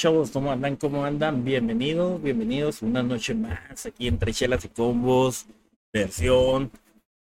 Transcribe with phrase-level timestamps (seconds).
[0.00, 0.76] chavos, ¿cómo andan?
[0.76, 1.44] ¿Cómo andan?
[1.44, 5.44] Bienvenidos, bienvenidos una noche más aquí entre chelas y combos,
[5.92, 6.70] versión,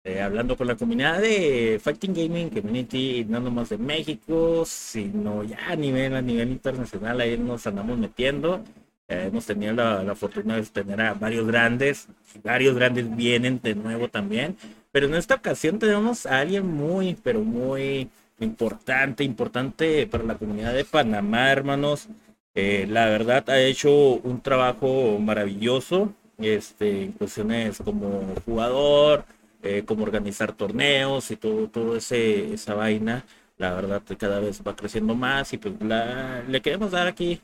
[0.04, 5.58] eh, hablando con la comunidad de Fighting Gaming Community, no nomás de México, sino ya
[5.70, 8.62] a nivel, a nivel internacional, ahí nos andamos metiendo.
[9.08, 12.06] Eh, hemos tenido la, la, fortuna de tener a varios grandes,
[12.44, 14.56] varios grandes vienen de nuevo también,
[14.92, 18.08] pero en esta ocasión tenemos a alguien muy, pero muy
[18.38, 22.08] importante, importante para la comunidad de Panamá, hermanos.
[22.54, 29.24] Eh, la verdad ha hecho un trabajo maravilloso, este, en cuestiones como jugador,
[29.62, 33.24] eh, como organizar torneos y todo, todo ese, esa vaina.
[33.58, 37.40] La verdad cada vez va creciendo más y pues la, le queremos dar aquí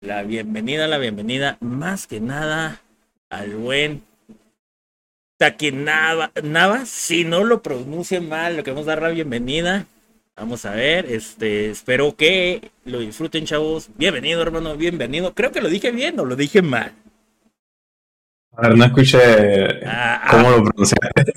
[0.00, 2.80] la bienvenida, la bienvenida más que nada
[3.30, 4.02] al buen
[5.38, 9.86] Taquinava, Nava, si no lo pronuncie mal, le queremos dar la bienvenida.
[10.36, 13.90] Vamos a ver, este, espero que lo disfruten, chavos.
[13.96, 15.34] Bienvenido, hermano, bienvenido.
[15.34, 16.92] Creo que lo dije bien o lo dije mal.
[18.52, 19.18] A ver, no escuché
[19.86, 20.50] ah, cómo ah.
[20.52, 21.32] lo pronunciaste.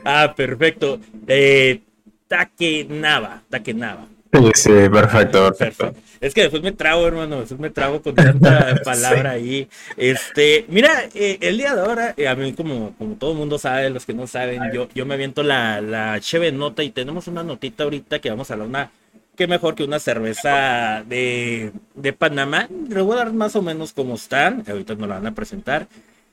[0.04, 1.00] ah, perfecto.
[1.26, 1.82] Eh,
[2.28, 4.06] Takenava, Takenava.
[4.30, 8.76] Sí, sí, perfecto, perfecto, Es que después me trago, hermano, después me trago con tanta
[8.84, 9.68] palabra ahí.
[9.96, 13.58] Este, mira, eh, el día de ahora, eh, a mí como, como todo el mundo
[13.58, 17.26] sabe, los que no saben, yo, yo me aviento la, la cheve nota y tenemos
[17.26, 18.90] una notita ahorita que vamos a hablar una,
[19.34, 22.68] qué mejor que una cerveza de, de Panamá.
[22.88, 25.88] Les voy a dar más o menos cómo están, ahorita nos la van a presentar.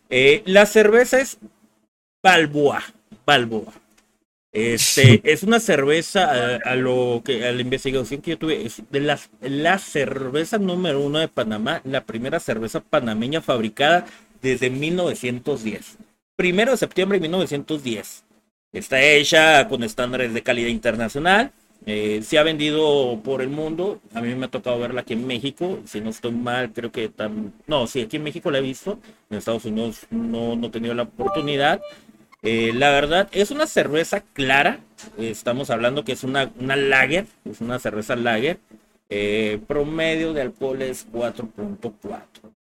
[0.10, 1.38] Eh, la cerveza es
[2.22, 2.84] Balboa,
[3.26, 3.72] Balboa.
[4.56, 6.32] Este, es una cerveza,
[6.64, 11.02] a, lo que, a la investigación que yo tuve, es de las, la cerveza número
[11.02, 14.06] uno de Panamá, la primera cerveza panameña fabricada
[14.42, 15.98] desde 1910.
[16.38, 18.24] Primero de septiembre de 1910.
[18.72, 21.52] Está hecha con estándares de calidad internacional.
[21.86, 24.00] Eh, se ha vendido por el mundo.
[24.14, 25.80] A mí me ha tocado verla aquí en México.
[25.86, 27.54] Si no estoy mal, creo que tan...
[27.68, 29.00] No, sí, aquí en México la he visto.
[29.30, 31.82] En Estados Unidos no, no he tenido la oportunidad.
[32.48, 34.80] Eh, la verdad, es una cerveza clara.
[35.18, 38.60] estamos hablando que es una, una lager, es una cerveza lager.
[39.10, 42.54] Eh, promedio de alcohol es 4.4.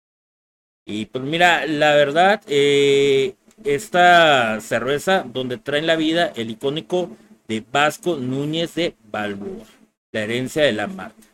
[0.86, 3.34] Y pues mira, la verdad, eh,
[3.64, 7.10] esta cerveza donde traen la vida el icónico
[7.48, 9.66] de Vasco Núñez de Balboa,
[10.12, 11.31] la herencia de la marca.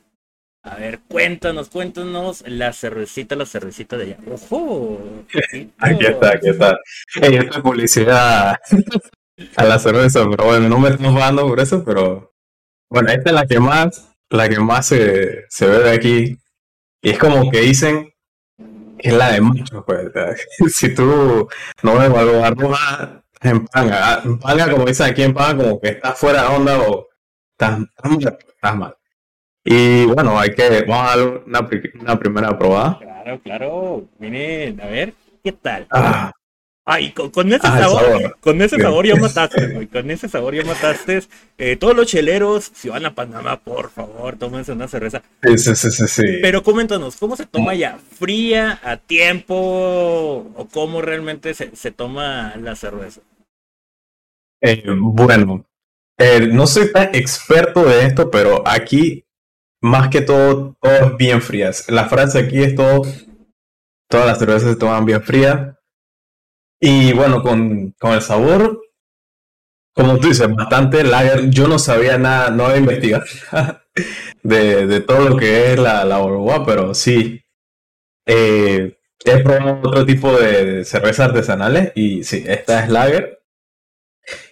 [0.70, 4.18] A ver, cuéntanos, cuéntanos la cervecita, la cervecita de allá.
[4.30, 5.24] ¡Ojo!
[5.78, 6.78] Aquí está, aquí está.
[7.22, 8.58] esta publicidad
[9.56, 12.34] a la cerveza, pero bueno, no me estamos dando por eso, pero
[12.90, 16.38] bueno, esta es la que más, la que más se, se ve de aquí.
[17.00, 18.12] Y es como que dicen
[18.98, 20.10] que es la de muchos, pues.
[20.74, 21.48] si tú
[21.82, 22.42] no ves algo
[23.72, 27.08] panga, en panga, como dicen aquí en panga, como que estás fuera de onda o
[27.52, 27.80] estás,
[28.54, 28.98] estás mal.
[29.70, 31.68] Y bueno, hay que, vamos a dar una,
[32.00, 32.98] una primera probada.
[32.98, 34.04] Claro, claro.
[34.18, 35.12] Miren, a ver,
[35.44, 35.86] ¿qué tal?
[35.90, 36.32] Ah.
[36.86, 41.20] Ay, con, ese ah, sabor, con ese sabor ya mataste, Con ese sabor ya mataste.
[41.58, 45.22] Eh, todos los cheleros, si van a Panamá, por favor, tómense una cerveza.
[45.42, 46.22] Sí, sí, sí, sí.
[46.40, 47.98] Pero coméntanos, ¿cómo se toma ya?
[48.18, 49.54] ¿Fría, a tiempo?
[50.56, 53.21] ¿O cómo realmente se, se toma la cerveza?
[54.62, 55.66] Eh, bueno,
[56.16, 59.26] eh, no soy tan experto de esto, pero aquí
[59.80, 60.77] más que todo,
[61.19, 61.89] bien frías.
[61.89, 63.03] La frase aquí es todo,
[64.09, 65.75] todas las cervezas se toman bien frías.
[66.80, 68.80] Y bueno, con, con el sabor,
[69.95, 71.51] como tú dices, bastante lager.
[71.51, 73.25] Yo no sabía nada, no había investigado
[74.42, 77.42] de, de todo lo que es la, la pero sí.
[78.27, 83.41] Eh, he probado otro tipo de cervezas artesanales y sí, esta es lager.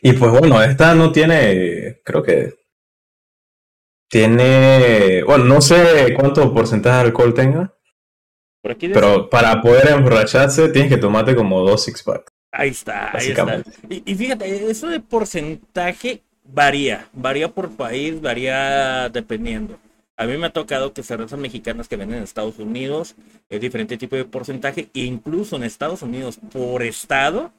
[0.03, 2.55] Y pues bueno, esta no tiene, creo que
[4.09, 7.73] tiene, bueno, no sé cuánto porcentaje de alcohol tenga.
[8.63, 12.33] pero para poder emborracharse tienes que tomarte como dos six packs.
[12.53, 13.63] Ahí está, ahí está.
[13.89, 19.79] Y, fíjate, eso de porcentaje varía, varía por país, varía dependiendo.
[20.17, 23.15] A mí me ha tocado que cervezas mexicanas que venden en Estados Unidos
[23.51, 27.53] es diferente tipo de porcentaje, e incluso en Estados Unidos por estado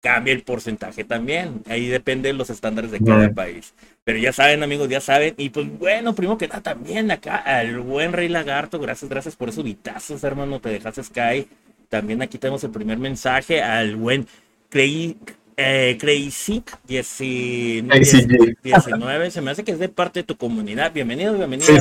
[0.00, 1.62] cambia el porcentaje también.
[1.68, 3.74] Ahí depende de los estándares de cada país.
[4.04, 5.34] Pero ya saben, amigos, ya saben.
[5.36, 8.78] Y pues bueno, primero que nada, también acá al buen Rey Lagarto.
[8.78, 10.60] Gracias, gracias por esos vitazos, hermano.
[10.60, 11.48] Te dejaste Sky.
[11.88, 14.26] También aquí tenemos el primer mensaje al buen
[14.68, 15.16] Crazy,
[15.56, 20.92] eh, Crazy 19, Se me hace que es de parte de tu comunidad.
[20.92, 21.72] Bienvenido, bienvenido.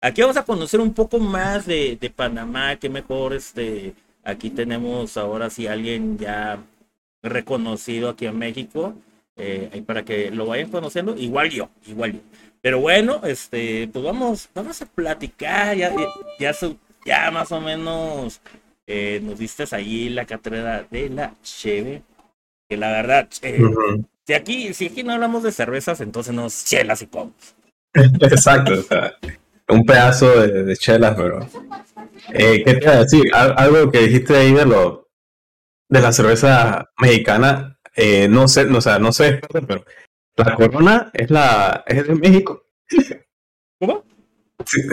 [0.00, 2.76] Aquí vamos a conocer un poco más de, de Panamá.
[2.76, 3.94] Que mejor, este.
[4.24, 6.58] Aquí tenemos ahora sí alguien ya
[7.26, 8.94] reconocido aquí en México.
[9.38, 12.20] Eh, para que lo vayan conociendo, igual yo, igual yo.
[12.62, 15.94] Pero bueno, este, pues vamos, vamos a platicar, ya,
[16.40, 16.52] ya,
[17.04, 18.40] ya, más o menos
[18.86, 22.02] eh, nos diste ahí la cátedra de la cheve,
[22.68, 23.60] que la verdad, eh,
[24.26, 27.54] si aquí, si aquí no hablamos de cervezas, entonces nos chelas y pomos.
[27.94, 29.14] Exacto, o sea,
[29.68, 31.48] un pedazo de, chelas, pero
[32.32, 33.30] eh, ¿qué te iba a decir?
[33.32, 35.05] Algo que dijiste ahí de lo
[35.88, 39.84] de la cerveza mexicana, eh, no sé, no, o sea, no sé, pero
[40.36, 42.64] la corona es la es de México.
[43.78, 44.04] ¿Cómo?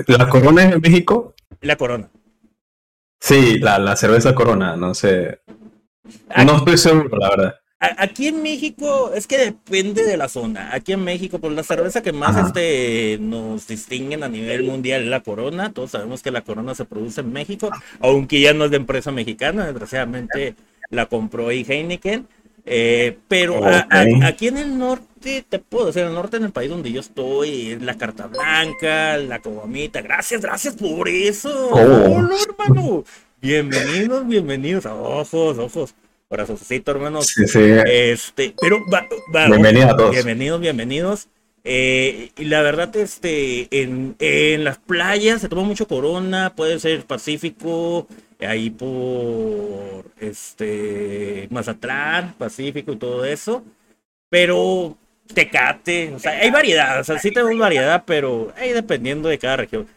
[0.08, 1.36] la corona es de México.
[1.62, 2.10] La corona.
[3.20, 5.42] Sí, la, la cerveza corona, no sé.
[6.46, 7.56] no estoy seguro, la verdad.
[7.98, 10.74] Aquí en México es que depende de la zona.
[10.74, 15.08] Aquí en México, pues la cerveza que más este nos distinguen a nivel mundial es
[15.10, 15.74] la Corona.
[15.74, 17.70] Todos sabemos que la Corona se produce en México,
[18.00, 19.66] aunque ya no es de empresa mexicana.
[19.66, 20.56] Desgraciadamente
[20.94, 22.28] la compró ahí Heineken.
[22.66, 23.62] Eh, pero
[24.24, 27.02] aquí en el norte, te puedo decir, en el norte, en el país donde yo
[27.02, 30.02] estoy, la carta blanca, la cobamita.
[30.02, 31.70] Gracias, gracias por eso.
[31.72, 31.78] Oh.
[31.78, 33.04] hermano.
[33.42, 34.86] Bienvenidos, bienvenidos.
[34.86, 35.96] Ojos, ojos.
[36.30, 37.28] Corazoncito, hermanos.
[37.28, 37.60] Sí, sí.
[37.62, 38.80] Este, pero
[39.50, 40.12] bienvenidos a todos.
[40.12, 41.28] Bienvenidos, bienvenidos.
[41.66, 47.06] Eh, y la verdad, este, en, en las playas se toma mucho corona, puede ser
[47.06, 48.08] Pacífico,
[48.46, 53.64] ahí por este Mazatlán, Pacífico y todo eso.
[54.30, 54.98] Pero
[55.34, 59.58] Tecate, o sea, hay variedad, o sea, sí tenemos variedad, pero ahí dependiendo de cada
[59.58, 59.88] región.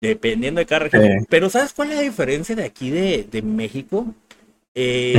[0.00, 1.26] Dependiendo de cada región.
[1.28, 4.14] Pero ¿sabes cuál es la diferencia de aquí de, de México?
[4.74, 5.14] Eh,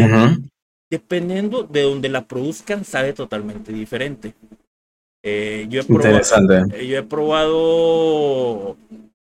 [0.90, 4.34] dependiendo de donde la produzcan, sabe totalmente diferente.
[5.24, 8.76] Eh, yo, he probado, eh, yo he probado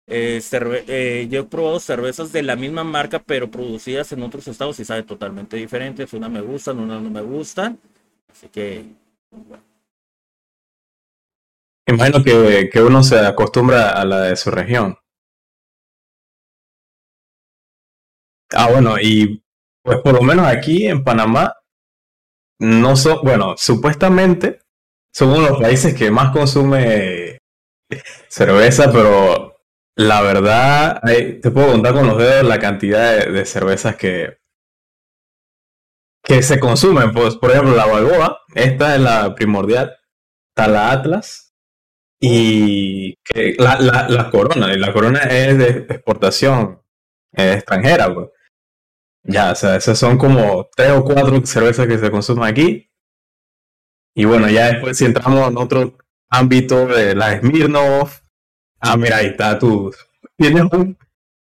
[0.06, 4.78] eh, eh, yo he probado cervezas de la misma marca, pero producidas en otros estados
[4.80, 6.06] y sabe totalmente diferente.
[6.12, 7.78] Una me gustan, una no me gustan.
[8.30, 8.84] Así que.
[11.86, 14.96] Imagino que, que uno se acostumbra a la de su región.
[18.52, 19.42] Ah, bueno, y
[19.82, 21.54] pues por lo menos aquí en Panamá,
[22.60, 24.60] no son, bueno, supuestamente
[25.12, 27.38] somos los países que más consume
[28.28, 29.53] cerveza, pero
[29.96, 34.38] la verdad, te puedo contar con los dedos la cantidad de, cervezas que,
[36.22, 37.12] que se consumen.
[37.12, 39.96] Pues, por ejemplo, la Balboa, esta es la primordial,
[40.50, 41.54] está la Atlas
[42.20, 43.14] y
[43.58, 46.82] la, la, Corona, y la Corona es de exportación
[47.32, 48.12] extranjera.
[48.12, 48.28] Pues.
[49.22, 52.90] Ya, o sea, esas son como tres o cuatro cervezas que se consumen aquí.
[54.16, 55.98] Y bueno, ya después si entramos en otro
[56.28, 58.23] ámbito de la Smirnoff,
[58.84, 59.92] Ah, mira, ahí está tú.
[60.36, 60.64] Tienes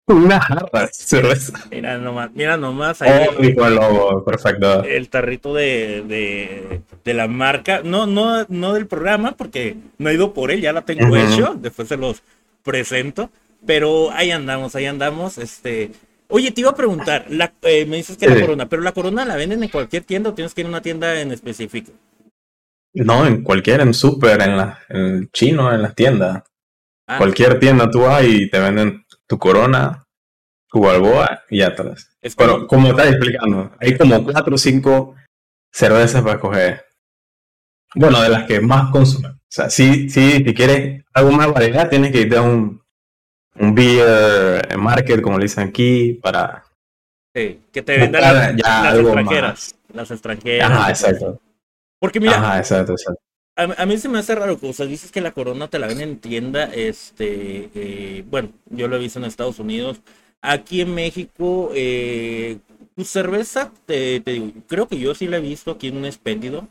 [0.07, 1.53] una jarra de cerveza.
[1.69, 3.27] Mira nomás, mira nomás ahí.
[3.57, 4.83] Oh, perfecto.
[4.83, 10.13] El tarrito de, de, de, la marca, no, no, no del programa, porque no he
[10.13, 12.23] ido por él, ya la tengo hecho, después se los
[12.63, 13.29] presento.
[13.65, 15.37] Pero ahí andamos, ahí andamos.
[15.37, 15.91] Este,
[16.29, 19.23] Oye, te iba a preguntar, la, eh, me dices que la corona, pero la corona
[19.23, 21.93] la venden en cualquier tienda o tienes que ir a una tienda en específico?
[22.93, 26.43] No, en cualquier, en súper, en, la, en el chino, en las tiendas.
[27.07, 27.17] Ah.
[27.17, 30.05] Cualquier tienda tú vas y te venden tu corona,
[30.67, 32.17] tu balboa y atrás.
[32.37, 35.15] Pero como estás explicando, hay como cuatro o cinco
[35.71, 36.85] cervezas para escoger.
[37.95, 39.31] Bueno, de las que más consumen.
[39.31, 42.83] O sea, si, si, si quieres algo más variedad, tienes que irte a un,
[43.55, 46.65] un beer market, como le dicen aquí, para...
[47.33, 49.75] Sí, que te vendan las, extranjeras.
[49.93, 50.69] Las extranjeras.
[50.69, 51.41] Ajá, exacto.
[51.99, 53.26] Porque mira, Ajá, exacto, exacto
[53.57, 55.99] a, mí se me hace raro, o sea, dices que la corona te la ven
[55.99, 59.99] en tienda, este, eh, bueno, yo lo he visto en Estados Unidos,
[60.41, 62.59] aquí en México, eh,
[62.95, 66.67] tu cerveza, te, digo, creo que yo sí la he visto aquí en un expéndido,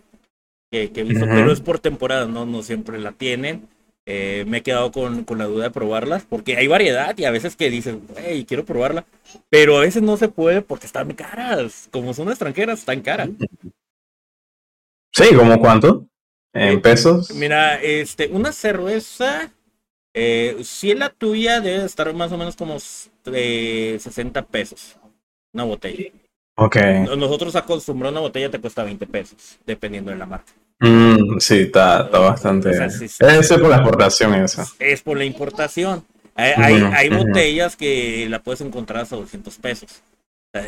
[0.70, 3.68] que, he visto, pero es por temporada, no, no siempre la tienen.
[4.08, 7.32] Eh, me he quedado con, con, la duda de probarlas, porque hay variedad y a
[7.32, 9.04] veces que dices, hey, quiero probarla,
[9.48, 13.30] pero a veces no se puede porque están caras, como son extranjeras, están caras.
[15.12, 16.06] Sí, ¿como cuánto?
[16.56, 17.30] ¿En pesos?
[17.32, 19.50] Mira, este, una cerveza,
[20.14, 24.96] eh, si es la tuya, debe estar más o menos como 60 pesos.
[25.52, 26.10] Una botella.
[26.56, 26.76] Ok.
[27.16, 30.52] Nosotros acostumbramos una botella te cuesta 20 pesos, dependiendo de la marca.
[30.80, 32.70] Mm, sí, está, está bastante.
[32.70, 34.66] es por la exportación esa.
[34.78, 36.04] Es por la importación.
[36.34, 40.02] Hay, hay, botellas que la puedes encontrar hasta 200 pesos.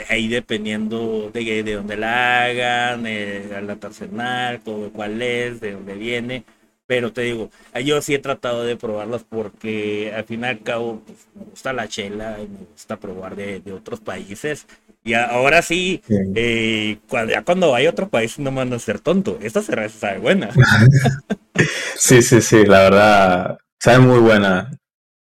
[0.09, 5.95] Ahí dependiendo de, de dónde la hagan, eh, la artesanal, todo cuál es, de dónde
[5.95, 6.45] viene.
[6.87, 7.51] Pero te digo,
[7.85, 11.73] yo sí he tratado de probarlas porque al fin y al cabo pues, me gusta
[11.75, 14.67] la chela y me gusta probar de, de otros países.
[15.05, 16.03] Y ahora sí,
[16.35, 19.39] eh, cuando, ya cuando hay otro país no van a ser tonto.
[19.43, 20.51] Esta cerveza sabe buena.
[21.97, 23.59] sí, sí, sí, la verdad.
[23.79, 24.71] sabe muy buena.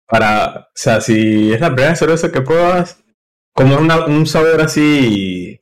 [0.07, 3.02] Para, o sea, si es la primera cerveza que pruebas,
[3.53, 5.59] como un sabor así,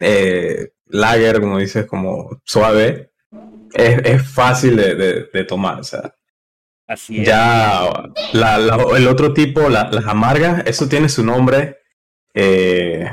[0.00, 3.12] eh, lager, como dices, como suave,
[3.74, 6.14] es, fácil de, tomar, o sea.
[6.88, 7.26] Así es.
[7.26, 7.88] Ya
[8.32, 11.78] el otro tipo, las amargas, eso tiene su nombre.
[12.34, 13.08] Eh,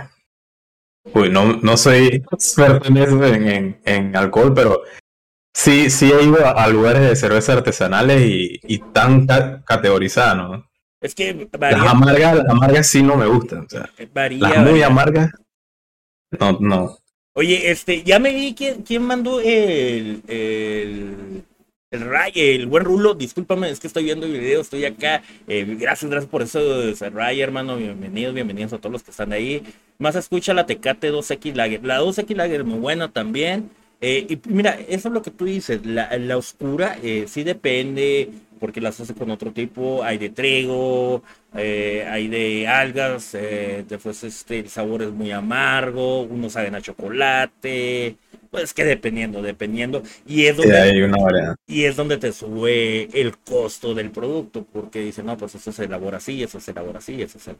[1.14, 4.84] uy, no, no soy experto en eso, en, en, alcohol, pero
[5.54, 9.28] sí, sí he ido a, lugares de cerveza artesanales y, y tan
[9.66, 10.68] categorizadas, ¿no?
[11.01, 11.77] Es que varía.
[11.77, 13.66] Las amargas, las amargas sí no me gustan.
[13.66, 15.32] O sea, las muy amargas,
[16.39, 16.98] no, no.
[17.34, 21.44] Oye, este, ya me vi quién, quién mandó el, el,
[21.92, 23.13] el Ray, el buen Rulo.
[23.13, 25.22] Discúlpame, es que estoy viendo el video, estoy acá.
[25.48, 26.60] Eh, gracias, gracias por eso,
[27.13, 27.77] Ray, hermano.
[27.77, 29.62] Bienvenidos, bienvenidos a todos los que están ahí.
[30.00, 31.86] Más escucha la Tecate 2X Lager.
[31.86, 33.70] La 2X Lager muy buena también.
[34.01, 35.86] Eh, y mira, eso es lo que tú dices.
[35.86, 41.24] La, la oscura eh, sí depende porque las hace con otro tipo, hay de trigo,
[41.56, 46.82] eh, hay de algas, eh, después este, el sabor es muy amargo, unos saben a
[46.82, 48.18] chocolate,
[48.52, 54.12] pues que dependiendo, dependiendo, y es donde, y es donde te sube el costo del
[54.12, 57.56] producto, porque dicen, no, pues eso se elabora así, eso se elabora así, eso se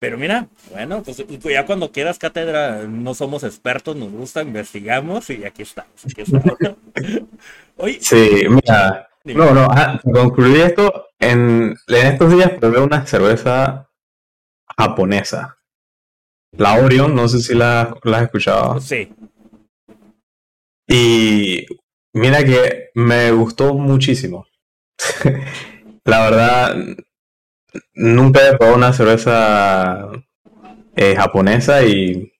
[0.00, 5.44] pero mira, bueno, pues ya cuando quieras cátedra, no somos expertos, nos gusta, investigamos y
[5.44, 5.92] aquí estamos.
[6.06, 6.56] Aquí estamos.
[8.00, 9.68] sí, mira, no, no,
[10.12, 13.90] concluir esto, en, en estos días probé una cerveza
[14.76, 15.58] japonesa.
[16.56, 18.80] La Orion, no sé si la, la has escuchado.
[18.80, 19.12] Sí.
[20.88, 21.66] Y
[22.12, 24.46] mira que me gustó muchísimo.
[26.04, 26.76] la verdad,
[27.94, 30.10] nunca he probado una cerveza
[30.96, 32.32] eh, japonesa y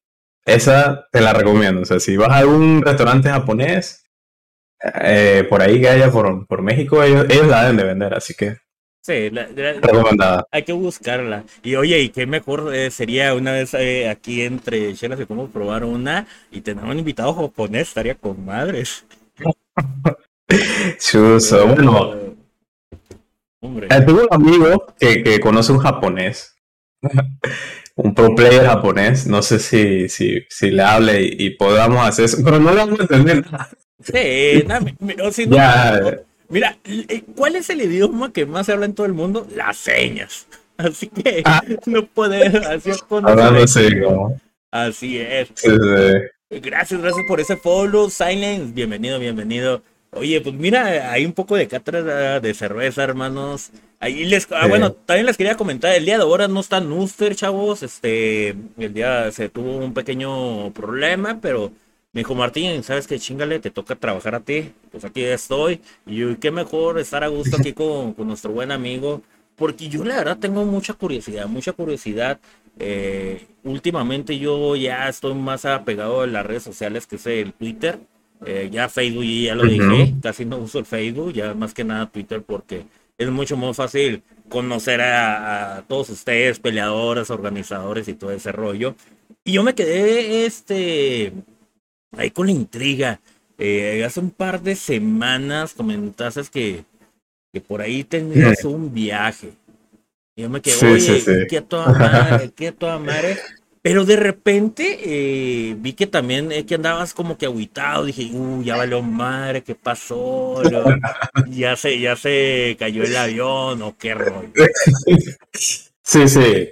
[0.45, 1.83] esa te la recomiendo.
[1.83, 4.10] O sea, si vas a algún restaurante japonés,
[4.83, 8.35] eh, por ahí que haya por, por México, ellos, ellos, la deben de vender, así
[8.35, 8.57] que.
[9.03, 10.47] Sí, recomendada.
[10.51, 11.45] Hay que buscarla.
[11.63, 15.51] Y oye, y qué mejor eh, sería una vez eh, aquí entre chelas que podemos
[15.51, 19.05] probar una y tener un invitado japonés, estaría con madres.
[20.99, 22.37] Chuso, bueno.
[23.63, 23.89] Hombre.
[23.89, 26.57] tengo un amigo que, que conoce un japonés.
[27.97, 29.27] un pro player japonés.
[29.27, 32.77] No sé si, si, si le hable y, y podamos hacer eso, pero no le
[32.77, 33.71] vamos a entender nada.
[34.03, 34.65] Sí,
[36.49, 39.47] mira, eh, ¿cuál es el idioma que más se habla en todo el mundo?
[39.55, 40.47] Las señas.
[40.77, 41.63] Así que ah.
[41.87, 43.25] no puedes hacer con
[44.71, 45.51] Así es.
[46.51, 48.73] Gracias, gracias por ese follow, Silence.
[48.73, 49.83] Bienvenido, bienvenido.
[50.13, 53.71] Oye, pues mira, hay un poco de cátedra de cerveza, hermanos.
[54.01, 57.37] Ahí les, ah, bueno, también les quería comentar, el día de ahora no está Nuster,
[57.37, 57.83] chavos.
[57.83, 61.71] Este, el día se tuvo un pequeño problema, pero
[62.13, 63.21] me dijo, Martín, ¿sabes qué?
[63.21, 64.73] Chingale, te toca trabajar a ti.
[64.91, 65.81] Pues aquí estoy.
[66.07, 69.23] Y qué mejor estar a gusto aquí con, nuestro buen amigo.
[69.55, 72.41] Porque yo la verdad tengo mucha curiosidad, mucha curiosidad.
[72.79, 78.01] Eh, últimamente yo ya estoy más apegado a las redes sociales que es el Twitter.
[78.45, 82.07] Eh, ya Facebook ya lo dije, casi no uso el Facebook, ya más que nada
[82.07, 82.87] Twitter porque
[83.19, 88.95] es mucho más fácil conocer a, a todos ustedes, peleadores, organizadores y todo ese rollo.
[89.45, 91.35] Y yo me quedé este
[92.17, 93.21] ahí con la intriga.
[93.59, 96.85] Eh, hace un par de semanas comentaste que,
[97.53, 99.53] que por ahí tenías un viaje.
[100.35, 103.37] Y yo me quedé, oye, qué a toda madre, qué a toda madre.
[103.83, 108.05] Pero de repente eh, vi que también eh, que andabas como que aguitado.
[108.05, 110.63] Dije, uh, ya valió madre, ¿qué pasó?
[111.49, 114.53] ya se, ya se cayó el avión o qué rollo.
[116.03, 116.69] Sí, sí.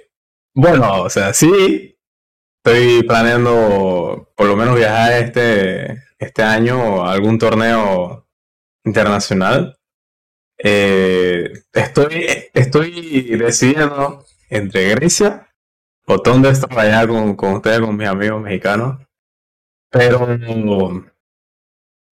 [0.53, 1.95] Bueno, o sea, sí,
[2.63, 8.27] Estoy planeando por lo menos viajar este, este año a algún torneo
[8.83, 9.77] internacional.
[10.57, 15.47] Eh, estoy, estoy decidiendo entre Grecia
[16.05, 18.99] o dónde estar allá con, con ustedes, con mis amigos mexicanos.
[19.89, 20.27] Pero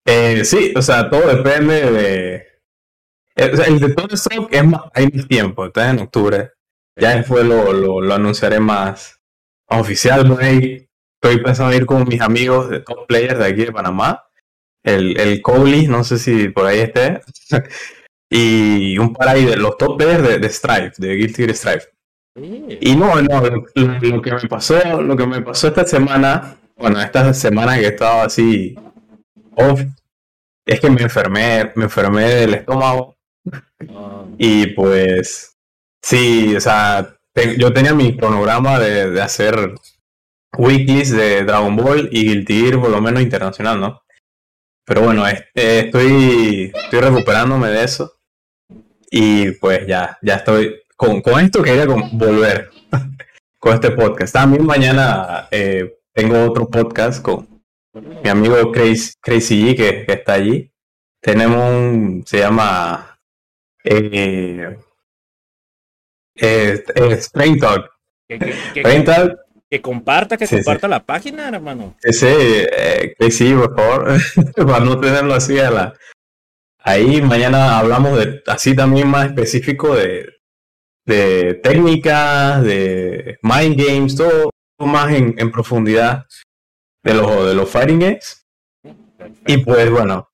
[0.06, 2.36] eh, sí, o sea, todo depende de.
[3.36, 6.52] Eh, el de Stroke es más, hay más tiempo, está en octubre.
[6.96, 9.17] Ya después lo, lo, lo anunciaré más,
[9.68, 10.26] oficial.
[10.42, 14.24] Estoy pensando ir con mis amigos de top players de aquí de Panamá.
[14.84, 17.22] El, el Cowley, no sé si por ahí esté.
[18.30, 21.88] y un par ahí de los top players de, de Strife, de Guilty Gear Strife.
[22.40, 27.34] Y no, no, lo, que me pasó, lo que me pasó esta semana, bueno, esta
[27.34, 28.76] semana que he estado así
[29.56, 29.82] off,
[30.64, 33.16] es que me enfermé, me enfermé del estómago.
[33.90, 34.26] Ah.
[34.38, 35.56] Y pues,
[36.04, 37.17] sí, o sea,
[37.58, 39.76] yo tenía mi cronograma de, hacer
[40.58, 44.02] weeklies de Dragon Ball y Guilty por lo menos internacional, ¿no?
[44.86, 48.14] Pero bueno, este, estoy, estoy recuperándome de eso.
[49.12, 52.72] y pues ya, ya estoy, con, con esto quería volver
[53.60, 54.34] con este podcast.
[54.34, 57.64] También mañana eh, tengo otro podcast con
[57.94, 60.72] mi amigo Crazy, Crazy G que, está allí.
[61.22, 63.20] Tenemos un, se llama
[63.84, 64.78] eh,
[66.38, 67.90] eh, eh Talk.
[69.70, 71.96] Que comparta, que comparta la página, hermano.
[72.02, 74.18] Sí, eh, que sí, por favor,
[74.56, 75.94] para no tenerlo así a la...
[76.80, 80.26] Ahí mañana hablamos de así también más específico de,
[81.06, 86.26] de técnicas, de mind games, todo más en, en profundidad
[87.04, 88.46] de los, de los fighting games.
[89.46, 90.30] Y pues bueno,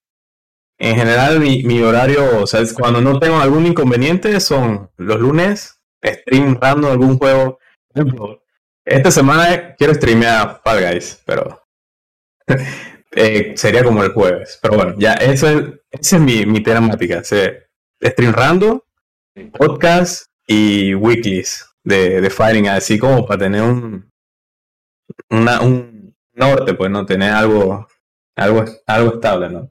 [0.78, 5.73] en general mi, mi horario, o sea, cuando no tengo algún inconveniente son los lunes,
[6.04, 7.60] stream random algún juego.
[8.86, 11.62] Esta semana quiero streamear Fall Guys, pero
[13.12, 14.60] eh, sería como el jueves.
[14.62, 17.24] Pero bueno, ya eso es, esa es mi, mi temática.
[17.24, 18.80] stream random,
[19.58, 24.12] podcast y weeklies de, de fighting, así como para tener un,
[25.30, 27.88] una, un norte, pues no tener algo,
[28.36, 29.70] algo, algo estable, ¿no?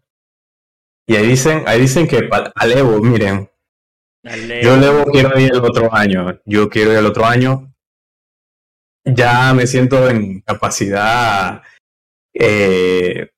[1.07, 3.51] Y ahí dicen, ahí dicen que al Evo, miren,
[4.23, 7.73] yo Evo quiero ir el otro año, yo quiero ir el otro año,
[9.05, 11.63] ya me siento en capacidad
[12.35, 13.31] eh,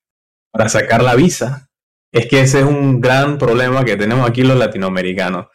[0.51, 1.69] para sacar la visa.
[2.13, 5.47] Es que ese es un gran problema que tenemos aquí los latinoamericanos.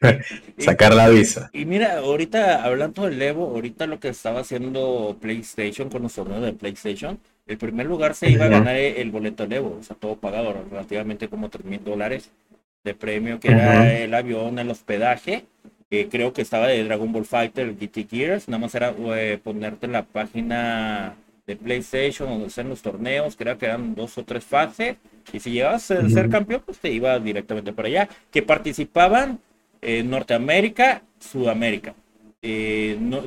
[0.58, 1.50] sacar la visa.
[1.52, 6.42] Y mira, ahorita hablando del Evo, ahorita lo que estaba haciendo PlayStation con los torneos
[6.42, 9.96] de PlayStation, el primer lugar se iba a ganar el boleto de Evo, o sea,
[9.96, 12.30] todo pagado, relativamente como 3 mil dólares
[12.84, 15.46] de premio, que era el avión, el hospedaje
[16.10, 19.92] creo que estaba de Dragon Ball Fighter, GT Gears, nada más era eh, ponerte en
[19.92, 21.14] la página
[21.46, 24.96] de PlayStation donde hacen los torneos, creo que eran dos o tres fases,
[25.32, 29.38] y si llegabas a ser campeón, pues te ibas directamente para allá, que participaban
[29.80, 31.94] en Norteamérica, Sudamérica.
[32.46, 33.22] Eh, no,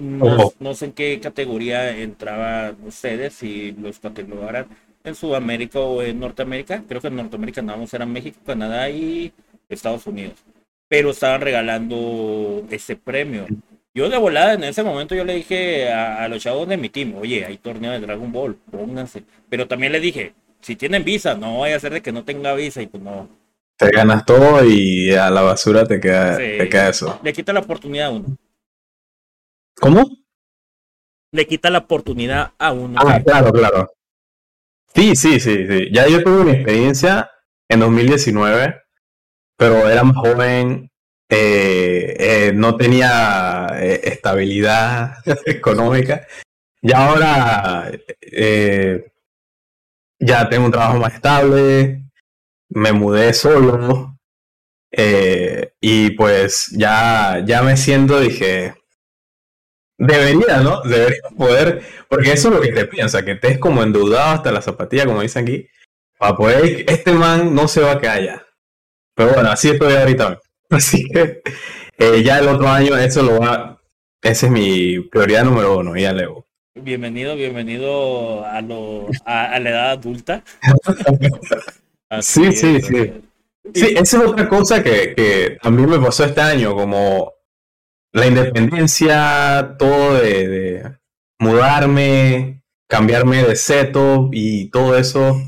[0.59, 4.67] no, sé en qué categoría entraban ustedes, si los catalogaran
[5.03, 6.83] en Sudamérica o en Norteamérica.
[6.87, 9.33] Creo que en Norteamérica nada más eran México, Canadá y
[9.69, 10.35] Estados Unidos
[10.87, 13.45] pero estaban regalando ese premio.
[13.93, 17.15] Yo de volada en ese momento yo le dije a, los chavos de mi team,
[17.15, 19.23] oye, hay torneo de Dragon Ball, pónganse.
[19.49, 22.53] Pero también le dije, si tienen visa, no vaya a ser de que no tenga
[22.53, 23.27] visa y pues no.
[23.75, 27.19] Te ganas todo y a la basura te queda, te queda eso.
[27.23, 28.37] Le quita la oportunidad a uno.
[29.79, 30.07] ¿Cómo?
[31.31, 32.99] Le quita la oportunidad a uno.
[32.99, 33.91] Ah, claro, claro.
[34.95, 35.89] Sí, sí, sí, sí.
[35.91, 37.29] Ya yo tuve una experiencia
[37.69, 38.86] en 2019
[39.57, 40.91] pero era más joven,
[41.29, 46.25] eh, eh, no tenía eh, estabilidad económica.
[46.81, 47.91] Y ahora
[50.19, 52.03] ya tengo un trabajo más estable,
[52.69, 54.17] me mudé solo
[55.81, 58.75] y pues ya, ya me siento, dije,
[59.97, 60.81] debería, ¿no?
[60.81, 64.61] Debería poder, porque eso es lo que te piensa, que estés como endeudado hasta la
[64.61, 65.67] zapatilla, como dicen aquí,
[66.17, 68.46] para poder, este man no se va a callar
[69.17, 70.39] pero bueno, así estoy ahorita.
[70.69, 71.41] Así que
[71.97, 73.81] eh, ya el otro año eso lo va,
[74.21, 76.45] esa es mi prioridad número uno, ya leo.
[76.75, 80.43] Bienvenido, bienvenido a, lo, a, la edad adulta.
[82.21, 83.13] sí, sí, sí.
[83.73, 87.33] Sí, esa es otra cosa que, que, también me pasó este año, como
[88.11, 90.97] la independencia, todo de, de
[91.39, 95.41] mudarme, cambiarme de seto y todo eso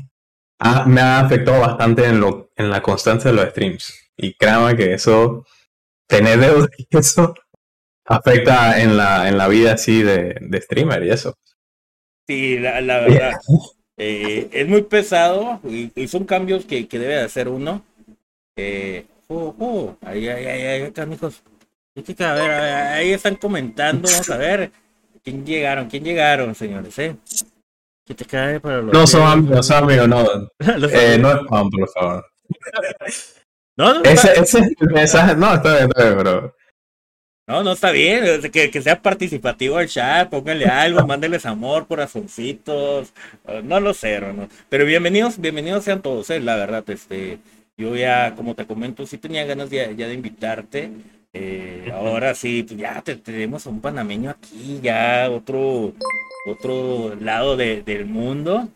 [0.86, 4.12] me ha afectado bastante en, lo, en la constancia de los streams.
[4.16, 5.44] Y créanme que eso,
[6.06, 7.34] tener deuda y eso,
[8.04, 11.36] afecta en la, en la vida así de, de streamer y eso.
[12.26, 13.32] Sí, la, la verdad.
[13.96, 17.82] Eh, es muy pesado y, son cambios que, que, debe hacer uno.
[18.56, 21.42] Eh, oh, oh, ahí, ahí, ahí, ahí, amigos.
[21.96, 24.08] A ver, a ver, ahí están comentando.
[24.08, 24.70] Vamos a ver.
[25.22, 25.88] ¿Quién llegaron?
[25.88, 26.98] ¿Quién llegaron, señores?
[26.98, 27.16] Eh?
[28.14, 28.92] te cae para los.
[28.92, 30.24] No son amigos, son amigos, no.
[30.88, 32.26] eh, no es Juan, por favor.
[33.76, 35.34] No, no, ese, ese es el mensaje.
[35.36, 36.54] No, está bien, está bien, pero.
[37.48, 43.12] No, no está bien, que, que sea participativo el chat, pónganle algo, mándenles amor, corazoncitos,
[43.64, 44.48] no lo sé, no.
[44.68, 47.40] Pero bienvenidos, bienvenidos sean todos, eh, la verdad, este,
[47.76, 50.92] yo ya, como te comento, sí tenía ganas ya, ya de invitarte,
[51.32, 55.92] eh, ahora sí, pues ya tenemos a un panameño aquí, ya otro,
[56.46, 58.68] otro lado del mundo.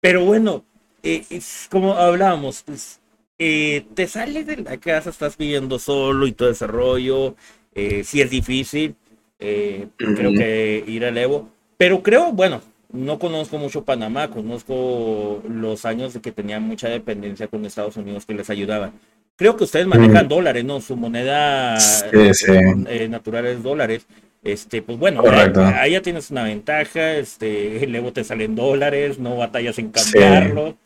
[0.00, 0.64] Pero bueno,
[1.08, 3.00] eh, es como hablábamos, pues,
[3.38, 7.34] eh, te sales de la casa, estás viviendo solo y todo ese rollo.
[7.74, 8.96] Eh, sí es difícil,
[9.38, 11.48] creo que ir al Evo.
[11.76, 12.60] Pero creo, bueno,
[12.92, 18.26] no conozco mucho Panamá, conozco los años de que tenía mucha dependencia con Estados Unidos
[18.26, 18.92] que les ayudaban.
[19.36, 20.28] creo que ustedes manejan mm.
[20.28, 20.80] dólares, ¿no?
[20.80, 21.78] Su moneda
[22.12, 24.06] eh, natural es dólares.
[24.42, 29.78] Este, pues bueno, ahí, ya tienes una ventaja, este, luego te salen dólares, no batallas
[29.78, 30.76] en cambiarlo.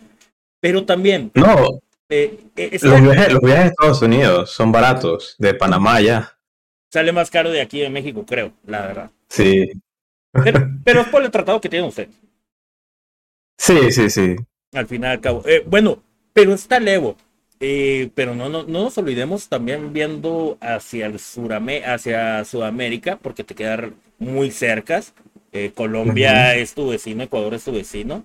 [0.62, 1.32] Pero también.
[1.34, 1.80] No.
[2.08, 6.38] Eh, eh, los, viajes, los viajes a Estados Unidos son baratos, de Panamá ya.
[6.88, 9.10] Sale más caro de aquí de México, creo, la verdad.
[9.28, 9.68] Sí.
[10.30, 12.08] Pero, es por el tratado que tiene usted.
[13.58, 14.36] Sí, sí, sí.
[14.72, 15.42] Al final al cabo.
[15.46, 16.00] Eh, bueno,
[16.32, 17.16] pero está Levo.
[17.58, 23.42] Eh, pero no, no, no nos olvidemos también viendo hacia el surame, hacia Sudamérica, porque
[23.42, 25.02] te queda muy cerca.
[25.52, 28.24] Eh, Colombia es tu vecino, Ecuador es tu vecino.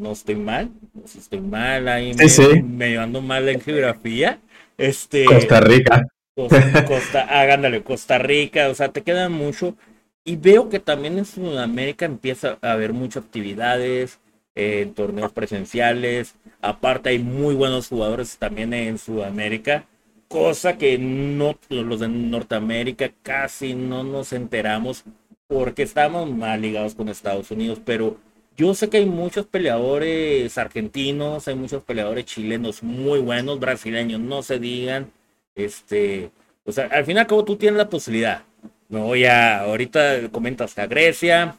[0.00, 2.14] No estoy mal, no estoy mal ahí
[2.62, 4.40] me, llevando mal en geografía.
[4.78, 6.06] Este, Costa Rica.
[6.34, 9.76] Costa, Costa, ah, Costa Rica, o sea, te queda mucho.
[10.24, 14.20] Y veo que también en Sudamérica empieza a haber muchas actividades,
[14.54, 16.34] en torneos presenciales.
[16.62, 19.84] Aparte hay muy buenos jugadores también en Sudamérica,
[20.28, 25.04] cosa que no los de Norteamérica casi no nos enteramos
[25.46, 28.16] porque estamos mal ligados con Estados Unidos, pero
[28.60, 34.42] yo sé que hay muchos peleadores argentinos, hay muchos peleadores chilenos muy buenos, brasileños, no
[34.42, 35.10] se digan.
[35.54, 36.30] Este,
[36.64, 38.44] o sea, al final como tú tienes la posibilidad.
[38.90, 41.56] Me voy a, ahorita comentas a Grecia,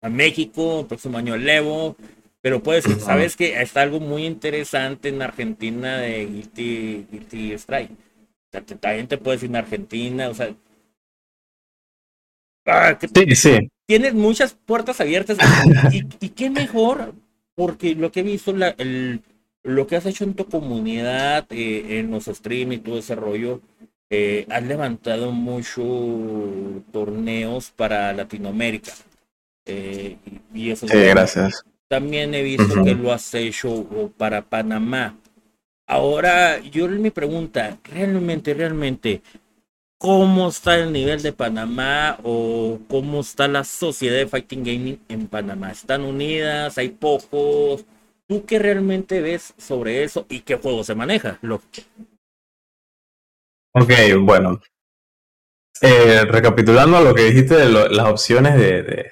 [0.00, 1.96] a México, el próximo año el Levo,
[2.40, 7.90] pero puedes, sabes que está algo muy interesante en Argentina de Guilty, Guilty Strike.
[7.90, 10.54] O sea, también te puedes ir a Argentina, o sea.
[12.66, 13.70] Ah, sí, sí.
[13.90, 15.36] Tienes muchas puertas abiertas.
[15.90, 17.12] y, qué mejor,
[17.56, 19.20] porque lo que he visto, la, el,
[19.64, 23.60] lo que has hecho en tu comunidad, eh, en los streams y todo ese rollo,
[24.08, 28.92] eh, has levantado muchos torneos para Latinoamérica.
[29.66, 30.18] Eh,
[30.54, 31.64] y eso sí, gracias.
[31.88, 35.16] También he visto que lo has hecho para Panamá.
[35.88, 39.20] Ahora, yo mi pregunta, realmente, realmente,
[40.00, 45.28] ¿cómo está el nivel de Panamá o cómo está la sociedad de Fighting Gaming en
[45.28, 45.70] Panamá?
[45.70, 46.78] ¿Están unidas?
[46.78, 47.84] ¿Hay pocos?
[48.26, 51.38] ¿Tú qué realmente ves sobre eso y qué juego se maneja?
[53.74, 54.60] Ok, bueno.
[55.82, 59.10] Eh, recapitulando lo que dijiste de las opciones de,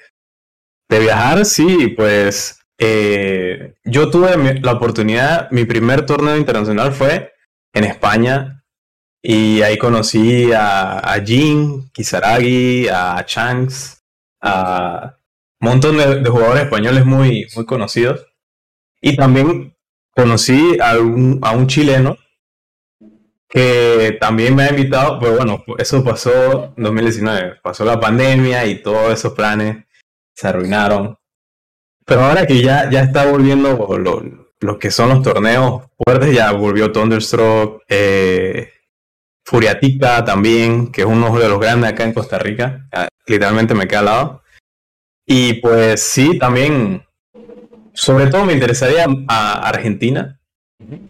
[0.89, 7.33] de, viajar, sí, pues eh, yo tuve la oportunidad, mi primer torneo internacional fue
[7.73, 8.58] en España
[9.21, 14.03] y ahí conocí a, a Jin, Kisaragi, a Chanks,
[14.41, 15.17] a
[15.61, 18.25] un montón de, jugadores españoles muy, muy conocidos.
[19.01, 19.75] Y también
[20.11, 22.17] conocí a un, a un chileno
[23.49, 28.81] que también me ha invitado, pues bueno, eso pasó en 2019, pasó la pandemia y
[28.81, 29.85] todos esos planes
[30.35, 31.17] se arruinaron.
[32.05, 33.75] Pero ahora que ya, ya está volviendo
[34.59, 38.71] lo, que son los torneos fuertes, ya volvió Thunderstroke, eh,
[39.49, 43.87] Furiatica también, que es uno de los grandes acá en Costa Rica, ah, literalmente me
[43.87, 44.43] queda al lado.
[45.25, 47.03] Y pues sí, también,
[47.95, 50.39] sobre todo me interesaría a Argentina.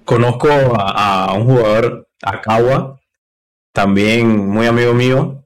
[0.05, 3.01] Conozco a un jugador Akawa,
[3.73, 5.43] también muy amigo mío.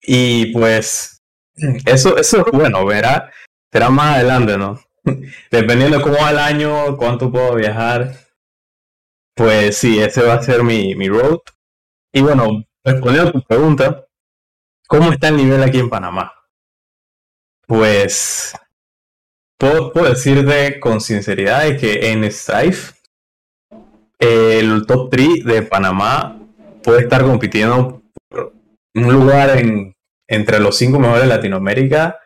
[0.00, 1.20] Y pues
[1.84, 3.32] eso, eso es bueno, verá,
[3.72, 4.80] será más adelante, ¿no?
[5.50, 8.14] Dependiendo de cómo va el año, cuánto puedo viajar.
[9.34, 11.40] Pues sí, ese va a ser mi, mi road.
[12.16, 14.06] Y bueno, respondiendo a tu pregunta,
[14.86, 16.32] ¿cómo está el nivel aquí en Panamá?
[17.66, 18.56] Pues
[19.58, 22.94] puedo, puedo decirte con sinceridad que en Strife
[24.20, 26.40] el top 3 de Panamá
[26.84, 28.52] puede estar compitiendo por
[28.94, 29.96] un lugar en,
[30.28, 32.20] entre los cinco mejores de Latinoamérica.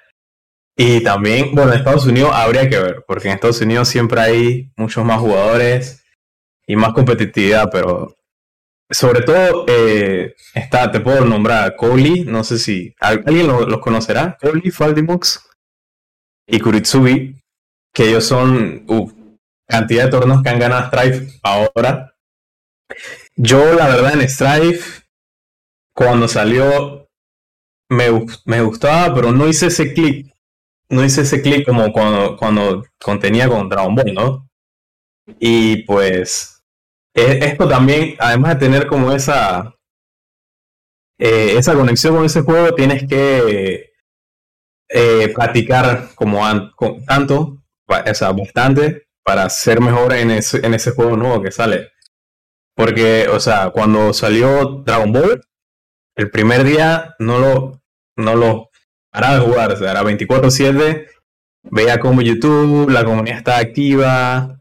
[0.77, 4.70] Y también, bueno, en Estados Unidos habría que ver, porque en Estados Unidos siempre hay
[4.77, 6.05] muchos más jugadores
[6.66, 8.17] y más competitividad, pero
[8.90, 14.37] sobre todo eh, está, te puedo nombrar a Cowley, no sé si alguien los conocerá,
[14.40, 15.46] Cowley, Faldimux
[16.46, 17.42] y Kuritsubi,
[17.92, 18.87] que ellos son,
[19.66, 22.14] cantidad de torneos que han ganado Strife ahora.
[23.37, 25.03] Yo, la verdad, en Strife,
[25.94, 27.09] cuando salió,
[27.90, 30.33] me, me gustaba, pero no hice ese clic.
[30.90, 34.48] No hice ese clic como cuando, cuando contenía con Dragon Ball, ¿no?
[35.38, 36.58] Y pues,
[37.14, 39.75] esto también, además de tener como esa,
[41.18, 43.90] eh, esa conexión con ese juego, tienes que
[44.88, 46.40] eh, practicar como
[47.07, 51.90] tanto, o sea, bastante, para ser mejor en ese, en ese juego nuevo que sale.
[52.75, 55.42] Porque, o sea, cuando salió Dragon Ball,
[56.16, 57.83] el primer día no lo,
[58.16, 58.71] no lo
[59.12, 61.07] hará de jugar, o sea, era 24-7,
[61.64, 64.58] veía como YouTube, la comunidad está activa.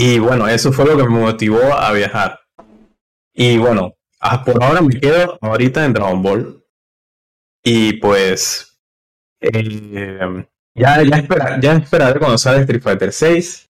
[0.00, 2.38] Y bueno, eso fue lo que me motivó a viajar.
[3.34, 6.64] Y bueno, ah, por ahora me quedo ahorita en Dragon Ball.
[7.64, 8.78] Y pues
[9.40, 13.68] eh, ya, ya, espera, ya esperaré cuando sale Street Fighter 6.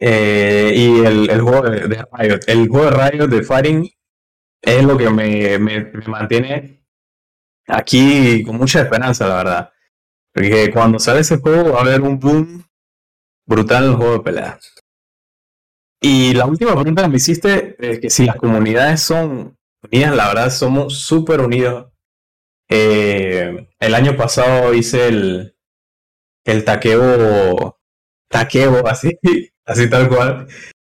[0.00, 2.40] Eh, y el, el, juego de, de, Riot.
[2.48, 3.88] El juego de Riot de Fighting
[4.62, 6.82] es lo que me, me, me mantiene
[7.68, 9.72] aquí con mucha esperanza, la verdad.
[10.34, 12.64] Porque cuando sale ese juego va a haber un boom
[13.46, 14.58] brutal en el juego de pelea.
[16.00, 20.28] Y la última pregunta que me hiciste es que si las comunidades son unidas, la
[20.28, 21.92] verdad somos súper unidos.
[22.70, 25.54] Eh, el año pasado hice el,
[26.44, 27.78] el taqueo,
[28.28, 29.18] taqueo así,
[29.66, 30.46] así tal cual,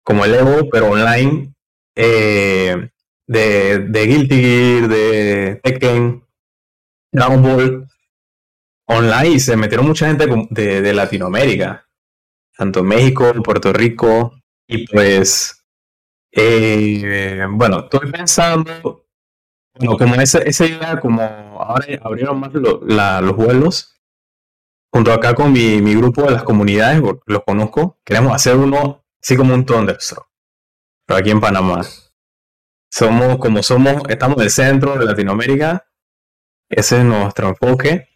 [0.03, 1.55] como el Evo, pero online,
[1.95, 2.91] eh,
[3.29, 6.25] de, de Guilty Gear, de Tekken,
[7.13, 7.89] Dragon Ball,
[8.89, 11.87] online y se metieron mucha gente de, de Latinoamérica,
[12.57, 14.36] tanto México, Puerto Rico,
[14.69, 15.65] y pues,
[16.33, 19.07] eh, bueno, estoy pensando,
[19.99, 22.53] como esa, esa idea, como ahora abrieron más
[22.83, 23.97] la, los vuelos,
[24.93, 29.37] junto acá con mi, mi grupo de las comunidades, los conozco, queremos hacer uno así
[29.37, 30.29] como un Thunderstroke,
[31.07, 31.83] pero aquí en Panamá.
[32.91, 35.87] Somos, como somos, estamos en el centro de Latinoamérica,
[36.69, 38.09] ese es nuestro enfoque.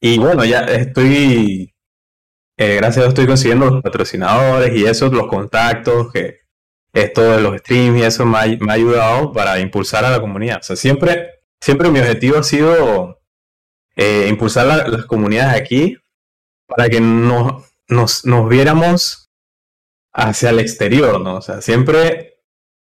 [0.00, 1.74] Y bueno, ya estoy,
[2.60, 6.40] eh, gracias a Dios estoy consiguiendo los patrocinadores y esos, los contactos, que
[6.92, 10.58] esto de los streams y eso me ha, ayudado para impulsar a la comunidad.
[10.58, 13.18] O sea, siempre, siempre mi objetivo ha sido
[13.96, 15.96] eh, impulsar las comunidades aquí
[16.66, 19.30] para que nos, nos, nos viéramos
[20.12, 21.36] hacia el exterior, ¿no?
[21.36, 22.42] O sea, siempre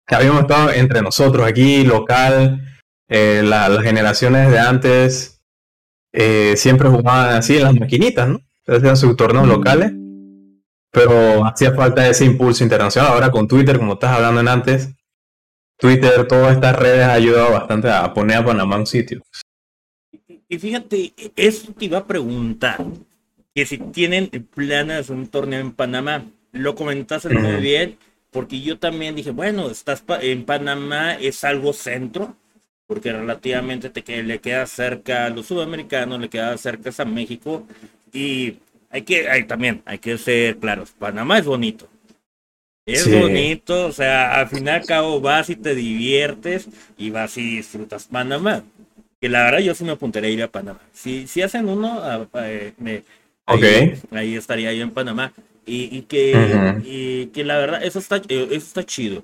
[0.08, 2.60] habíamos estado entre nosotros aquí, local,
[3.08, 5.42] eh, la, las generaciones de antes
[6.56, 8.40] siempre jugaban así en las maquinitas, ¿no?
[8.66, 9.92] Hacían sus torneos locales,
[10.90, 13.12] pero hacía falta ese impulso internacional.
[13.12, 14.90] Ahora con Twitter, como estás hablando en antes,
[15.76, 19.22] Twitter, todas estas redes ha ayudado bastante a poner a Panamá un sitio.
[20.48, 22.84] Y fíjate, eso te iba a preguntar,
[23.54, 27.98] que si tienen planes un torneo en Panamá, lo comentaste muy bien,
[28.30, 32.36] porque yo también dije, bueno, estás en Panamá, es algo centro,
[32.86, 37.66] porque relativamente te le queda cerca a los sudamericanos, le queda cerca a México
[38.14, 38.58] y
[38.90, 41.88] hay que, hay, también hay que ser claros, Panamá es bonito.
[42.86, 47.56] Es bonito, o sea, al final y cabo vas y te diviertes y vas y
[47.56, 48.62] disfrutas Panamá.
[49.20, 50.80] Que la verdad yo sí me apuntaría a ir a Panamá.
[50.92, 52.02] Si, si hacen uno,
[52.34, 53.02] eh, me,
[53.46, 55.32] ahí, estaría yo en Panamá.
[55.64, 56.34] Y, y que,
[56.84, 59.22] y que la verdad, eso está, eh, eso está chido.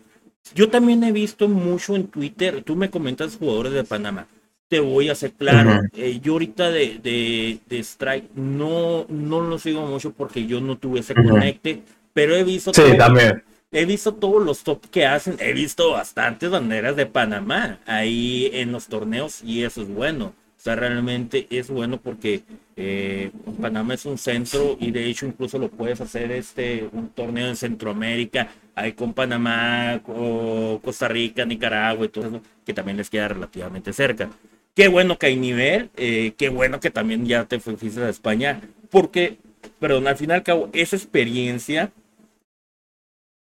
[0.55, 4.27] Yo también he visto mucho en Twitter, tú me comentas jugadores de Panamá.
[4.71, 9.59] Te voy a hacer claro, eh, yo ahorita de, de, de, Strike no, no lo
[9.59, 12.73] sigo mucho porque yo no tuve ese conecte, pero he visto...
[12.73, 13.43] Sí, también.
[13.73, 18.71] He visto todos los top que hacen, he visto bastantes banderas de Panamá ahí en
[18.71, 20.35] los torneos y eso es bueno.
[20.61, 22.43] O sea, realmente es bueno porque
[22.77, 23.31] eh,
[23.61, 27.57] Panamá es un centro y de hecho incluso lo puedes hacer este un torneo en
[27.57, 33.29] Centroamérica, ahí con Panamá, o Costa Rica, Nicaragua y todo eso, que también les queda
[33.29, 34.29] relativamente cerca.
[34.81, 38.63] Qué bueno que hay nivel, eh, qué bueno que también ya te fuiste a España,
[38.89, 39.37] porque,
[39.79, 41.93] perdón, al final cabo, esa experiencia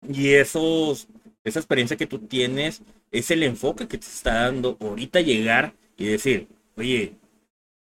[0.08, 1.08] y esos,
[1.42, 6.04] esa experiencia que tú tienes es el enfoque que te está dando ahorita llegar y
[6.04, 7.14] decir, oye,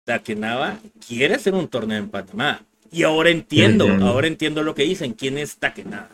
[0.04, 2.65] Takenava quiere hacer un torneo en Panamá.
[2.91, 5.13] Y ahora entiendo, ahora entiendo lo que dicen.
[5.13, 6.10] ¿Quién es Takenava?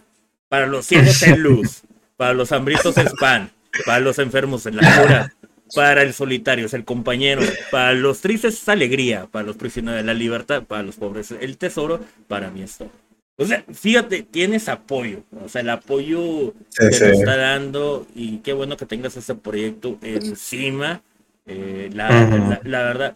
[0.50, 1.84] Para los ciegos en luz,
[2.18, 3.50] para los hambrientos es pan,
[3.86, 5.34] para los enfermos en la cura,
[5.76, 10.04] para el solitario es el compañero, para los tristes es alegría, para los prisioneros de
[10.04, 12.92] la libertad, para los pobres el tesoro, para mí es todo.
[13.36, 18.54] O sea, fíjate, tienes apoyo, o sea, el apoyo que te está dando y qué
[18.54, 21.02] bueno que tengas ese proyecto encima
[21.46, 23.16] eh, la, la, verdad,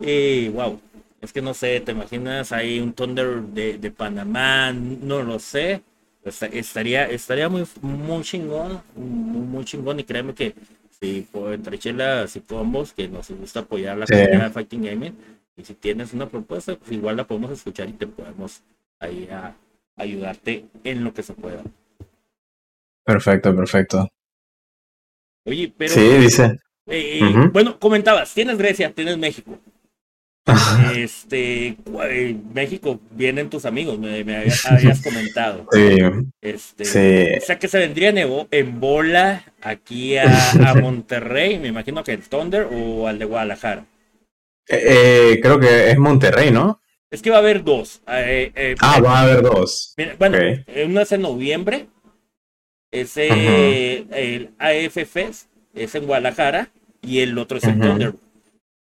[0.00, 0.80] eh, wow,
[1.20, 4.72] es que no sé, ¿te imaginas ahí un Thunder de, de Panamá?
[4.72, 5.82] No lo sé.
[6.24, 10.54] Estaría, estaría muy, muy chingón, muy, chingón y créeme que
[11.00, 15.14] si entre chelas y combos que nos gusta apoyar la comunidad de Fighting Gaming
[15.56, 18.62] y si tienes una propuesta, pues igual la podemos escuchar y te podemos
[18.98, 19.54] ahí a
[19.96, 21.62] ayudarte en lo que se pueda.
[23.04, 24.08] Perfecto, perfecto.
[25.46, 25.94] Oye, pero.
[25.94, 26.58] Sí, dice.
[26.86, 27.20] Eh,
[27.52, 29.58] bueno, comentabas, tienes Grecia, tienes México.
[30.96, 31.76] Este,
[32.08, 34.20] eh, México, vienen tus amigos, me,
[34.68, 35.66] habías, comentado.
[35.72, 35.98] Sí,
[36.40, 38.10] este, O sea que se vendría
[38.50, 40.26] en, bola aquí a,
[40.80, 43.84] Monterrey, me imagino que el Thunder o al de Guadalajara.
[44.68, 46.80] Eh, creo que es Monterrey, ¿no?
[47.10, 48.02] Es que va a haber dos.
[48.06, 49.94] ah, va a haber dos.
[50.18, 50.38] bueno,
[50.84, 51.86] uno es en noviembre
[52.90, 58.14] Ese, el AF es en Guadalajara y el otro es en Thunder,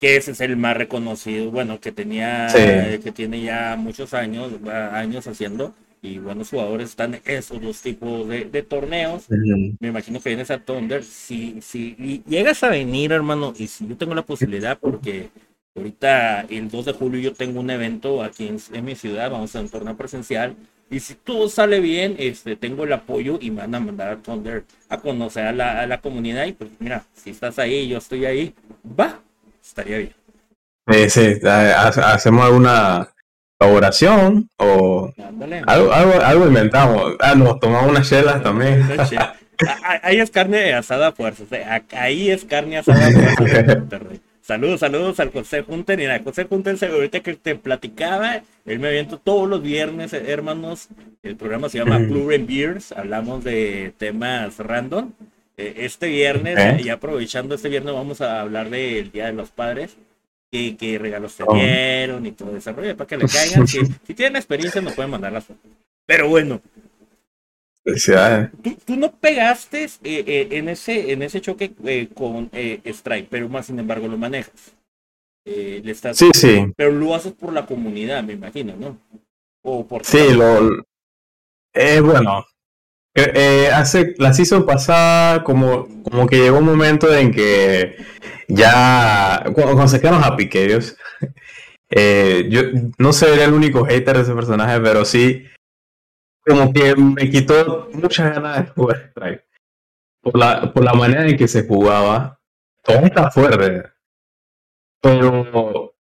[0.00, 4.52] que ese es el más reconocido, bueno, que tenía, que tiene ya muchos años,
[4.92, 9.26] años haciendo y buenos jugadores están en esos dos tipos de, torneos.
[9.28, 11.04] Me imagino que vienes a Thunder.
[11.04, 15.28] Si, si llegas a venir, hermano, y si yo tengo la posibilidad, porque
[15.76, 19.60] ahorita el 2 de julio yo tengo un evento aquí en, mi ciudad, vamos a
[19.60, 20.56] un torneo presencial.
[20.90, 24.16] Y si todo sale bien, este, tengo el apoyo y me van a mandar a
[24.16, 26.46] Thunder a conocer a la, a la comunidad.
[26.46, 28.54] Y pues mira, si estás ahí, yo estoy ahí,
[28.98, 29.20] va,
[29.70, 30.14] estaría bien.
[30.90, 33.08] Sí, sí, hacemos alguna
[33.58, 35.12] colaboración o
[35.66, 37.16] algo, algo, algo, inventamos.
[37.20, 38.82] Ah, nos tomamos unas chelas también.
[40.02, 41.48] Ahí es carne asada a fuerzas.
[41.92, 43.78] Ahí es carne asada a fuerzas.
[44.42, 46.00] Saludos, saludos al José Junter.
[46.00, 50.88] Y José Junter, ahorita que te platicaba, él me aviento todos los viernes, hermanos.
[51.22, 52.90] El programa se llama Blue and Beers.
[52.90, 55.12] Hablamos de temas random.
[55.60, 59.96] Eh, este viernes, y aprovechando este viernes, vamos a hablar del Día de los Padres
[60.50, 61.54] qué, regalos te oh.
[61.54, 63.66] dieron y todo ese rollo, para que le caigan.
[63.66, 63.80] si,
[64.14, 65.70] tienen experiencia, nos pueden mandar las fotos.
[66.06, 66.60] Pero bueno.
[68.62, 73.48] Tú, tú, no pegaste eh, eh, en, ese, en ese choque eh, con Strike, pero
[73.48, 74.72] más sin embargo lo manejas.
[75.44, 76.72] le estás, sí, sí.
[76.76, 78.98] Pero lo haces por la comunidad, me imagino, ¿no?
[79.62, 80.84] O por sí, lo.
[83.14, 83.30] Eh,
[83.64, 87.96] bueno, hace la season pasada, como, como que llegó un momento en que
[88.48, 90.96] ya cuando, se quedaron a Piqueros,
[91.90, 92.62] eh, yo
[92.98, 95.44] no sé, el único hater de ese personaje, pero sí,
[96.46, 99.44] como que me quitó muchas ganas de jugar Strike.
[100.22, 102.38] Por la, por la manera en que se jugaba,
[102.82, 103.90] todo está fuerte.
[105.00, 105.94] Pero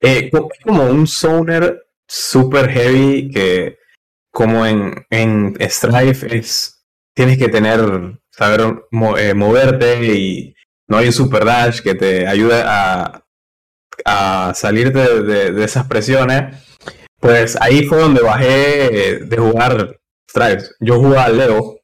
[0.00, 3.78] eh, es como un zoner super heavy que,
[4.30, 8.82] como en, en Strife, es, tienes que tener, saber
[9.18, 10.54] eh, moverte y
[10.86, 13.24] no hay un super dash que te ayude a,
[14.04, 16.56] a salir de, esas presiones,
[17.20, 19.98] pues ahí fue donde bajé de jugar
[20.30, 20.74] Stripes.
[20.80, 21.80] Yo jugaba Leo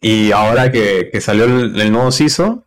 [0.00, 2.66] y ahora que, salió el, nuevo CISO,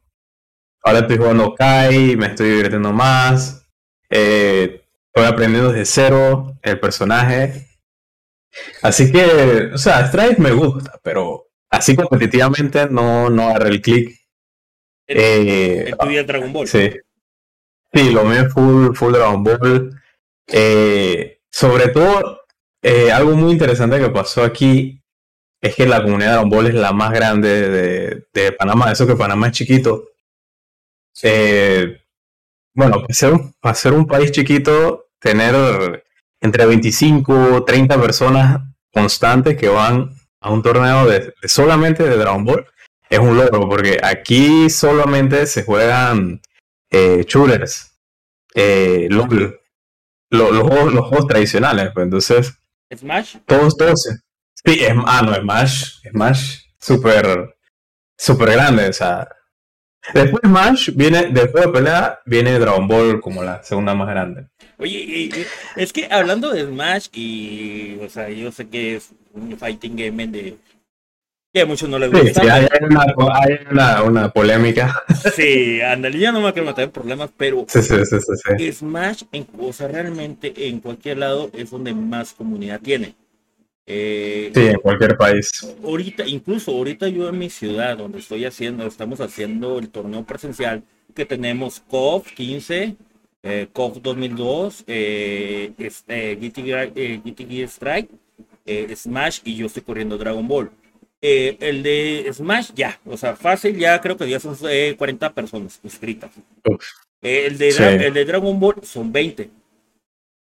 [0.84, 3.63] ahora estoy jugando Kai, me estoy divirtiendo más,
[4.10, 7.66] eh, estoy aprendiendo desde cero el personaje.
[8.82, 14.18] Así que, o sea, Stripes me gusta, pero así competitivamente no, no agarré el click
[15.08, 16.68] el, eh, tuyo Dragon Ball.
[16.68, 16.92] Sí.
[17.94, 20.02] Sí, lo mío es full, full Dragon Ball.
[20.48, 22.42] Eh, sobre todo,
[22.82, 25.02] eh, algo muy interesante que pasó aquí
[25.62, 28.92] es que la comunidad de Dragon Ball es la más grande de, de Panamá.
[28.92, 30.10] Eso que Panamá es chiquito.
[31.24, 32.02] Eh,
[32.74, 36.06] bueno, para ser, un, para ser un país chiquito, tener
[36.41, 38.62] entre 25 30 personas
[38.93, 42.65] constantes que van a un torneo de solamente de Dragon Ball
[43.10, 46.41] es un logro, porque aquí solamente se juegan
[46.89, 47.97] eh, shooters,
[48.54, 49.28] eh, los,
[50.30, 52.54] juegos, tradicionales, pues entonces...
[52.93, 53.38] ¿Smash?
[53.45, 54.02] Todos, todos.
[54.65, 57.56] Sí, es, ah, no, Smash, Smash, súper,
[58.17, 59.28] súper grande, o sea...
[60.14, 64.47] Después Smash viene, después de pelea, viene Dragon Ball como la segunda más grande.
[64.80, 65.32] Oye,
[65.75, 70.28] es que hablando de Smash y, o sea, yo sé que es un fighting game
[70.28, 70.55] de
[71.51, 72.41] que a muchos no les gusta.
[72.41, 72.67] Sí, hay,
[74.05, 75.03] una, polémica.
[75.36, 77.95] Sí, ándale, ya no me quiero meter en problemas, pero sí, sí,
[78.57, 83.15] sí, Smash, en, o sea, realmente en cualquier lado es donde más comunidad tiene.
[83.89, 85.65] Eh, sí, en cualquier país.
[85.84, 90.84] Ahorita, incluso ahorita yo en mi ciudad, donde estoy haciendo, estamos haciendo el torneo presencial,
[91.15, 92.95] que tenemos COF 15,
[93.44, 98.10] eh, COF 2002, eh, este, GT, Strike,
[98.66, 100.72] eh, Smash y yo estoy corriendo Dragon Ball.
[101.22, 105.30] Eh, el de Smash ya, o sea, fácil, ya creo que ya son 40 eh,
[105.32, 106.30] personas inscritas.
[107.22, 107.70] Eh, el, de
[108.06, 109.50] el de Dragon Ball son 20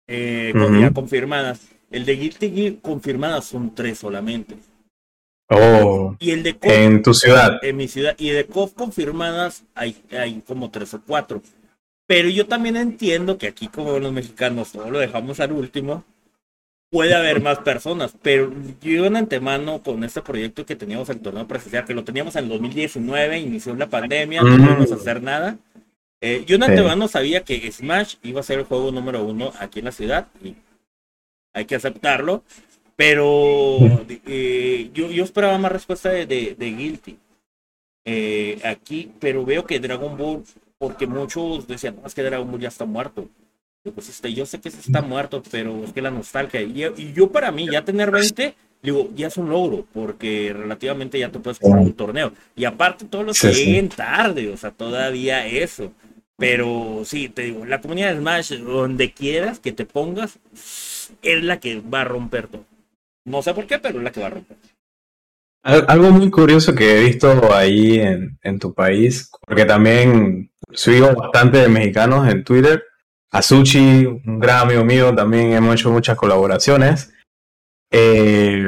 [0.06, 1.68] ya confirmadas.
[1.90, 4.56] El de Guilty Gear confirmadas son 3 solamente.
[5.50, 7.58] Oh, y el de en tu ciudad.
[7.62, 8.14] En mi ciudad.
[8.18, 11.42] Y de KOF confirmadas hay, hay como 3 o 4.
[12.08, 16.04] Pero yo también entiendo que aquí, como los mexicanos, todo lo dejamos al último
[16.90, 18.50] puede haber más personas, pero
[18.80, 22.48] yo en antemano con este proyecto que teníamos el torneo presencial, que lo teníamos en
[22.48, 25.58] 2019, inició la pandemia, no pudimos hacer nada.
[26.22, 29.80] Eh, yo en antemano sabía que Smash iba a ser el juego número uno aquí
[29.80, 30.56] en la ciudad y
[31.52, 32.42] hay que aceptarlo,
[32.96, 33.78] pero
[34.26, 37.18] eh, yo, yo esperaba más respuesta de, de, Guilty
[38.06, 40.42] eh, aquí, pero veo que Dragon Ball,
[40.78, 43.28] porque muchos decían, más que Dragon Ball ya está muerto
[43.90, 46.60] pues este, yo sé que se está muerto, pero es que la nostalgia.
[46.62, 51.30] Y, yo para mí, ya tener 20 digo, ya es un logro, porque relativamente ya
[51.30, 52.32] te puedes jugar un torneo.
[52.54, 55.92] Y aparte, todos los que lleguen tarde, o sea, todavía eso.
[56.36, 60.38] Pero sí, te digo, la comunidad de Smash, donde quieras que te pongas,
[61.22, 62.64] es la que va a romper todo.
[63.24, 64.56] No sé por qué, pero es la que va a romper.
[65.68, 71.58] Algo muy curioso que he visto ahí en, en tu país, porque también sigo bastante
[71.58, 72.84] de mexicanos en Twitter.
[73.30, 77.12] Azuchi, un gran amigo mío, también hemos hecho muchas colaboraciones.
[77.90, 78.64] Eh,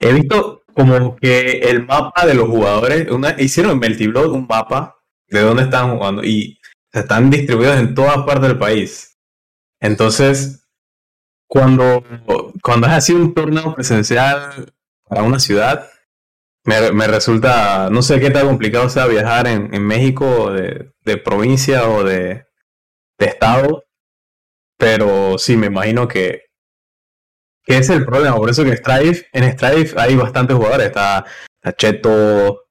[0.00, 4.96] he visto como que el mapa de los jugadores, una, hicieron en Meltiblog un mapa
[5.28, 6.58] de dónde están jugando y
[6.92, 9.16] están distribuidos en todas partes del país.
[9.80, 10.66] Entonces,
[11.48, 12.02] cuando,
[12.60, 14.72] cuando es así un torneo presencial
[15.08, 15.88] para una ciudad,
[16.64, 21.16] me, me, resulta, no sé qué tan complicado sea viajar en, en México de, de,
[21.16, 22.44] provincia o de,
[23.18, 23.84] de, estado,
[24.76, 26.46] pero sí, me imagino que,
[27.64, 28.36] que es el problema.
[28.36, 31.24] Por eso que en Strife hay bastantes jugadores, está,
[31.62, 32.64] está Cheto,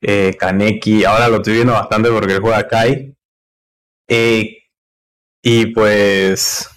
[0.00, 3.16] eh, Kaneki, ahora lo estoy viendo bastante porque él juega Kai.
[4.08, 4.58] Eh,
[5.42, 6.70] y pues,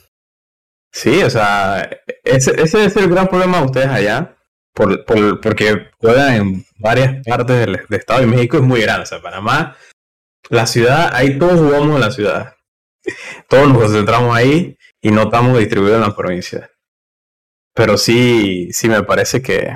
[0.92, 1.88] sí, o sea,
[2.24, 4.35] ese, ese es el gran problema de ustedes allá
[4.76, 9.04] por, por, porque juegan en varias partes del, Estado de México, es muy grande.
[9.04, 9.76] O sea, Panamá,
[10.50, 12.56] la ciudad, ahí todos jugamos en la ciudad.
[13.48, 16.70] Todos nos concentramos ahí y no estamos distribuidos en la provincia.
[17.74, 19.76] Pero sí, sí me parece que,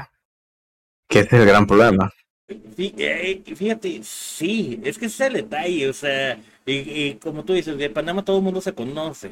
[1.08, 2.12] que este es el gran problema.
[2.48, 7.78] Eh, fíjate, sí, es que ese es el detalle, o sea, y, como tú dices,
[7.78, 9.32] de Panamá todo el mundo se conoce.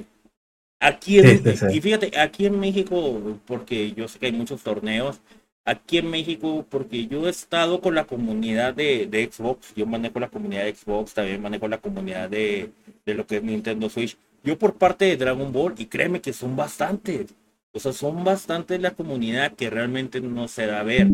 [0.80, 1.42] Aquí en,
[1.72, 5.20] y fíjate, aquí en México, porque yo sé que hay muchos torneos,
[5.68, 10.30] aquí en México, porque yo he estado con la comunidad de, Xbox, yo manejo la
[10.30, 12.72] comunidad de Xbox, también manejo la comunidad de,
[13.06, 16.56] lo que es Nintendo Switch, yo por parte de Dragon Ball, y créeme que son
[16.56, 17.34] bastantes,
[17.74, 21.08] o sea, son bastantes la comunidad que realmente no se da a ver,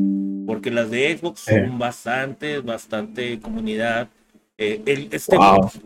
[0.45, 4.07] porque las de Xbox son bastantes, bastante comunidad.
[4.59, 5.35] Eh, este,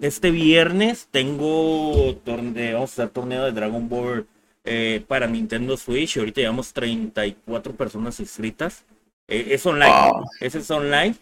[0.01, 4.27] este viernes tengo torneo, o sea, torneo de Dragon Ball
[4.67, 6.17] eh, para Nintendo Switch.
[6.17, 8.85] Ahorita llevamos 34 personas inscritas.
[9.29, 9.93] Eh, es online,
[10.39, 11.13] ese es online,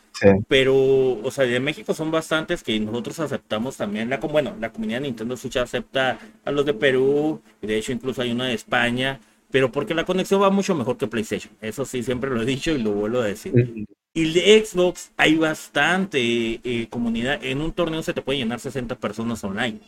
[0.48, 4.10] pero, o sea, de México son bastantes que nosotros aceptamos también.
[4.10, 8.22] La, bueno, la comunidad de Nintendo Switch acepta a los de Perú, de hecho incluso
[8.22, 9.20] hay una de España,
[9.50, 11.54] pero porque la conexión va mucho mejor que PlayStation.
[11.62, 13.88] Eso sí, siempre lo he dicho y lo vuelvo a decir.
[14.14, 16.20] Y de Xbox hay bastante
[16.64, 17.44] eh, comunidad.
[17.44, 19.80] En un torneo se te puede llenar 60 personas online.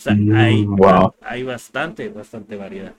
[0.00, 0.66] O sea, mm, hay,
[1.20, 2.94] hay bastante, bastante variedad.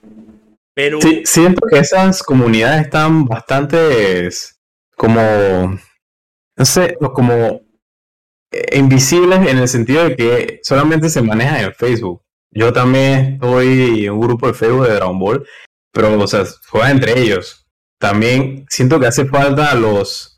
[0.72, 1.00] Pero...
[1.00, 4.28] Sí, siento que esas comunidades están bastante
[4.96, 5.20] como,
[6.56, 7.60] no sé, como
[8.52, 12.22] eh, invisibles en el sentido de que solamente se manejan en Facebook.
[12.52, 15.44] Yo también estoy en un grupo de Facebook de Dragon Ball,
[15.92, 17.66] pero, o sea, juegan entre ellos.
[17.98, 20.36] También siento que hace falta a los,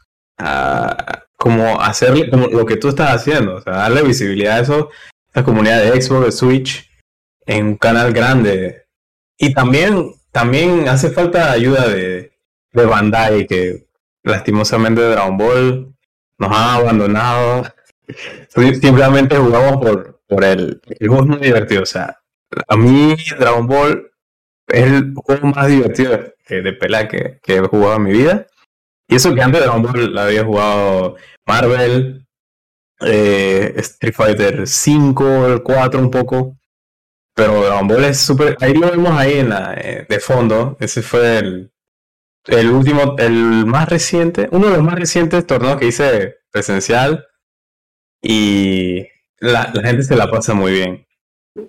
[1.36, 4.88] como hacer como lo que tú estás haciendo, o sea, darle visibilidad a eso
[5.34, 6.90] la comunidad de Xbox, de Switch,
[7.46, 8.86] en un canal grande.
[9.36, 12.32] Y también, también hace falta ayuda de,
[12.72, 13.86] de Bandai, que
[14.22, 15.94] lastimosamente Dragon Ball
[16.38, 17.64] nos ha abandonado.
[18.48, 21.82] Simplemente jugamos por, por el, el juego muy divertido.
[21.82, 22.20] O sea,
[22.68, 24.10] a mí Dragon Ball
[24.68, 26.12] es el juego más divertido
[26.48, 28.46] de, de que, que he jugado en mi vida.
[29.08, 31.16] Y eso que antes Dragon Ball la había jugado
[31.46, 32.23] Marvel,
[33.00, 36.58] eh, Street Fighter 5, el 4 un poco.
[37.34, 38.56] Pero Dragon Ball es súper...
[38.60, 40.76] Ahí lo vemos ahí en la, eh, de fondo.
[40.80, 41.72] Ese fue el,
[42.46, 47.26] el último, el más reciente, uno de los más recientes torneos que hice presencial.
[48.22, 49.06] Y
[49.38, 51.06] la, la gente se la pasa muy bien.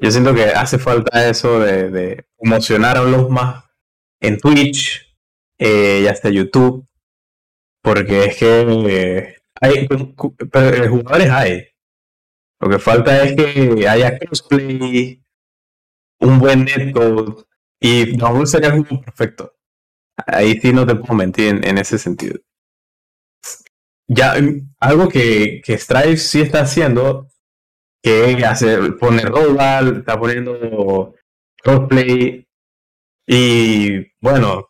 [0.01, 3.65] Yo siento que hace falta eso de, de emocionar a los más
[4.19, 5.15] en Twitch
[5.57, 6.87] eh, y hasta YouTube.
[7.81, 9.34] Porque es que
[9.65, 11.67] hay, pero jugadores hay.
[12.59, 15.21] Lo que falta es que haya crossplay,
[16.19, 17.43] un buen netcode
[17.79, 19.53] y no sería el perfecto.
[20.27, 22.39] Ahí sí no te puedo mentir en, ese sentido.
[24.07, 27.27] Ya, mm, algo que, que Stripe sí está haciendo,
[28.01, 31.15] que hace, poner rollback, está poniendo
[31.61, 32.47] crossplay
[33.27, 34.69] y bueno,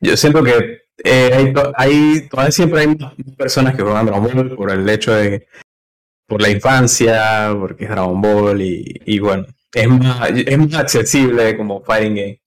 [0.00, 2.96] yo siento que eh, hay, hay, todavía siempre hay
[3.36, 5.46] personas que juegan Dragon Ball por el hecho de
[6.26, 11.56] por la infancia, porque es Dragon Ball y, y bueno, es más, es más accesible
[11.56, 12.40] como fighting game.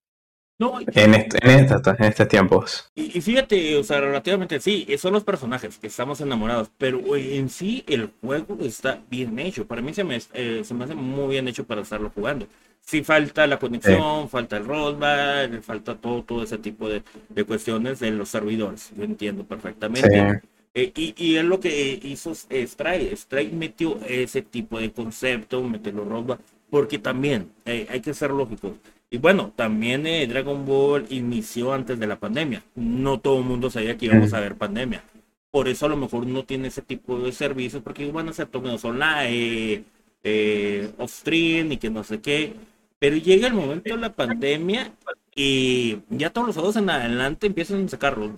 [0.59, 2.91] En, este, en, en estos tiempos.
[2.95, 7.83] Y, fíjate, o sea, relativamente sí, son los personajes que estamos enamorados, pero en sí
[7.87, 9.65] el juego está bien hecho.
[9.65, 12.47] Para mí se me, eh, se me hace muy bien hecho para estarlo jugando.
[12.81, 17.99] Sí falta la conexión, falta el rollback, falta todo, todo ese tipo de, de cuestiones
[17.99, 18.91] de los servidores.
[18.97, 20.41] Yo entiendo perfectamente.
[20.73, 23.15] Eh, y, y, es lo que hizo Stray.
[23.15, 26.39] Stray metió ese tipo de concepto, metió los rollback,
[26.69, 28.73] porque también eh, hay que ser lógicos
[29.11, 32.63] y bueno, también eh, Dragon Ball inició antes de la pandemia.
[32.75, 35.03] No todo el mundo sabía que íbamos a ver pandemia.
[35.51, 38.47] Por eso a lo mejor no tiene ese tipo de servicios, porque iban a ser
[38.47, 39.83] torneos online,
[40.23, 42.53] eh, off-stream y que no sé qué.
[42.99, 44.91] Pero llega el momento de la pandemia
[45.35, 48.31] y ya todos los juegos en adelante empiezan a sacarlos.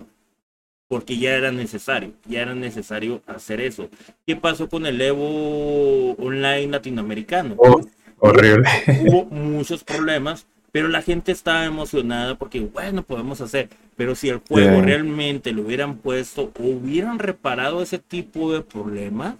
[0.88, 3.90] Porque ya era necesario, ya era necesario hacer eso.
[4.26, 7.56] ¿Qué pasó con el Evo Online latinoamericano?
[7.58, 7.80] Oh,
[8.18, 8.68] horrible.
[9.06, 13.68] Hubo muchos problemas pero la gente estaba emocionada porque, bueno, podemos hacer.
[13.94, 19.36] Pero si el juego realmente lo hubieran puesto o hubieran reparado ese tipo de problema,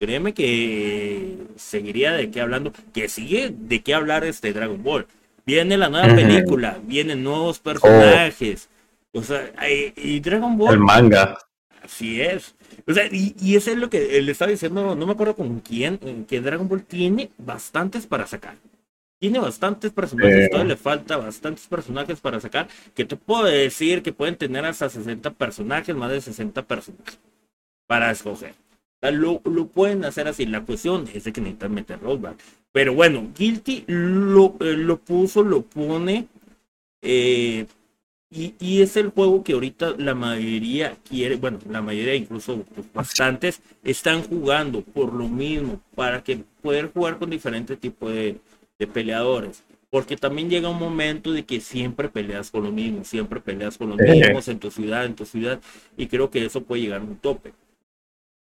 [0.00, 5.06] créeme que seguiría de qué hablando, que sigue de qué hablar este Dragon Ball.
[5.46, 8.68] Viene la nueva película, vienen nuevos personajes.
[9.12, 9.52] O sea,
[9.96, 10.74] y Dragon Ball.
[10.74, 11.38] El manga.
[11.84, 12.56] Así es.
[12.84, 15.60] O sea, y, y eso es lo que le estaba diciendo, no me acuerdo con
[15.60, 18.56] quién, que Dragon Ball tiene bastantes para sacar
[19.24, 24.12] tiene bastantes personajes, todavía le falta bastantes personajes para sacar, que te puedo decir que
[24.12, 27.18] pueden tener hasta 60 personajes, más de 60 personajes
[27.86, 28.54] para escoger.
[29.00, 32.36] lo, lo, pueden hacer así, la cuestión es de que necesitan meter rollback.
[32.70, 36.28] Pero bueno, Guilty lo, eh, lo puso, lo pone,
[37.00, 37.64] eh,
[38.30, 42.92] y, y, es el juego que ahorita la mayoría quiere, bueno, la mayoría, incluso pues,
[42.92, 48.38] bastantes, están jugando por lo mismo, para que poder jugar con diferentes tipos de,
[48.78, 49.62] de peleadores.
[49.90, 53.90] Porque también llega un momento de que siempre peleas con lo mismo, siempre peleas con
[53.90, 55.60] los mismos en tu ciudad, en tu ciudad,
[55.96, 57.52] y creo que eso puede llegar a un tope.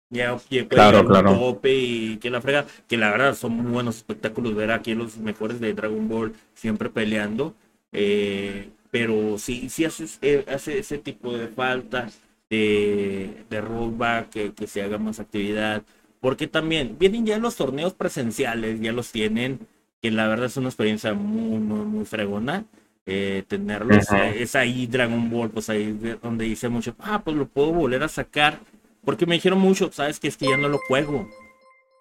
[0.09, 1.32] Ya, puede claro, claro.
[1.32, 4.93] un tope y que la frega, que la verdad son muy buenos espectáculos ver aquí
[4.93, 7.53] los mejores de Dragon Ball siempre peleando.
[7.91, 12.09] Eh, pero sí, sí hace, eh, hace ese tipo de falta
[12.49, 15.84] de, de rollback, que, que se haga más actividad.
[16.19, 19.59] Porque también vienen ya los torneos presenciales, ya los tienen
[20.02, 22.66] que la verdad es una experiencia muy, muy, muy fregona.
[23.08, 27.74] Eh, tenerlos, es ahí Dragon Ball, pues ahí donde dice mucho, ah, pues lo puedo
[27.74, 28.60] volver a sacar,
[29.04, 31.28] porque me dijeron mucho, sabes que es que ya no lo juego,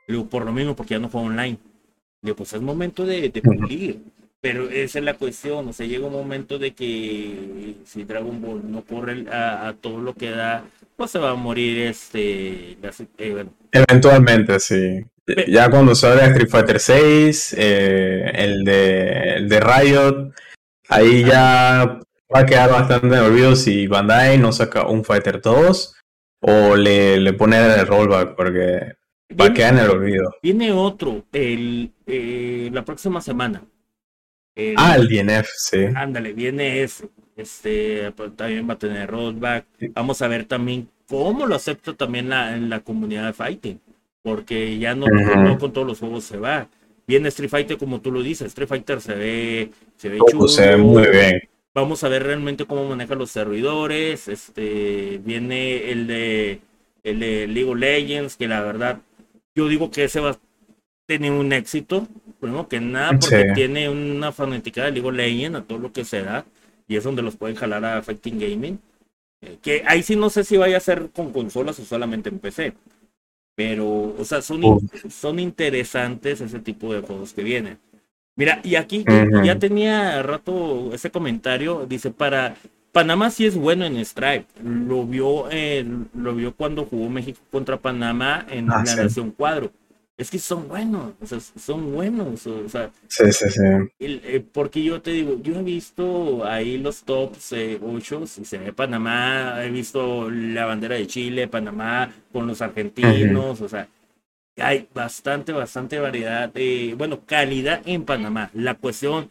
[0.07, 1.57] digo, por lo mismo, porque ya no juego online,
[2.21, 4.03] digo, pues es momento de, de pulir,
[4.43, 8.71] pero esa es la cuestión, o sea, llega un momento de que si Dragon Ball
[8.71, 10.65] no corre a, todo lo que da,
[10.97, 12.77] pues se va a morir este,
[13.19, 15.03] eh, Eventualmente, sí.
[15.49, 20.33] Ya cuando sale Street Fighter 6, eh, el, de, el de Riot,
[20.89, 22.01] ahí ya
[22.35, 25.97] va a quedar bastante en olvido si Bandai no saca un Fighter 2
[26.43, 28.95] o le, le pone el rollback, porque
[29.39, 30.35] va a quedar en el olvido.
[30.43, 33.63] Viene otro el, eh, la próxima semana.
[34.77, 35.87] ah, el DNF, sí.
[35.95, 37.09] Ándale, viene ese.
[37.37, 39.67] Este, pues, también va a tener rollback.
[39.95, 43.81] Vamos a ver también cómo lo acepta también la, en la comunidad de fighting
[44.23, 45.07] porque ya no,
[45.59, 46.69] con todos los juegos se va.
[47.07, 50.49] Viene Street Fighter como tú lo dices, Street Fighter se ve, se ve chulo.
[50.49, 51.43] Se ve muy bien.
[51.75, 54.29] Vamos a ver realmente cómo maneja los servidores.
[54.29, 56.61] Este viene el de
[57.03, 59.01] el de League of Legends, que la verdad,
[59.55, 60.39] yo digo que ese va a
[61.07, 62.07] tener un éxito,
[62.39, 66.05] primero que nada, porque tiene una fanática de League of Legends a todo lo que
[66.05, 66.45] se da,
[66.87, 68.79] y es donde los pueden jalar a Fighting Gaming.
[69.43, 72.39] Eh, que ahí sí no sé si vaya a ser con consolas o solamente en
[72.39, 72.75] PC.
[73.61, 74.63] Pero, o sea, son,
[75.11, 77.77] son interesantes ese tipo de juegos que vienen.
[78.35, 79.05] Mira, y aquí
[79.45, 82.55] ya tenía rato ese comentario, dice, para
[82.91, 84.47] Panamá sí es bueno en Stripe.
[84.65, 85.45] Lo vio,
[86.15, 89.71] lo vio cuando jugó México contra Panamá en ah, la Nación Cuadro
[90.21, 92.91] es que son buenos, o sea, son buenos, o sea.
[93.09, 93.61] Sí, sí, sí.
[94.01, 98.59] Eh, porque yo te digo, yo he visto ahí los tops eh, 8, si se
[98.59, 103.89] ve Panamá, he visto la bandera de Chile, Panamá, con los argentinos, o sea,
[104.59, 108.51] hay bastante, bastante variedad de, bueno, calidad en Panamá.
[108.53, 109.31] La cuestión,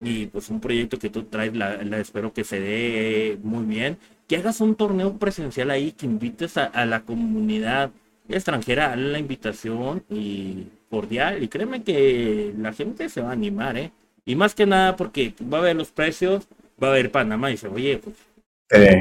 [0.00, 4.38] y pues un proyecto que tú traes, la, espero que se dé muy bien, que
[4.38, 7.90] hagas un torneo presencial ahí, que invites a la comunidad
[8.32, 11.42] extranjera, la invitación y cordial.
[11.42, 13.92] Y créeme que la gente se va a animar, ¿eh?
[14.24, 16.46] Y más que nada porque va a ver los precios,
[16.82, 18.16] va a ver Panamá y dice, oye, pues,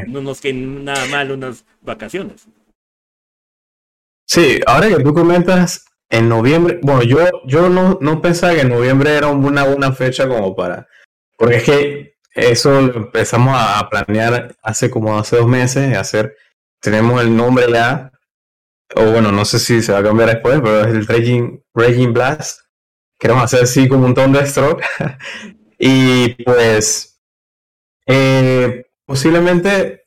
[0.07, 2.47] no nos queden nada mal unas vacaciones.
[4.27, 8.69] Sí, ahora que tú comentas en noviembre, bueno, yo, yo no, no pensaba que en
[8.69, 10.87] noviembre era una buena fecha como para,
[11.37, 16.35] porque es que eso lo empezamos a planear hace como hace dos meses, hacer,
[16.79, 18.11] tenemos el nombre ya,
[18.95, 22.13] o bueno, no sé si se va a cambiar después, pero es el Raging, Raging
[22.13, 22.61] Blast.
[23.19, 24.83] Queremos hacer así como un Thunderstroke.
[25.79, 27.21] y pues,
[28.07, 30.03] eh, posiblemente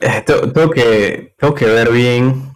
[0.00, 2.54] eh, tengo, que, tengo que ver bien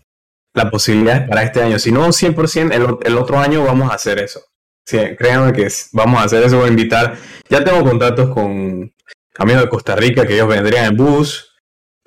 [0.54, 1.78] la posibilidad para este año.
[1.78, 4.40] Si no 100%, el, el otro año vamos a hacer eso.
[4.84, 7.16] Sí, créanme que vamos a hacer eso, voy a invitar.
[7.48, 8.94] Ya tengo contactos con
[9.36, 11.55] amigos de Costa Rica que ellos vendrían en bus.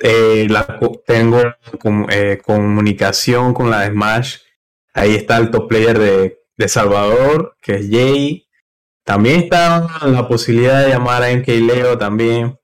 [0.02, 1.42] Eh, la, tengo
[2.10, 4.38] eh, comunicación con la de Smash.
[4.94, 8.48] Ahí está el top player de, de Salvador, que es Jay.
[9.04, 12.60] También está la posibilidad de llamar a MK Leo también.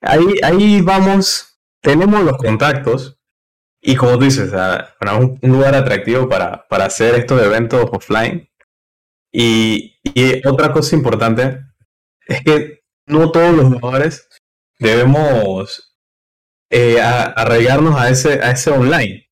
[0.00, 3.18] Ahí, ahí vamos, tenemos los contactos.
[3.80, 8.48] Y como tú dices, un, lugar atractivo para, para hacer estos eventos offline.
[9.32, 11.60] Y, y otra cosa importante
[12.26, 14.28] es que no todos los jugadores
[14.78, 15.93] debemos
[16.70, 19.24] eh, arraigarnos a ese, a ese online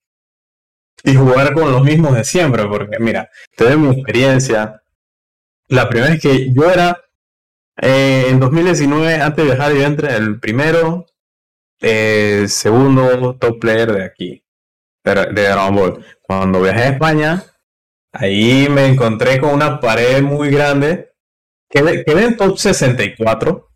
[1.04, 4.82] y jugar con los mismos de siempre, porque mira, te mi experiencia.
[5.68, 7.00] La primera vez que yo era
[7.76, 11.06] eh, en 2019, antes de viajar, yo entré el primero,
[11.80, 14.44] eh, segundo top player de aquí,
[15.04, 16.04] de, de Dragon Ball.
[16.20, 17.44] Cuando viajé a España,
[18.12, 21.12] ahí me encontré con una pared muy grande.
[21.68, 23.70] Quedé, quedé en top 64,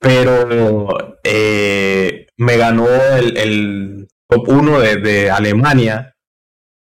[0.00, 6.16] pero eh, me ganó el, el top 1 de, Alemania,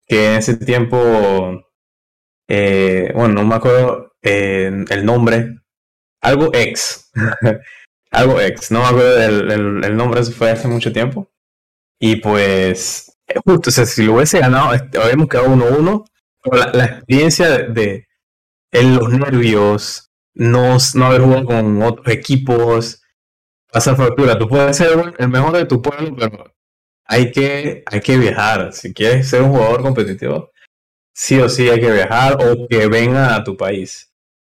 [0.07, 1.63] que en ese tiempo,
[2.47, 5.59] eh, bueno, no me acuerdo eh, el nombre,
[6.21, 7.11] algo ex,
[8.11, 11.29] algo ex, no me acuerdo el, el nombre, eso fue hace mucho tiempo.
[11.99, 16.05] Y pues, justo, o sea, si lo hubiese ganado, este, habríamos quedado 1-1,
[16.51, 18.07] la, la, experiencia de, de
[18.71, 23.01] en los nervios, no, no haber jugado con otros equipos,
[23.71, 24.37] pasa factura.
[24.37, 26.53] Tú puedes ser el mejor de tu pueblo, pero
[27.05, 28.73] hay que, hay que viajar.
[28.73, 30.51] Si quieres ser un jugador competitivo,
[31.13, 34.11] sí o sí hay que viajar o que venga a tu país.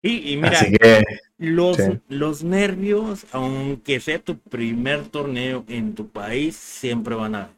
[0.01, 1.03] Y, y mira, que,
[1.37, 1.77] los,
[2.07, 7.49] los nervios, aunque sea tu primer torneo en tu país, siempre van a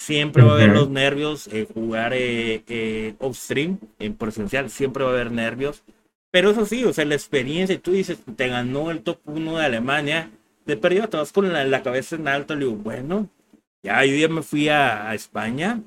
[0.00, 5.10] Siempre va a haber los nervios, eh, jugar eh, eh, off-stream, en presencial, siempre va
[5.10, 5.82] a haber nervios.
[6.30, 9.64] Pero eso sí, o sea, la experiencia, tú dices, te ganó el top 1 de
[9.66, 10.30] Alemania,
[10.76, 13.28] de te vas con la, cabeza en alto, le digo, bueno,
[13.82, 15.80] ya yo ya me fui a, España,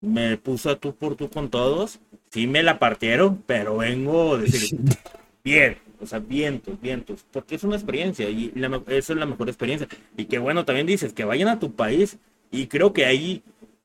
[0.00, 2.00] me puse a tú por tú con todos,
[2.30, 4.78] sí me la partieron, pero vengo a decir,
[5.44, 9.48] bien, o sea, vientos, vientos, porque es una experiencia y la, esa es la mejor
[9.48, 9.88] experiencia.
[10.16, 12.18] Y que bueno, también dices que vayan a tu país
[12.50, 13.42] y creo que ahí,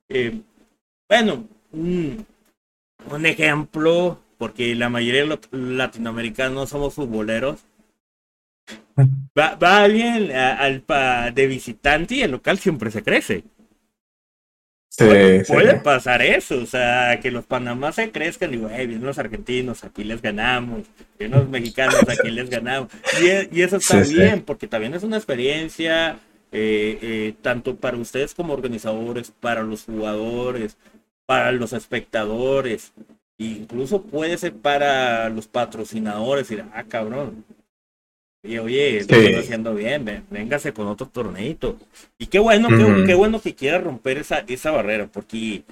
[0.10, 0.42] eh,
[1.08, 2.26] bueno, un,
[3.12, 7.66] un ejemplo porque la mayoría de los latinoamericanos somos futboleros.
[9.38, 10.84] Va, va alguien al,
[11.34, 13.44] de visitante y el local siempre se crece.
[14.90, 15.06] Sí,
[15.48, 19.84] puede, pasar eso, o sea, que los Panamá se crezcan y, güey, vienen los argentinos,
[19.84, 22.90] aquí les ganamos, vienen los mexicanos, aquí les ganamos.
[23.22, 26.20] Y, e, y eso está bien, porque también es una experiencia,
[26.52, 30.76] eh, eh, tanto para ustedes como organizadores, para los jugadores,
[31.28, 32.92] para los espectadores.
[33.38, 37.46] Incluso puede ser para los patrocinadores, decir, ah, cabrón.
[38.42, 41.78] Y oye, lo estoy haciendo bien, véngase con otro torneito.
[42.18, 42.70] Y qué bueno,
[43.06, 45.64] qué, bueno que quiera romper esa, esa barrera, porque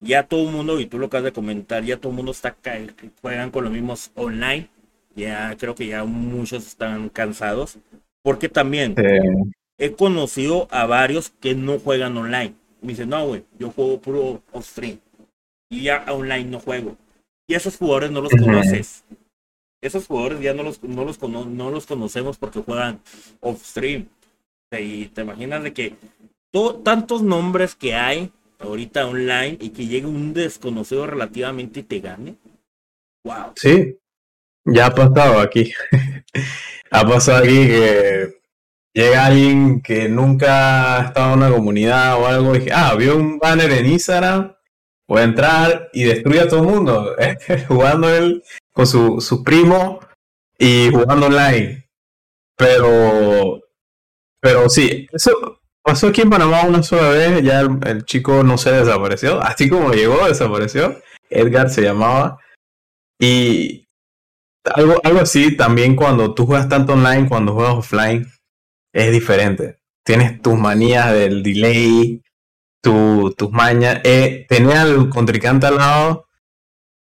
[0.00, 2.56] ya todo el mundo, y tú lo acabas de comentar, ya todo el mundo está
[3.22, 4.68] juegan con los mismos online.
[5.14, 7.78] Ya creo que ya muchos están cansados.
[8.22, 8.94] Porque también
[9.78, 12.54] he conocido a varios que no juegan online.
[12.82, 14.98] Me dicen, no, güey, yo juego puro off-stream.
[15.70, 16.96] Y ya online no juego
[17.46, 19.04] y esos jugadores no los conoces.
[19.86, 23.00] Esos jugadores ya no los, no los, no los conocemos porque juegan
[23.40, 24.08] off-stream.
[24.72, 25.94] Y te imaginas de que
[26.82, 32.34] tantos nombres que hay ahorita online y que llegue un desconocido relativamente y te gane.
[33.24, 33.52] Wow.
[33.56, 33.98] Sí,
[34.64, 35.72] ya ha pasado aquí.
[36.90, 38.40] ha pasado aquí que
[38.92, 43.16] llega alguien que nunca ha estado en una comunidad o algo y dije, ah, vio
[43.16, 44.56] un banner en Instagram
[45.06, 47.16] puede entrar y destruye a todo el mundo,
[47.68, 48.42] jugando él
[48.76, 50.00] con su, su primo
[50.58, 51.88] y jugando online.
[52.58, 53.60] Pero,
[54.38, 58.72] pero sí, eso pasó aquí en Panamá una sola vez, ya el, chico no se
[58.72, 61.00] desapareció, así como llegó, desapareció.
[61.30, 62.38] Edgar se llamaba.
[63.18, 63.88] Y
[64.64, 68.26] algo, algo así también cuando tú juegas tanto online, cuando juegas offline,
[68.92, 69.78] es diferente.
[70.04, 72.22] Tienes tus manías del delay,
[72.82, 74.00] tus mañas.
[74.04, 76.25] Eh, tener al contrincante al lado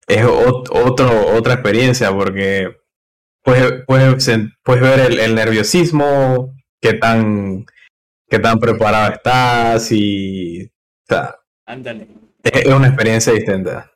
[0.09, 2.75] es otro, otra experiencia porque
[3.43, 4.27] puedes, puedes,
[4.63, 7.65] puedes ver el, el, nerviosismo, qué tan,
[8.27, 10.69] qué tan preparado estás y...
[11.07, 11.35] Sea,
[11.65, 12.07] Ándale.
[12.43, 13.91] Es una experiencia distinta.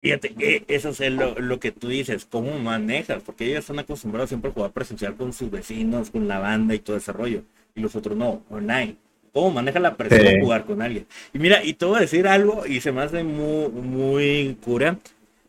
[0.00, 4.50] Fíjate, eso es lo, lo, que tú dices, cómo manejas, porque ellos están acostumbrados siempre
[4.50, 7.42] a jugar presencial con sus vecinos, con la banda y todo ese rollo,
[7.74, 8.96] y los otros no, online.
[9.32, 11.06] ¿Cómo maneja la presión de jugar con alguien?
[11.34, 14.98] Y mira, y te voy a decir algo, y se me hace muy, muy cura,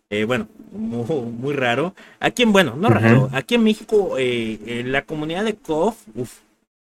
[0.09, 1.93] eh, bueno, muy, muy, raro.
[2.19, 6.39] Aquí en, bueno, no raro, aquí en México, eh, en la comunidad de KOF, uff,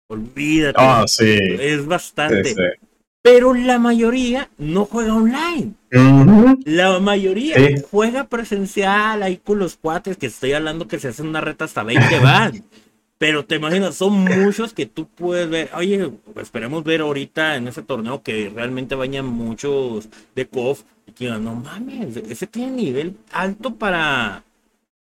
[0.08, 0.76] olvídate.
[0.78, 1.38] Ah, sí.
[1.60, 2.54] Es bastante.
[3.22, 5.74] Pero la mayoría no juega online.
[6.64, 7.56] La mayoría
[7.88, 11.84] juega presencial ahí con los cuates que estoy hablando que se hacen una reta hasta
[11.84, 12.64] 20 van.
[13.18, 15.70] Pero te imaginas, son muchos que tú puedes ver.
[15.76, 16.10] Oye,
[16.40, 21.54] esperemos ver ahorita en ese torneo que realmente vayan muchos de KOF y que no
[21.54, 24.44] mames, ese tiene nivel alto para,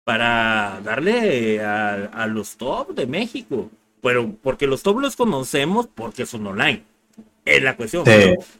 [0.03, 3.69] para darle a, a los top de México.
[4.01, 6.83] Pero porque los top los conocemos porque son online.
[7.45, 8.03] Es la cuestión.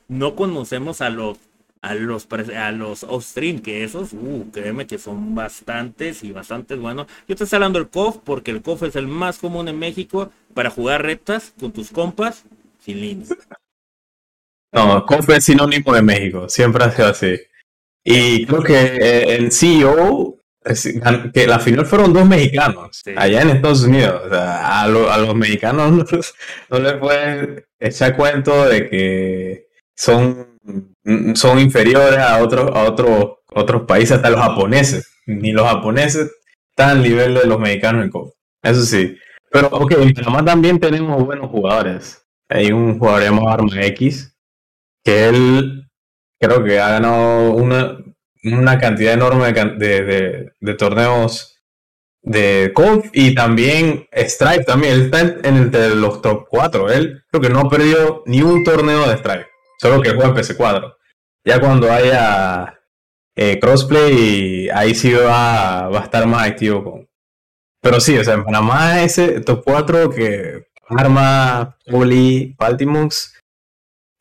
[0.07, 1.37] No conocemos a los
[1.81, 7.07] a los a los off-stream, que esos, uh, créeme que son bastantes y bastantes buenos.
[7.27, 10.31] Yo te estoy hablando del COF porque el COF es el más común en México
[10.53, 12.43] para jugar retas con tus compas
[12.79, 13.27] sin línea.
[14.73, 17.39] No, COF es sinónimo de México, siempre ha sido así.
[18.03, 20.37] Y creo que eh, en CEO,
[21.33, 24.21] que la final fueron dos mexicanos, allá en Estados Unidos.
[24.25, 25.91] O sea, a, los mexicanos
[26.69, 30.51] no, les pueden echar cuento de que son
[31.35, 35.07] son inferiores a otros, a otros, otros países, hasta los japoneses.
[35.25, 36.31] Ni los japoneses
[36.69, 38.33] están al nivel de los mexicanos en COF.
[38.63, 39.17] Eso sí.
[39.51, 42.25] Pero, ok, en Panamá también tenemos buenos jugadores.
[42.47, 44.30] Hay un jugador llamado Arma X,
[45.03, 45.89] que él
[46.39, 47.97] creo que ha ganado una,
[48.43, 51.61] una cantidad enorme de, de, torneos
[52.23, 54.93] de COF y también Stripe también.
[54.93, 56.91] Él está en, entre los top 4.
[56.91, 59.47] Él creo que no ha perdido ni un torneo de Stripe.
[59.79, 60.95] Solo que juega en PC4.
[61.43, 62.79] Ya cuando haya
[63.35, 67.09] eh, crossplay, ahí sí va, va, a estar más activo con.
[67.81, 73.40] Pero sí, o sea, en Panamá ese top 4 que Arma, Poli, Baltimux.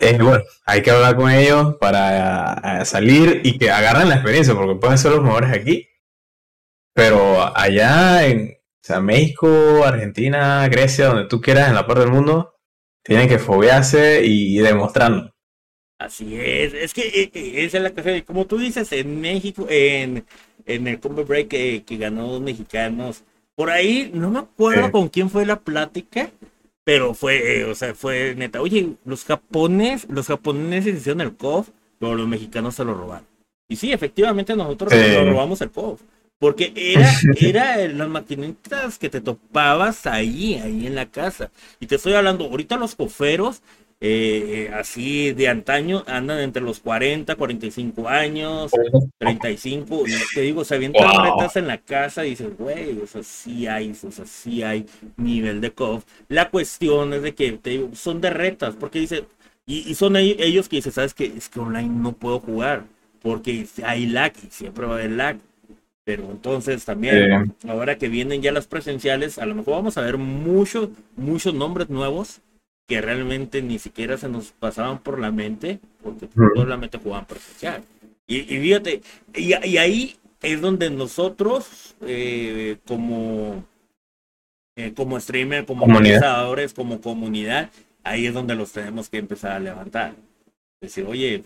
[0.00, 4.80] Eh, bueno, hay que hablar con ellos para salir y que agarren la experiencia, porque
[4.80, 5.88] pueden ser los mejores aquí.
[6.94, 12.12] Pero allá en o sea, México, Argentina, Grecia, donde tú quieras en la parte del
[12.12, 12.54] mundo,
[13.04, 15.34] tienen que fobiarse y demostrarlo.
[15.98, 19.66] Así es, es que eh, eh, esa es la cosa, como tú dices, en México,
[19.68, 20.24] en,
[20.64, 23.22] en el Combo Break que, ganó dos mexicanos,
[23.54, 26.30] por ahí, no me acuerdo con quién fue la plática,
[26.84, 31.68] pero fue, eh, o sea, fue neta, oye, los japoneses, los japoneses hicieron el COF,
[31.98, 33.26] pero los mexicanos se lo robaron.
[33.68, 36.00] Y sí, efectivamente nosotros lo robamos el COF.
[36.38, 41.50] Porque era, era las maquinitas que te topabas ahí, ahí en la casa.
[41.78, 43.62] Y te estoy hablando, ahorita los coferos
[44.02, 48.72] eh, así de antaño, andan entre los 40, 45 años,
[49.18, 53.22] 35, y te digo, se avientan retas en la casa y dices, güey, o sea,
[53.22, 54.86] sí hay, o sea, sí hay
[55.18, 56.04] nivel de COF.
[56.28, 59.26] La cuestión es de que, te digo, son de retas, porque dice,
[59.66, 62.84] y, son ellos que dicen, sabes que es que online no puedo jugar,
[63.20, 65.36] porque hay lag y siempre va a haber lag.
[66.04, 70.16] Pero entonces también, ahora que vienen ya las presenciales, a lo mejor vamos a ver
[70.16, 72.40] muchos, muchos nombres nuevos
[72.90, 77.84] que realmente ni siquiera se nos pasaban por la mente, porque solamente jugaban presencial.
[78.26, 79.00] Y, y fíjate,
[79.32, 83.64] y, ahí es donde nosotros, eh, como,
[84.74, 87.70] eh, como streamer, como organizadores, como comunidad,
[88.02, 90.16] ahí es donde los tenemos que empezar a levantar.
[90.80, 91.44] Decir, oye,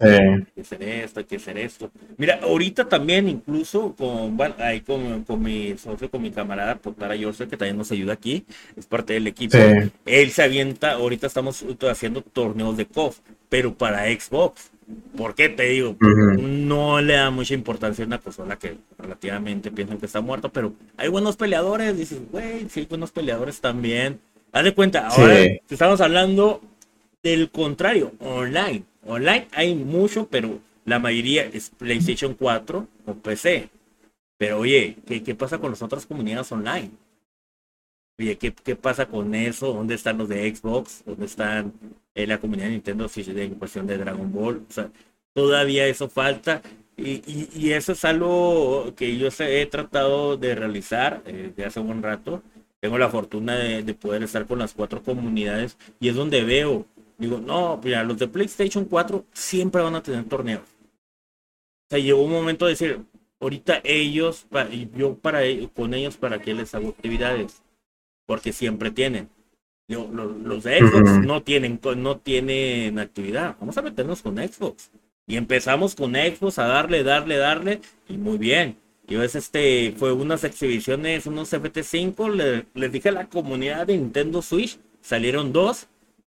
[0.00, 1.90] hay que hacer esto, hay que hacer esto.
[2.16, 7.16] Mira, ahorita también incluso con, bueno, ahí con, con mi socio, con mi camarada Potara
[7.20, 8.44] Joseph, que también nos ayuda aquí,
[8.76, 9.56] es parte del equipo.
[10.04, 13.18] Él se avienta, ahorita estamos haciendo torneos de KOF,
[13.48, 14.70] pero para Xbox.
[15.16, 15.96] ¿Por qué te digo?
[16.00, 20.74] No le da mucha importancia a una consola que relativamente piensan que está muerta, pero
[20.96, 24.20] hay buenos peleadores, dices, güey, sí hay buenos peleadores también.
[24.52, 26.60] Haz de cuenta, ahora estamos hablando
[27.30, 33.70] del contrario, online Online hay mucho, pero la mayoría es PlayStation 4 o PC.
[34.36, 36.90] Pero oye, ¿qué, qué pasa con las otras comunidades online?
[38.18, 39.72] Oye, ¿qué, ¿qué, pasa con eso?
[39.72, 41.02] ¿Dónde están los de Xbox?
[41.04, 41.72] ¿Dónde están
[42.14, 44.62] eh, la comunidad de Nintendo en cuestión de Dragon Ball?
[44.68, 44.90] O sea,
[45.34, 46.62] todavía eso falta.
[46.96, 47.22] Y,
[47.54, 52.42] y, eso es algo que yo he tratado de realizar eh, hace un rato.
[52.80, 56.86] Tengo la fortuna de poder estar con las cuatro comunidades y es donde veo
[57.18, 60.62] Digo, no, mira, los de PlayStation 4 siempre van a tener torneos.
[60.62, 63.00] O sea, llegó un momento de decir,
[63.40, 64.46] ahorita ellos,
[64.94, 65.40] yo para
[65.74, 67.62] con ellos, ¿para qué les hago actividades?
[68.26, 69.30] Porque siempre tienen.
[69.88, 73.56] Yo, los, de Xbox no tienen, no tienen actividad.
[73.60, 74.90] Vamos a meternos con Xbox.
[75.28, 77.80] Y empezamos con Xbox a darle, darle, darle.
[78.08, 78.76] Y muy bien.
[79.06, 82.66] Yo es este, fue unas exhibiciones, unos FT5.
[82.74, 84.78] les dije a la comunidad de Nintendo Switch.
[85.00, 85.86] Salieron dos.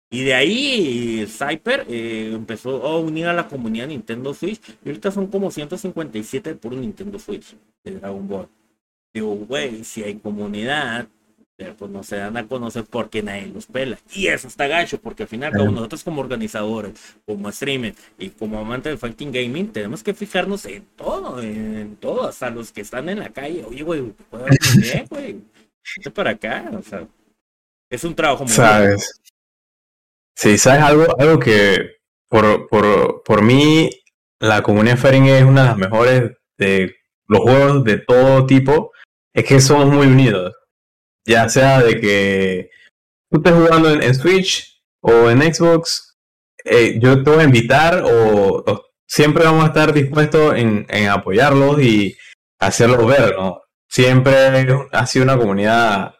[0.10, 4.62] Y de ahí Cyper eh, empezó a unir a la comunidad Nintendo Switch.
[4.84, 8.47] Y ahorita son como 157 por Nintendo Switch de Dragon Ball.
[9.14, 11.08] Digo, güey, si hay comunidad,
[11.58, 13.97] pero pues no se dan a conocer porque nadie los pela.
[14.14, 18.60] Y eso está gacho, porque al final, como nosotros como organizadores, como streamers y como
[18.60, 23.10] amantes del fighting gaming, tenemos que fijarnos en todo, en todo, hasta los que están
[23.10, 23.66] en la calle.
[23.66, 24.14] Oye, güey,
[24.78, 25.41] bien, güey.
[25.97, 27.08] Vete para acá, o sea,
[27.89, 29.20] es un trabajo muy ¿Sabes?
[30.38, 31.20] Sí, ¿sabes algo?
[31.20, 31.98] Algo que
[32.30, 33.90] por, por, por mí,
[34.40, 36.96] la comunidad Fighting es una de las mejores de
[37.28, 38.92] los juegos de todo tipo,
[39.34, 40.54] es que somos muy unidos
[41.28, 42.70] ya sea de que
[43.30, 46.18] tú estés jugando en, Switch o en Xbox,
[46.64, 48.64] eh, yo te voy a invitar o,
[49.06, 52.18] siempre vamos a estar dispuestos en, en apoyarlos y
[52.60, 53.62] hacerlos ver, ¿no?
[53.90, 56.16] Siempre ha sido una comunidad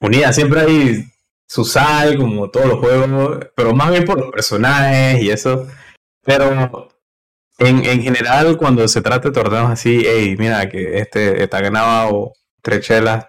[0.00, 1.04] unida, siempre hay
[1.48, 5.66] su sal, como todos los juegos, pero más bien por los personajes y eso.
[6.22, 6.88] Pero
[7.58, 12.32] en, en general, cuando se trata de torneos así, hey, mira que este está ganado
[12.62, 13.26] tres chelas,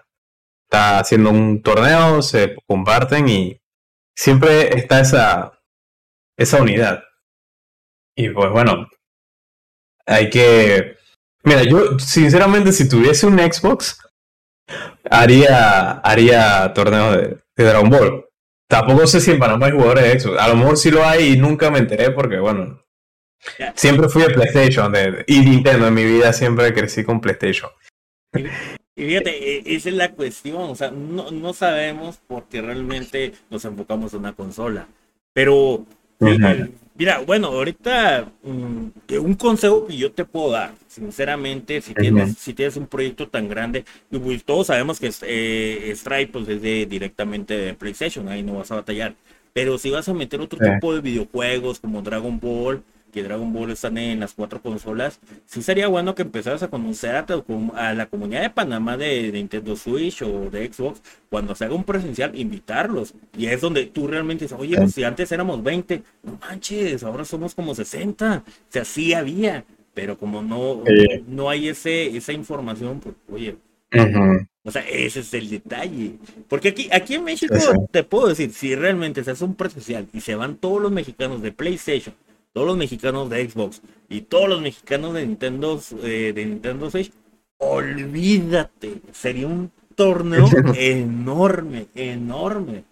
[0.64, 3.60] está haciendo un torneo, se comparten y
[4.14, 5.52] siempre está esa,
[6.36, 7.04] esa unidad.
[8.16, 8.88] Y pues bueno,
[10.06, 10.96] hay que...
[11.44, 13.98] Mira, yo sinceramente si tuviese un Xbox,
[15.10, 18.24] haría, haría torneos de, Dragon Ball.
[18.68, 20.40] Tampoco sé si en Panamá hay jugadores de Xbox.
[20.40, 22.82] A lo mejor sí lo hay y nunca me enteré porque, bueno,
[23.74, 24.92] siempre fui de PlayStation
[25.26, 25.88] y Nintendo.
[25.88, 27.70] En mi vida siempre crecí con PlayStation.
[28.98, 33.64] Y fíjate, e, esa es la cuestión, o sea, no, no sabemos porque realmente nos
[33.64, 34.88] enfocamos en una consola.
[35.32, 35.86] Pero,
[36.96, 38.86] mira, bueno, ahorita mm,
[39.20, 43.48] un consejo que yo te puedo dar, sinceramente, si tienes, si tienes un proyecto tan
[43.48, 48.70] grande, pues, todos sabemos que eh, Stripe pues, es directamente de PlayStation, ahí no vas
[48.72, 49.14] a batallar.
[49.52, 53.70] Pero si vas a meter otro tipo de videojuegos como Dragon Ball, que Dragon Ball
[53.70, 58.42] están en las cuatro consolas, sí sería bueno que empezaras a conocer a, la comunidad
[58.42, 63.14] de Panamá de, Nintendo Switch o de Xbox, cuando se haga un presencial, invitarlos.
[63.36, 67.24] Y es donde tú realmente dices, oye, pues si antes éramos 20, no manches, ahora
[67.24, 68.44] somos como 60.
[68.46, 70.82] O sea, sí había, pero como no,
[71.26, 73.56] no hay ese, esa información, pues, oye,
[74.64, 76.12] O sea, ese es el detalle.
[76.48, 77.54] Porque aquí, aquí en México,
[77.90, 81.40] te puedo decir, si realmente se hace un presencial y se van todos los mexicanos
[81.40, 82.14] de PlayStation
[82.52, 87.12] todos los mexicanos de Xbox y todos los mexicanos de Nintendo, eh, de Nintendo Switch,
[87.58, 92.84] olvídate, sería un torneo enorme, enorme.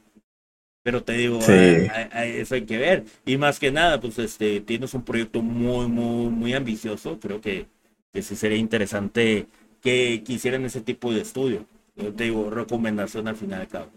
[0.82, 3.04] Pero te digo, eso hay que ver.
[3.24, 7.18] Y más que nada, pues este, tienes un proyecto muy, muy, muy ambicioso.
[7.18, 7.66] Creo que,
[8.12, 9.48] que sí sería interesante
[9.82, 11.66] que, quisieran ese tipo de estudio.
[11.96, 13.90] Yo te digo, recomendación al final de cabo.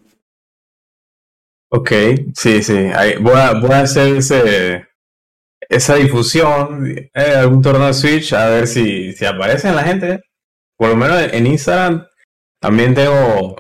[1.72, 1.92] Ok,
[2.34, 2.90] sí, sí.
[3.22, 4.89] voy, a, voy a hacer ese,
[5.70, 10.22] esa difusión, eh, algún torneo de Switch, a ver si, si aparece en la gente.
[10.76, 12.08] Por lo menos en Instagram
[12.60, 13.56] también tengo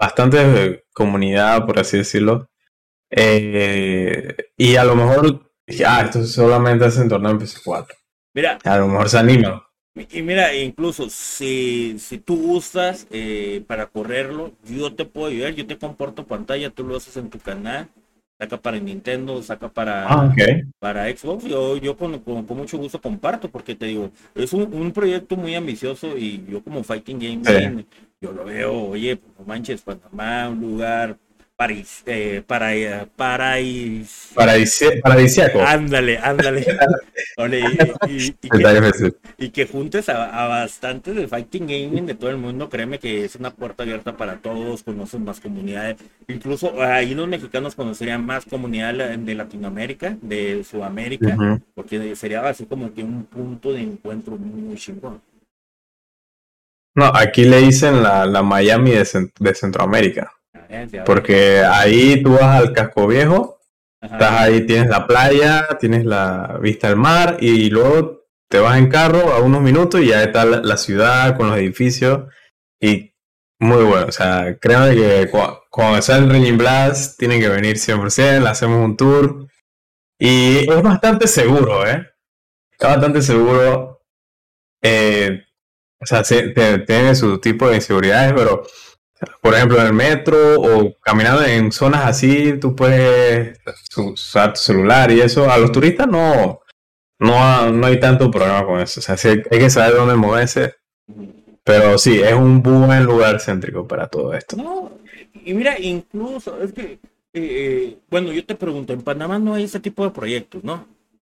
[0.00, 2.48] bastante comunidad, por así decirlo.
[3.10, 5.52] Eh, y a lo mejor,
[5.86, 7.88] ah, esto solamente hacen torneo en PS4.
[8.34, 8.58] Mira.
[8.64, 9.68] A lo mejor se anima.
[10.10, 15.66] Y mira, incluso si, si tú gustas eh, para correrlo, yo te puedo ayudar, yo
[15.66, 17.88] te comporto pantalla, tú lo haces en tu canal
[18.38, 20.34] saca para Nintendo, saca para, ah,
[20.78, 21.44] para Xbox.
[21.44, 25.54] Yo, yo con, con, mucho gusto comparto, porque te digo, es un, un proyecto muy
[25.54, 27.86] ambicioso y yo como Fighting Games,
[28.20, 31.18] yo lo veo, oye, no manches, Panamá, un lugar
[31.56, 34.40] París, eh, para, eh, paradisíaco.
[35.62, 36.66] Ándale, ándale.
[39.38, 43.36] y, que, juntes a, bastantes de fighting gaming de todo el mundo, créeme que es
[43.36, 45.98] una puerta abierta para todos, conoces más comunidades.
[46.26, 52.92] Incluso ahí los mexicanos conocerían más comunidad de Latinoamérica, de Sudamérica, porque sería así como
[52.92, 55.22] que un punto de encuentro muy chingón.
[56.96, 60.32] No, aquí le dicen la, la Miami de Centroamérica.
[61.04, 63.60] Porque ahí tú vas al casco viejo,
[64.00, 68.88] estás ahí, tienes la playa, tienes la vista al mar y luego te vas en
[68.88, 72.28] carro a unos minutos y ya está la, ciudad con los edificios
[72.80, 73.14] y
[73.58, 74.06] muy bueno.
[74.06, 75.30] O sea, créanme que
[75.70, 79.46] cuando sale el Ringing Blast tienen que venir 100%, le hacemos un tour
[80.18, 82.06] y es bastante seguro, ¿eh?
[82.70, 84.02] Es bastante seguro.
[84.82, 85.44] Eh,
[86.00, 88.64] o sea, tiene su tipo de inseguridades, pero
[89.40, 93.58] por ejemplo, en el metro o caminando en zonas así, tú puedes
[93.96, 95.50] usar tu celular y eso.
[95.50, 96.60] A los turistas no,
[97.18, 99.00] no, no hay tanto problema con eso.
[99.00, 100.74] O sea, sí hay, que saber dónde moverse.
[101.62, 104.56] Pero sí, es un buen lugar céntrico para todo esto.
[104.56, 104.92] No,
[105.44, 106.98] y mira, incluso, es que,
[107.32, 110.86] eh, bueno, yo te pregunto, en Panamá no hay ese tipo de proyectos, ¿no?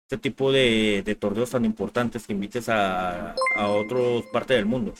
[0.06, 4.92] Ese tipo de, de torneos tan importantes que invites a, a otras partes del mundo.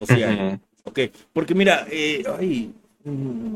[0.00, 1.00] O sea, Ok,
[1.34, 2.72] porque mira, eh, ay,
[3.04, 3.54] mm,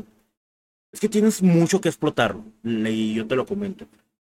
[0.91, 3.87] es que tienes mucho que explotar, y yo te lo comento.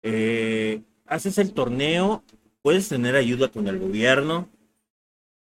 [0.03, 2.23] Eh, haces el torneo,
[2.61, 4.49] puedes tener ayuda con el gobierno.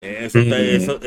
[0.01, 0.99] Eso te, eso,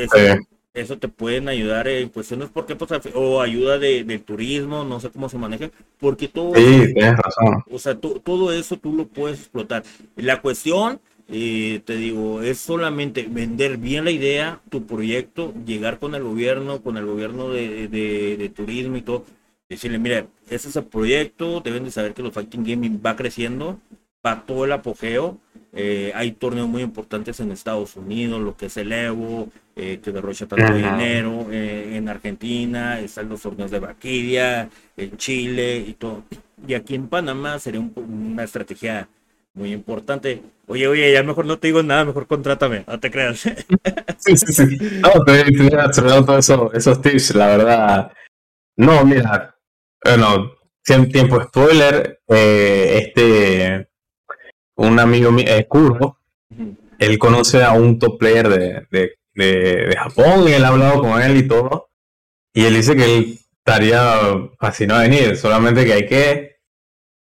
[0.73, 5.27] eso, te pueden ayudar en cuestiones porque pues, o ayuda de, turismo, no sé cómo
[5.27, 5.69] se maneja,
[5.99, 7.63] porque todo, sí, tienes razón.
[7.69, 9.83] O sea, todo eso tú lo puedes explotar.
[10.15, 11.01] La cuestión
[11.31, 16.81] y te digo, es solamente vender bien la idea, tu proyecto, llegar con el gobierno,
[16.81, 19.25] con el gobierno de, de, turismo y todo,
[19.69, 23.79] decirle, mire, ese es el proyecto, deben de saber que los Fighting Gaming va creciendo,
[24.25, 25.37] va todo el apogeo,
[25.71, 30.11] eh, hay torneos muy importantes en Estados Unidos, lo que es el Evo, eh, que
[30.11, 34.67] derrocha tanto dinero, eh, en Argentina, están los torneos de Vaquiria,
[34.97, 36.23] en Chile y todo.
[36.67, 39.07] Y aquí en Panamá sería una estrategia
[39.53, 40.41] muy importante.
[40.67, 43.39] Oye, oye, ya mejor no te digo nada, mejor contrátame, no te creas.
[44.17, 44.77] sí, sí, sí.
[44.99, 48.11] No, te, te todos eso, esos tips, la verdad.
[48.77, 49.55] No, mira,
[50.03, 50.53] bueno,
[51.11, 53.89] tiempo spoiler, eh, este,
[54.75, 56.19] un amigo mío, eh, Curvo,
[56.97, 61.21] él conoce a un top player de, de, de, Japón y él ha hablado con
[61.21, 61.89] él y todo,
[62.53, 64.01] y él dice que él estaría
[64.59, 66.59] fascinado de venir, solamente que hay que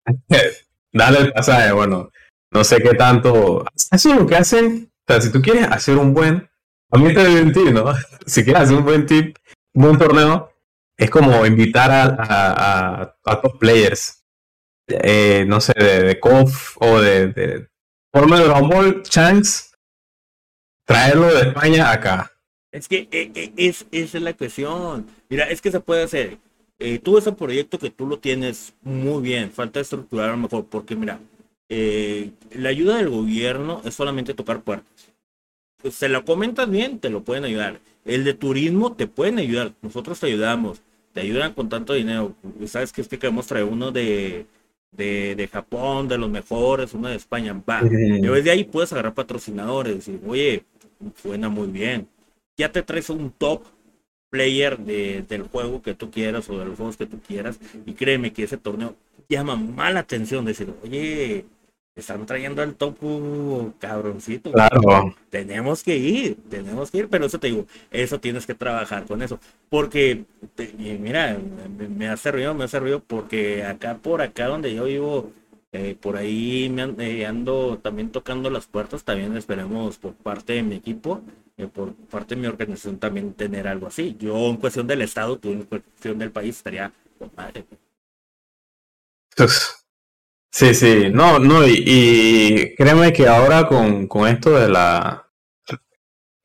[0.93, 2.11] darle el pasaje, bueno,
[2.51, 3.65] no sé qué tanto.
[3.91, 4.91] Eso es lo que hacen.
[5.09, 6.49] O sea, si tú quieres hacer un buen.
[6.91, 7.95] A mí te tip, ¿no?
[8.27, 9.37] Si quieres hacer un buen tip,
[9.75, 10.53] un buen torneo,
[10.97, 14.25] es como invitar a, a, a, top players.
[14.89, 17.69] Eh, no sé, de, de KOF o de, de
[18.13, 19.69] forma de Dragon Chance,
[20.87, 22.33] traerlo de España acá.
[22.73, 25.07] Es que eh, eh, es, esa es la cuestión.
[25.29, 26.39] Mira, es que se puede hacer.
[26.79, 31.19] Eh, tú ese proyecto que tú lo tienes muy bien, falta estructurar mejor, porque mira,
[31.69, 35.13] eh, la ayuda del gobierno es solamente tocar puertas.
[35.81, 37.81] Pues, se lo comentas bien, te lo pueden ayudar.
[38.05, 40.81] El de turismo te pueden ayudar, nosotros te ayudamos,
[41.13, 42.35] te ayudan con tanto dinero.
[42.67, 44.47] Sabes que es que queremos traer uno de,
[44.93, 47.83] de, de, Japón, de los mejores, uno de España, va.
[47.85, 50.65] Y de ahí puedes agarrar patrocinadores y oye,
[51.21, 52.09] suena muy bien.
[52.57, 53.63] Ya te traes un top
[54.31, 57.93] player de, del juego que tú quieras o de los juegos que tú quieras y
[57.93, 58.95] créeme que ese torneo
[59.29, 61.45] llama mala atención decir, oye,
[62.01, 64.53] están trayendo al topo cabroncito.
[64.53, 65.15] Claro.
[65.31, 69.23] Tenemos que ir, tenemos que ir, pero eso te digo, eso tienes que trabajar con
[69.23, 69.39] eso.
[69.69, 70.25] Porque,
[70.79, 71.39] mira,
[71.97, 75.33] me, ha servido, me ha servido porque acá por acá donde yo vivo,
[75.73, 80.63] eh, por ahí me eh, ando también tocando las puertas, también esperemos por parte de
[80.63, 81.23] mi equipo,
[81.57, 84.17] eh, por parte de mi organización también tener algo así.
[84.19, 87.65] Yo en cuestión del Estado, tú en cuestión del país estaría, con madre.
[89.37, 89.78] Pues,
[90.51, 95.29] Sí, sí, no, no, y, créeme que ahora con, con, esto de la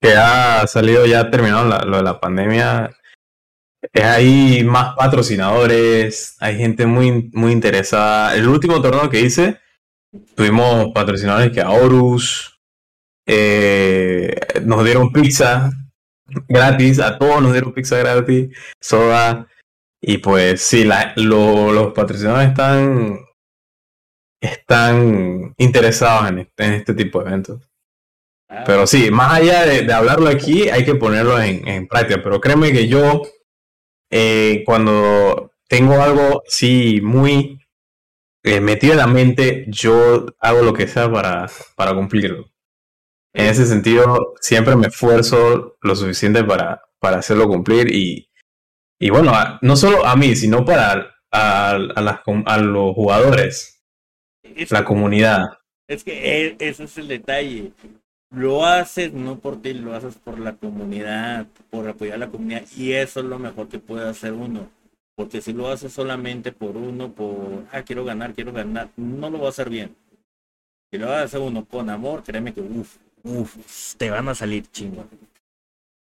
[0.01, 2.91] que ha salido, ya terminado lo de la pandemia,
[3.93, 8.35] hay más patrocinadores, hay gente muy, muy interesada.
[8.35, 9.59] El último torneo que hice,
[10.35, 12.59] tuvimos patrocinadores que a Horus,
[13.25, 15.71] eh, nos dieron pizza
[16.47, 19.47] gratis, a todos nos dieron pizza gratis, soda,
[20.01, 23.19] y pues sí, la, los patrocinadores están
[24.43, 27.69] están interesados en este, en este tipo de eventos.
[28.49, 28.63] Ah.
[28.65, 32.21] Pero sí, más allá de, hablarlo aquí, hay que ponerlo en, práctica.
[32.21, 33.21] Pero créeme que yo,
[34.11, 37.59] eh, cuando tengo algo sí muy
[38.43, 42.51] eh, metido en la mente, yo hago lo que sea para, para cumplirlo.
[43.33, 48.29] En ese sentido, siempre me esfuerzo lo suficiente para, para hacerlo cumplir y,
[48.99, 49.31] y bueno,
[49.61, 53.72] no solo a mí, sino para a, a los jugadores
[54.69, 55.57] la comunidad.
[55.87, 57.71] Es que e, ese es el detalle.
[58.29, 62.63] Lo haces no por ti, lo haces por la comunidad, por apoyar a la comunidad.
[62.75, 64.69] Y eso es lo mejor que puede hacer uno.
[65.15, 69.39] Porque si lo haces solamente por uno, por, ah, quiero ganar, quiero ganar, no lo
[69.39, 69.95] va a hacer bien.
[70.91, 75.07] Si lo hace uno con amor, créeme que, uff, uff, te van a salir chingón.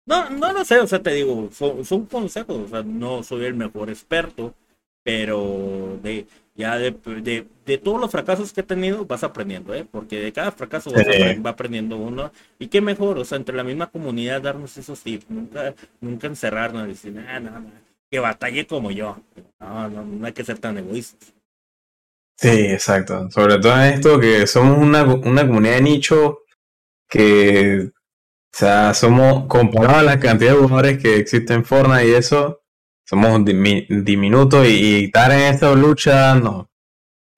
[0.06, 3.46] No, no lo sé, o sea, te digo, son, son consejos, o sea, no soy
[3.46, 4.56] el mejor experto,
[5.04, 6.26] pero de
[6.60, 9.88] ya de, de, de, todos los fracasos que he tenido vas aprendiendo, ¿eh?
[9.90, 12.34] porque de cada fracaso vas va aprendiendo uno.
[12.60, 16.84] Y qué mejor, o sea, entre la misma comunidad darnos esos tips, nunca, nunca encerrarnos
[16.84, 17.72] y decir, ah, no, no,
[18.12, 19.22] que batalle como yo.
[19.62, 21.34] No, no, no hay que ser tan egoístas.
[22.38, 23.32] Sí, exacto.
[23.32, 26.40] Sobre todo en esto que somos una, una comunidad de nicho
[27.08, 27.92] que, o
[28.52, 32.59] sea, somos, comparado a la cantidad de jugadores que existen en Fortnite y eso,
[33.10, 36.70] somos diminutos y, estar en esta lucha no,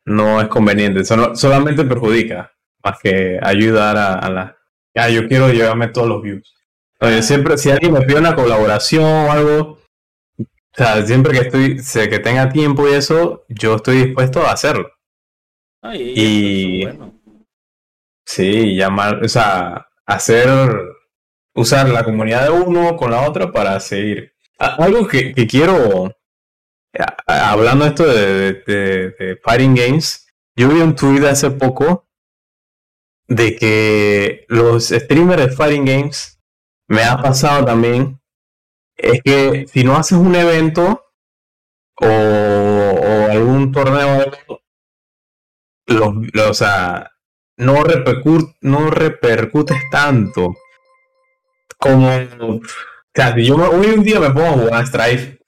[0.06, 2.52] no es conveniente, solamente perjudica
[2.84, 4.58] más que ayudar a, la...
[4.94, 6.54] Ya, yo quiero llevarme todos los views.
[7.22, 9.80] siempre, si alguien me pide una colaboración o algo,
[10.38, 14.52] o sea, siempre que estoy, sé que tenga tiempo y eso, yo estoy dispuesto a
[14.52, 14.92] hacerlo.
[15.94, 16.86] y,
[18.26, 20.50] sí, llamar, o sea, hacer,
[21.56, 24.31] usar la comunidad de uno con la otra para seguir
[24.62, 26.16] algo que, quiero,
[27.26, 32.08] hablando esto de, Fighting Games, yo vi un tweet hace poco
[33.28, 36.40] de que los streamers de Fighting Games,
[36.88, 38.22] me ha pasado también,
[38.98, 41.06] es que si no haces un evento
[41.96, 42.08] o,
[43.32, 44.32] algún torneo,
[45.88, 47.12] los, o sea,
[47.58, 47.84] no,
[48.62, 50.56] no repercutes tanto
[51.78, 52.12] como
[53.14, 55.40] o sea, si yo hoy un día me pongo a jugar Strife,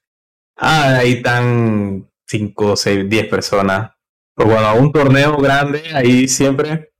[0.57, 3.91] ah, ahí están 5, 6, 10 personas.
[4.35, 6.91] Pero bueno, un torneo grande, ahí siempre,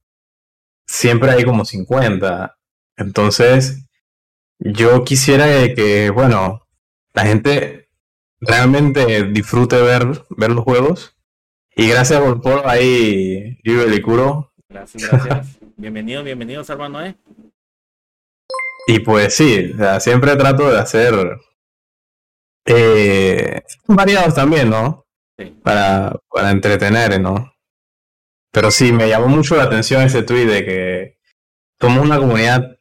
[0.88, 2.58] siempre hay como 50.
[2.96, 3.86] Entonces,
[4.60, 6.66] yo quisiera que, bueno,
[7.14, 7.90] la gente
[8.40, 11.18] realmente disfrute ver, ver los juegos.
[11.76, 14.54] Y gracias por todo ahí, Licuro.
[14.70, 15.60] Gracias, gracias.
[15.76, 17.18] bienvenidos, bienvenidos, hermano, eh.
[18.88, 21.14] Y pues sí, siempre trato de hacer
[22.66, 25.06] eh, variados también, ¿no?
[25.64, 27.54] Para, para entretener, ¿no?
[28.52, 31.18] Pero sí, me llamó mucho la atención ese tweet de que
[31.82, 32.78] somos una comunidad,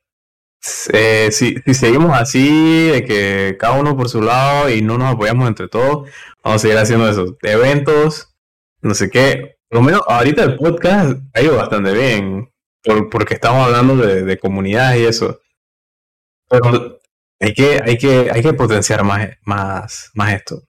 [0.92, 5.14] eh, si, si seguimos así, de que cada uno por su lado y no nos
[5.14, 6.10] apoyamos entre todos,
[6.44, 8.34] vamos a seguir haciendo esos eventos,
[8.82, 9.56] no sé qué.
[9.68, 12.52] Por lo menos ahorita el podcast ha ido bastante bien,
[13.10, 15.41] porque estamos hablando de, de comunidad y eso.
[16.52, 17.00] Pero
[17.40, 20.62] hay que, hay que, hay que potenciar más, más, más esto.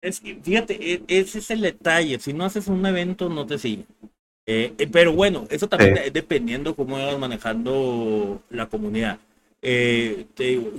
[0.00, 2.20] es fíjate, e, ese es el detalle.
[2.20, 3.86] Si no haces un evento, no te siguen.
[4.46, 9.18] Eh, eh, pero bueno, eso también es dependiendo cómo vas manejando la comunidad.
[9.62, 10.26] Eh,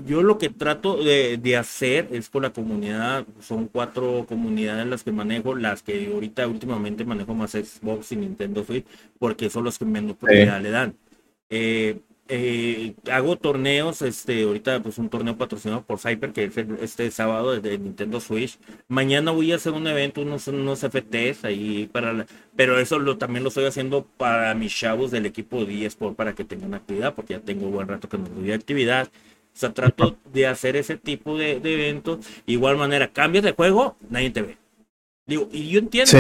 [0.08, 5.04] yo lo que trato de, de, hacer es con la comunidad, son cuatro comunidades las
[5.04, 8.86] que manejo, las que ahorita últimamente manejo más Xbox y Nintendo Switch,
[9.20, 10.96] porque son los que menos prioridad le dan.
[12.34, 17.60] Eh, hago torneos, este, ahorita pues un torneo patrocinado por Cyper, que es este sábado
[17.60, 18.58] de Nintendo Switch.
[18.88, 22.26] Mañana voy a hacer un evento, unos, unos FTs ahí para,
[22.56, 26.34] pero eso lo, también lo estoy haciendo para mis chavos del equipo de eSport para
[26.34, 29.10] que tengan actividad, porque ya tengo buen rato que no doy actividad.
[29.54, 32.26] O sea, trato de hacer ese tipo de, de eventos.
[32.46, 34.58] Igual manera, cambias de juego, nadie te ve.
[35.26, 36.12] Digo, y yo entiendo,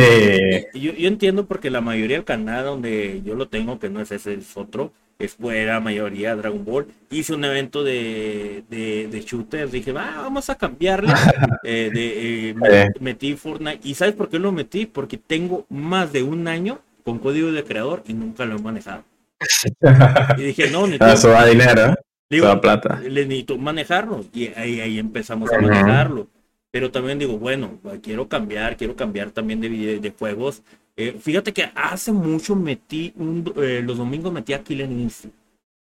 [0.73, 4.11] yo, yo, entiendo porque la mayoría del canal donde yo lo tengo, que no es
[4.11, 4.91] ese, es otro,
[5.21, 6.87] es fuera mayoría Dragon Ball.
[7.09, 11.13] Hice un evento de, de, de shooters, dije, vamos a cambiarle.
[11.63, 13.87] Eh, de, eh, metí Fortnite.
[13.87, 14.87] ¿Y sabes por qué lo metí?
[14.87, 19.03] Porque tengo más de un año con código de creador y nunca lo he manejado.
[20.37, 21.07] y dije, no, necesito.
[21.07, 21.93] Eso va dinero,
[22.29, 22.99] Digo, plata.
[23.01, 24.25] Le necesito manejarlo.
[24.33, 26.27] Y ahí, ahí empezamos a manejarlo.
[26.71, 30.63] Pero también digo, bueno, quiero cambiar, quiero cambiar también de, de juegos
[31.07, 35.35] eh, fíjate que hace mucho metí, un, eh, los domingos metí a Killer Instinct.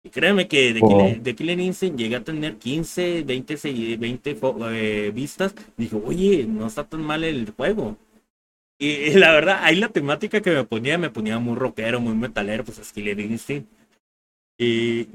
[0.05, 1.61] Y créeme que de, oh.
[1.61, 5.55] Instinct llegué a tener 15, 20, 20 vistas.
[5.77, 7.97] Dije, oye, no está tan mal el juego.
[8.79, 12.65] Y, la verdad, ahí la temática que me ponía, me ponía muy rockero, muy metalero,
[12.65, 13.69] pues es Killer Instinct.
[14.59, 15.09] Y,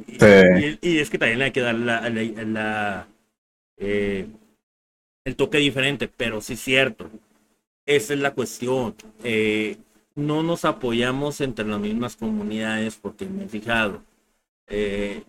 [0.82, 3.08] y, es que también hay que dar la, la,
[3.78, 4.28] eh,
[5.24, 7.10] el toque diferente, pero sí es cierto.
[7.88, 8.94] Esa es la cuestión.
[9.24, 9.78] Eh,
[10.14, 14.04] no nos apoyamos entre las mismas comunidades porque me he fijado.
[14.68, 15.24] Eh,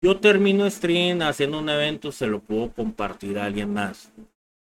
[0.00, 4.12] yo termino stream haciendo un evento, se lo puedo compartir a alguien más.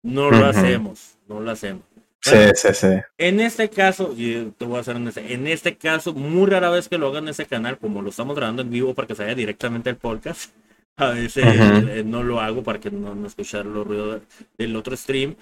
[0.01, 1.83] No lo hacemos, no lo hacemos.
[2.21, 2.87] sí, sí, sí.
[3.17, 6.69] En este caso, y te voy a hacer en este, en este caso, muy rara
[6.69, 9.15] vez que lo hagan en ese canal, como lo estamos grabando en vivo para que
[9.15, 10.51] se vaya directamente al podcast.
[10.97, 14.21] A veces eh, no lo hago para que no, no escuchar los ruidos
[14.57, 15.35] del otro stream.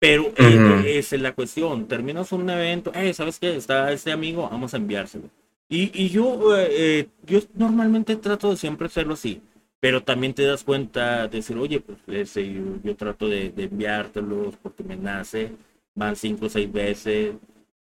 [0.00, 1.86] Pero eh, esa es la cuestión.
[1.86, 3.54] Terminas un evento, eh, ¿sabes qué?
[3.56, 5.30] Está este amigo, vamos a enviárselo.
[5.68, 9.42] Y, y yo, eh, yo normalmente trato de siempre hacerlo así.
[9.80, 12.52] pero también te das cuenta de decir, oye, pues ese,
[12.84, 15.52] yo, trato de, enviártelos porque me nace,
[15.94, 17.34] van cinco o seis veces,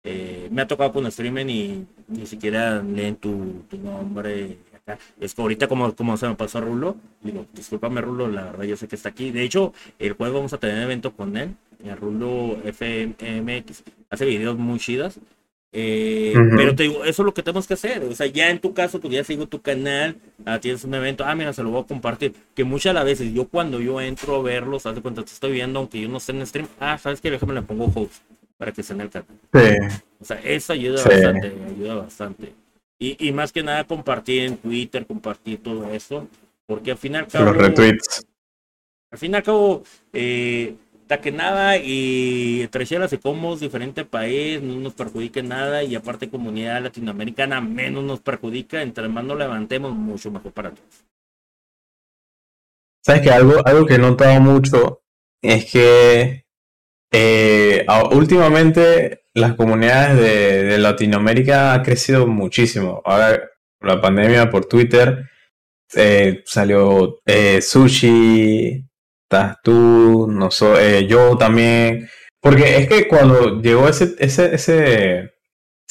[0.05, 4.59] eh, me ha tocado con streaming y ni siquiera leen tu, tu nombre.
[5.20, 8.64] Es que ahorita como, como se me pasó a Rulo, digo, discúlpame Rulo, la verdad
[8.64, 9.30] yo sé que está aquí.
[9.30, 11.55] De hecho, el juego vamos a tener evento con él,
[12.00, 15.18] Rulo FMX, hace videos muy chidas.
[15.74, 18.04] Eh, pero te digo, eso es lo que tenemos que hacer.
[18.04, 21.24] O sea, ya en tu caso, pues ya sigo tu canal, ah, tienes un evento,
[21.24, 22.34] ah, mira, se lo voy a compartir.
[22.54, 25.52] Que muchas las veces yo cuando yo entro a verlos, haz de cuenta, te estoy
[25.52, 28.22] viendo, aunque yo no esté en stream, ah, sabes que déjame le pongo host
[28.59, 29.28] para que esté en el canal.
[29.52, 29.98] Sí.
[30.20, 32.52] O sea, eso ayuda bastante, ayuda bastante.
[32.98, 36.28] Y, y, más que nada compartir en Twitter, compartir todo eso,
[36.66, 38.24] porque al final Los retweets.
[39.10, 39.82] Al fin y al cabo,
[40.12, 40.74] eh,
[41.20, 46.83] que nada y trecheras y comos diferente país, no nos perjudique nada y aparte comunidad
[46.83, 51.05] latinoamericana menos nos perjudica, entre más nos levantemos, mucho mejor para todos.
[53.05, 55.03] Sabes que algo, algo que he notado mucho
[55.43, 56.47] es que
[57.11, 63.03] eh, últimamente las comunidades de, Latinoamérica ha crecido muchísimo.
[63.05, 63.51] Ahora
[63.81, 65.29] la pandemia por Twitter
[65.95, 68.85] eh, salió eh, sushi,
[69.62, 70.48] tú, no
[70.78, 72.09] eh, yo también.
[72.40, 75.32] Porque es que cuando llegó ese, ese, ese,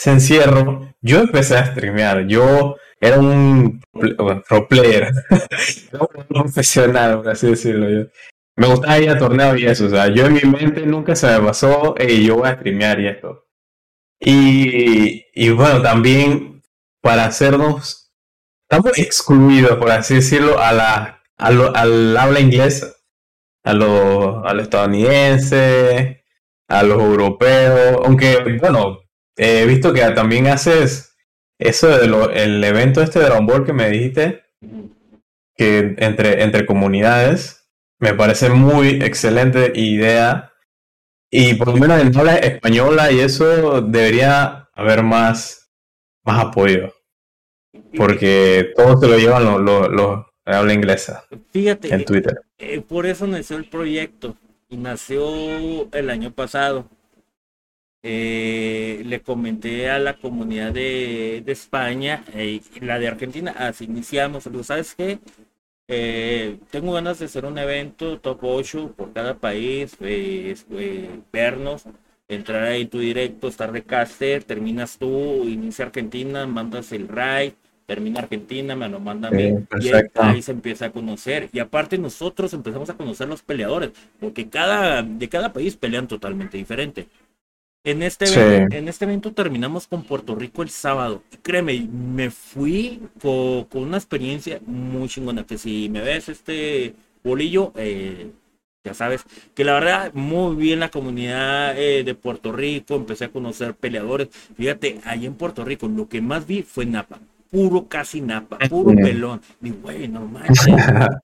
[0.06, 2.28] encierro, yo empecé a streamear.
[2.28, 5.12] Yo era un pro player,
[5.94, 8.10] un profesional, por así decirlo.
[8.58, 9.86] Me gustaba ir a torneos y eso.
[9.86, 13.00] O sea, yo en mi mente nunca se me pasó, y yo voy a streamear
[13.00, 13.46] y esto.
[14.20, 16.62] Y, y bueno, también
[17.02, 18.14] para hacernos,
[18.70, 22.94] estamos excluidos, por así decirlo, a la, al habla inglesa
[23.64, 26.18] a los, a los estadounidenses,
[26.68, 29.00] a los europeos, aunque bueno,
[29.36, 31.16] he visto que también haces
[31.60, 34.44] eso del evento este de Dragon Ball que me dijiste,
[35.56, 37.70] que entre, entre comunidades,
[38.00, 40.52] me parece muy excelente idea.
[41.30, 45.72] Y por lo menos en habla española y eso debería haber más,
[46.24, 46.94] más apoyo.
[47.96, 51.26] Porque todos se lo llevan los, los, habla inglesa.
[51.52, 51.94] Fíjate.
[51.94, 52.42] En Twitter.
[52.58, 54.36] Eh, por eso nació el proyecto.
[54.70, 56.88] Y nació el año pasado.
[58.04, 63.54] Eh, le comenté a la comunidad de, España y la de Argentina.
[63.58, 64.50] Así iniciamos.
[64.64, 65.20] ¿sabes qué?
[65.88, 69.98] Eh, tengo ganas de hacer un evento top 8 por cada país,
[71.34, 71.84] vernos,
[72.30, 77.54] entrar ahí tu directo, estar de caster, terminas tú, inicia Argentina, mandas el raid,
[77.92, 81.50] termina Argentina, me lo manda a mí, y ahí, se empieza a conocer.
[81.52, 86.56] Y aparte nosotros empezamos a conocer los peleadores, porque cada, de cada país pelean totalmente
[86.56, 87.08] diferente.
[87.84, 91.22] En este, evento, en este evento terminamos con Puerto Rico el sábado.
[91.42, 95.46] créeme, me fui con, una experiencia muy chingona.
[95.46, 96.94] Que si me ves este
[97.26, 98.32] bolillo, eh,
[98.86, 102.96] ya sabes, que la verdad, muy bien la comunidad eh, de Puerto Rico.
[102.96, 104.30] Empecé a conocer peleadores.
[104.56, 107.20] Fíjate, ahí en Puerto Rico lo que más vi fue Napa
[107.52, 109.42] puro casi napa, puro pelón.
[109.60, 110.66] Digo, güey, no manches.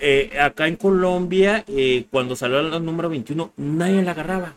[0.00, 4.54] Eh, acá en Colombia, eh, cuando salió la número 21, nadie la agarraba.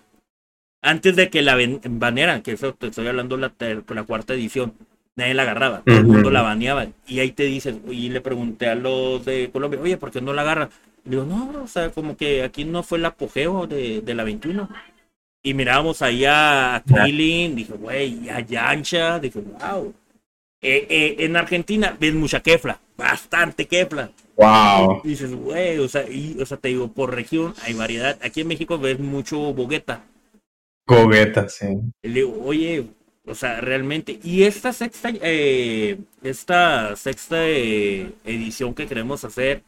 [0.83, 1.57] Antes de que la
[1.89, 4.73] banearan, que eso te estoy hablando la, la cuarta edición,
[5.15, 6.85] nadie la agarraba, todo el mundo la baneaba.
[7.07, 10.31] Y ahí te dicen, y le pregunté a los de Colombia, oye, ¿por qué no
[10.31, 10.69] la agarran?
[11.03, 14.69] Digo, no, o sea, como que aquí no fue el apogeo de, de la 21.
[15.41, 19.93] Y mirábamos ahí a Killing, dije, güey, a Yancha, dije, wow.
[20.63, 24.11] Eh, eh, en Argentina ves mucha kefla, bastante kefla.
[24.37, 25.01] Wow.
[25.03, 26.05] Y dices, güey, o sea,
[26.39, 28.17] o sea, te digo, por región hay variedad.
[28.23, 30.05] Aquí en México ves mucho bogueta.
[30.87, 31.65] Bogueta, sí.
[32.01, 32.85] le digo, oye,
[33.25, 34.19] o sea, realmente.
[34.23, 39.63] Y esta sexta, eh, esta sexta edición que queremos hacer,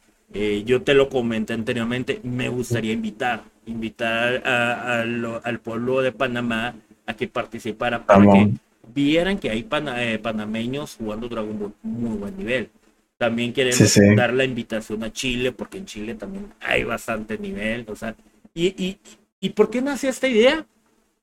[0.64, 6.74] yo te lo comenté anteriormente, me gustaría invitar, invitar al pueblo de Panamá
[7.06, 8.50] a que participara para que
[8.94, 12.70] vieran que hay eh, panameños jugando Dragon Ball muy buen nivel.
[13.18, 17.86] También queremos dar la invitación a Chile, porque en Chile también hay bastante nivel.
[17.88, 18.14] O sea,
[18.52, 18.98] y, y,
[19.40, 20.66] y por qué nace esta idea?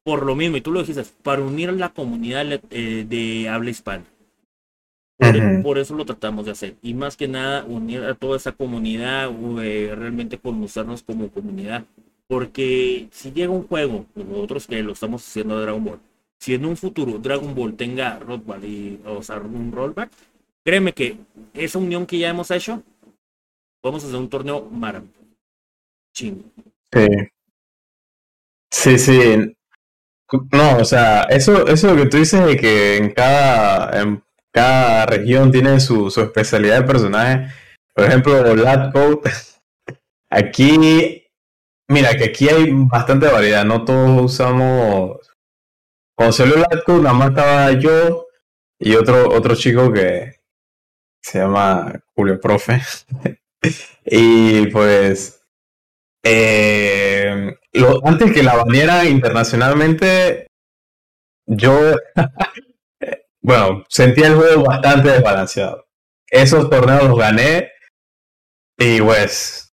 [0.03, 3.69] Por lo mismo, y tú lo dijiste, para unir a la comunidad eh, de habla
[3.69, 4.03] hispana.
[5.63, 6.75] Por, eso lo tratamos de hacer.
[6.81, 9.31] Y más que nada, unir a toda esa comunidad,
[9.61, 11.85] eh, realmente conocernos como comunidad.
[12.27, 15.99] Porque si llega un juego, nosotros que lo estamos haciendo de Dragon Ball,
[16.43, 20.11] si en un futuro Dragon Ball tenga rollback y, o sea, un rollback,
[20.61, 21.17] créeme que
[21.53, 22.83] esa unión que ya hemos hecho,
[23.81, 25.21] vamos a hacer un torneo maravilloso.
[26.13, 26.43] Chingo.
[26.91, 27.07] Sí.
[28.69, 29.55] Sí, sí.
[30.51, 34.21] No, o sea, eso, eso que tú dices de que en cada, en
[34.51, 37.53] cada región tiene su, su especialidad de personaje,
[37.95, 39.31] Por ejemplo, Lat Code.
[40.29, 41.23] Aquí,
[41.87, 43.63] mira que aquí hay bastante variedad.
[43.63, 45.32] No todos usamos.
[46.23, 48.27] Cuando salió Code, nada más estaba yo
[48.79, 50.39] y otro, otro chico que
[51.21, 52.81] se llama Julio Profe.
[54.05, 55.41] y pues.
[56.23, 57.53] Eh,
[58.05, 60.47] antes que la baniera internacionalmente,
[61.45, 61.77] yo.
[63.41, 65.87] bueno, sentía el juego bastante desbalanceado.
[66.29, 67.73] Esos torneos los gané
[68.77, 69.73] y pues.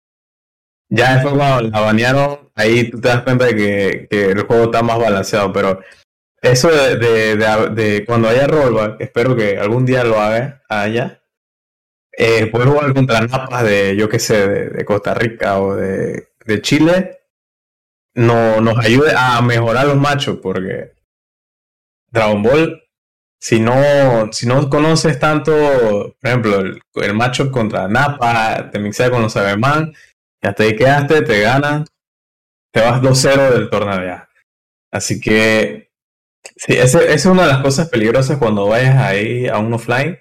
[0.88, 4.64] Ya después cuando la banearon, ahí tú te das cuenta de que, que el juego
[4.64, 5.80] está más balanceado, pero
[6.42, 11.22] eso de, de, cuando haya rollback, espero que algún día lo haga allá.
[12.12, 16.28] Eh, poder jugar contra napas de, yo qué sé, de, Costa Rica o de,
[16.62, 17.20] Chile,
[18.14, 20.94] no, nos ayude a mejorar los machos, porque
[22.10, 22.82] Dragon Ball,
[23.38, 25.52] si no, si no conoces tanto,
[26.20, 29.92] por ejemplo, el, macho contra Napa, te mixas con los Saberman,
[30.42, 31.84] y hasta quedaste, te ganan,
[32.72, 34.26] te vas 2-0 del torneo.
[34.90, 35.89] Así que
[36.56, 40.18] Sí, esa es una de las cosas peligrosas cuando vayas ahí a un offline,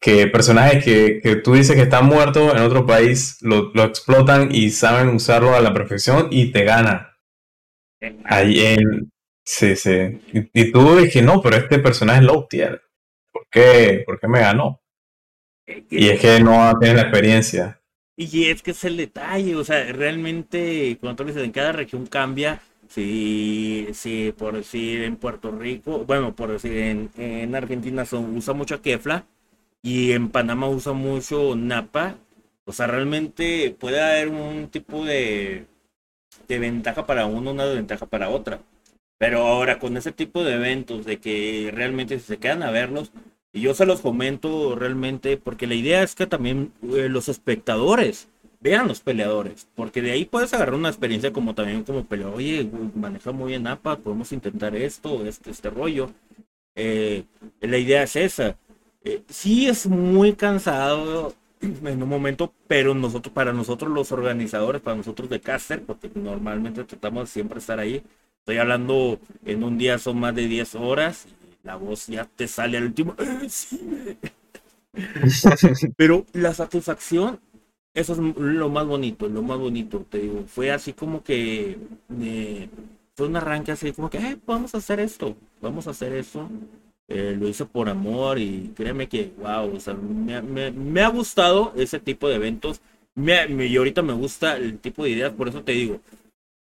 [0.00, 4.54] que personajes que, que tú dices que están muertos en otro país lo, lo, explotan
[4.54, 7.06] y saben usarlo a la perfección y te ganan.
[8.24, 9.10] Ahí en...
[9.44, 10.20] Sí, sí.
[10.32, 12.82] Y, tú dices, no, pero este personaje es low tier.
[13.32, 14.80] ¿Por qué, ¿Por qué me ganó?
[15.90, 17.80] Y es que no tienes la experiencia.
[18.16, 22.06] Y es que es el detalle, o sea, realmente cuando tú dices en cada región
[22.06, 22.60] cambia
[22.90, 28.52] Sí, sí, por decir en Puerto Rico, bueno, por decir en, en Argentina son, usa
[28.52, 29.26] mucho Kefla
[29.82, 32.16] y en Panamá usa mucho Napa.
[32.64, 35.66] O sea, realmente puede haber un tipo de,
[36.48, 38.60] de ventaja para uno, una desventaja para otra.
[39.18, 43.12] Pero ahora con ese tipo de eventos, de que realmente se quedan a verlos,
[43.52, 48.28] y yo se los comento realmente, porque la idea es que también eh, los espectadores
[48.60, 52.70] vean los peleadores, porque de ahí puedes agarrar una experiencia como también como peleador, oye,
[52.94, 56.10] maneja muy bien APA, podemos intentar esto, este, este rollo.
[56.74, 57.24] Eh,
[57.60, 58.56] la idea es esa.
[59.02, 64.96] Eh, sí es muy cansado en un momento, pero nosotros, para nosotros los organizadores, para
[64.96, 68.02] nosotros de caster, porque normalmente tratamos de siempre estar ahí,
[68.38, 72.46] estoy hablando en un día son más de 10 horas, y la voz ya te
[72.48, 73.14] sale al último.
[75.96, 77.40] pero la satisfacción
[77.94, 80.44] eso es lo más bonito, lo más bonito, te digo.
[80.46, 81.78] Fue así como que
[82.20, 82.68] eh,
[83.14, 86.48] fue un arranque así como que, eh, vamos a hacer esto, vamos a hacer eso.
[87.08, 91.98] Eh, lo hice por amor y créeme que, wow, o sea, me, ha gustado ese
[91.98, 92.80] tipo de eventos.
[93.16, 96.00] Me, y ahorita me gusta el tipo de ideas, por eso te digo,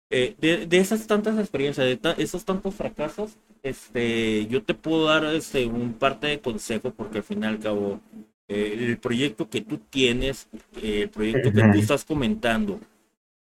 [0.10, 5.26] eh, de, de, esas tantas experiencias, de esos tantos fracasos, este, yo te puedo dar
[5.26, 8.00] este, un parte de consejo porque al final y al cabo
[8.48, 10.48] el proyecto que tú tienes,
[10.82, 12.80] eh, el proyecto que tú estás comentando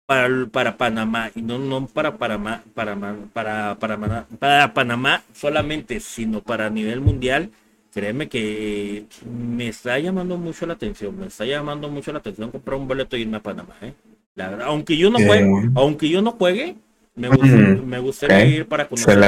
[0.05, 2.95] para, para Panamá y no, no para, Panamá, para,
[3.33, 7.49] para, para, para Panamá solamente, sino para nivel mundial,
[7.93, 12.79] créeme que me está llamando mucho la atención, me está llamando mucho la atención comprar
[12.79, 13.75] un boleto y irme a Panamá.
[13.81, 13.93] ¿eh?
[14.35, 16.75] La verdad, aunque yo no juegue, aunque yo no juegue,
[17.15, 19.23] me, me gustaría ir para conocer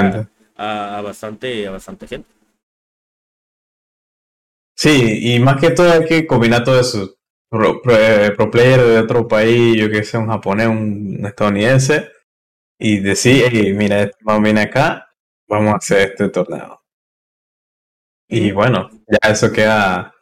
[0.57, 2.27] a, a, bastante, a bastante gente.
[4.75, 7.17] Sí, y más que todo hay que combinar todo eso.
[7.49, 12.11] Pro, player de otro país, yo que sé, un japonés, un estadounidense,
[12.77, 15.09] y decir, mira, este man viene acá,
[15.47, 16.83] vamos a hacer este torneo.
[18.27, 20.13] Y bueno, ya eso queda,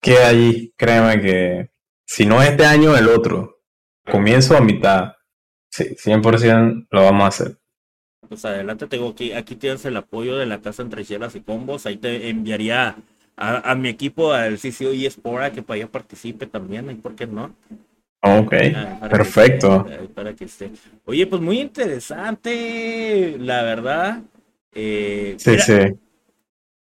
[0.00, 1.70] queda allí, créeme que
[2.04, 3.60] si no este año, el otro.
[4.10, 5.14] Comienzo a mitad.
[5.70, 7.58] Sí, 100% lo vamos a hacer.
[8.28, 11.86] Pues adelante, tengo aquí, aquí tienes el apoyo de la casa entre chelas y combos.
[11.86, 12.96] Ahí te enviaría
[13.36, 17.26] a, mi equipo, al CCO y Espora, que para allá participe también, ¿y por qué
[17.26, 17.54] no?
[18.20, 18.54] Ok,
[19.10, 19.84] perfecto.
[20.14, 20.70] para que esté.
[21.04, 24.20] Oye, pues muy interesante, la verdad.
[24.72, 25.74] Eh, sí, sí.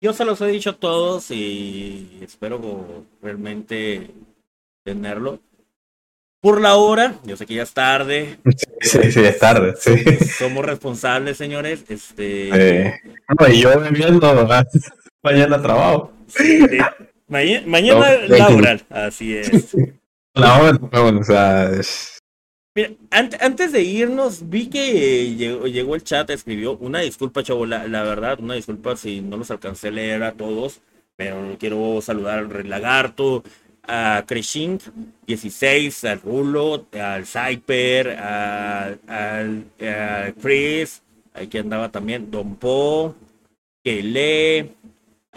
[0.02, 4.12] Yo se los he dicho a todos y espero realmente
[4.84, 5.40] tenerlo.
[6.42, 8.40] Por la hora, yo sé que ya es tarde.
[8.82, 9.92] Sí, sí, es tarde, sí.
[10.38, 11.84] Somos responsables, señores.
[11.90, 13.02] Este.
[13.38, 14.48] No, y yo viendo
[15.22, 16.14] mañana trabajo.
[17.28, 19.76] Mañana laboral, así es.
[22.76, 28.40] Mira, antes de irnos, vi que llegó, el chat, escribió una disculpa, chavo, la, verdad,
[28.40, 30.80] una disculpa si no los alcancé a leer a todos,
[31.16, 33.44] pero quiero saludar al Rey Lagarto,
[33.84, 34.84] a Kreshink
[35.26, 39.66] 16, al Rulo, al Cyper, al,
[40.42, 41.02] Chris,
[41.34, 43.16] aquí andaba también Don Po,
[43.84, 44.76] Kele,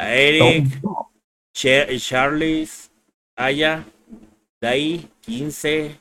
[0.02, 0.66] a Eric,
[1.54, 2.90] Charles,
[3.36, 3.84] Aya,
[4.60, 5.96] De ahí, 15,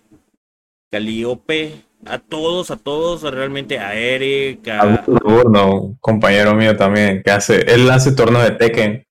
[0.92, 5.04] Caliope, a todos, a todos, realmente a Eric, a...
[5.06, 9.06] Burno, compañero mío también, que hace, él hace torneo de Tekken.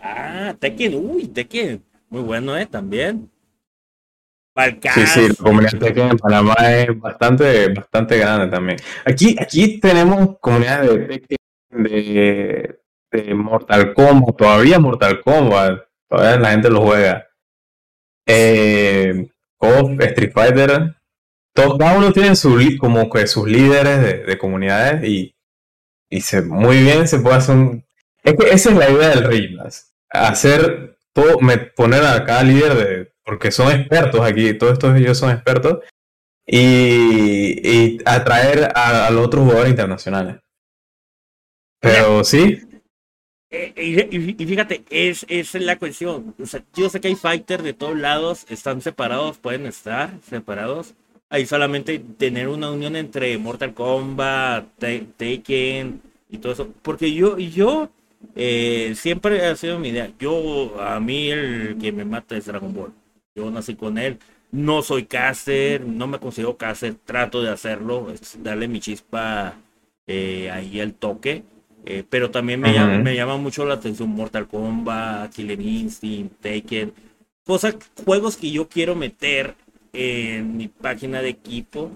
[0.00, 2.66] Ah, Tekken, uy, Tekken, muy bueno, ¿eh?
[2.66, 3.30] También.
[4.94, 8.78] Sí, sí, la comunidad Tekken en Panamá es bastante, bastante grande también.
[9.04, 11.38] Aquí, aquí tenemos comunidades de Tekken,
[11.70, 12.83] de,
[13.22, 17.26] de Mortal Kombat, todavía Mortal Kombat, todavía la gente lo juega.
[18.26, 19.28] Eh,
[20.00, 20.94] Street Fighter,
[21.54, 25.34] todos, cada uno tiene su, como que sus líderes de, comunidades y,
[26.10, 27.84] y se, muy bien se puede hacer un...
[28.22, 32.74] Es que esa es la idea del Reyblast, hacer todo, me, poner a cada líder
[32.74, 33.12] de...
[33.24, 35.78] porque son expertos aquí, todos estos ellos son expertos,
[36.46, 40.36] y, y atraer a, los otros jugadores internacionales.
[41.80, 42.62] Pero sí,
[43.54, 46.34] eh, y, fíjate, es, es la cuestión.
[46.74, 50.94] Yo sé que hay fighters de todos lados, están separados, pueden estar separados.
[51.30, 56.68] Hay solamente tener una unión entre Mortal Kombat, Taken y todo eso.
[56.82, 57.90] Porque yo, yo
[58.34, 60.10] eh, siempre ha sido mi idea.
[60.18, 62.92] Yo, a mí el que me mata es Dragon Ball.
[63.34, 64.18] Yo nací con él.
[64.52, 69.56] No soy caster, no me considero caster, trato de hacerlo, darle mi chispa
[70.06, 71.42] eh, ahí el toque
[71.86, 76.92] eh, pero también me, llama, me llama mucho la atención Mortal Kombat, Killer Instinct, Taken.
[77.44, 79.54] Cosas, juegos que yo quiero meter
[79.92, 81.90] en mi página de equipo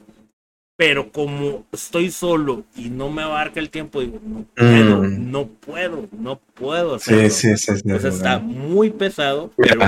[0.79, 5.31] pero como estoy solo y no me abarca el tiempo, digo, no puedo, mm.
[5.33, 7.31] no puedo, no puedo hacerlo.
[7.31, 7.81] Sí, sí, sí.
[7.85, 9.81] Entonces está muy pesado, pero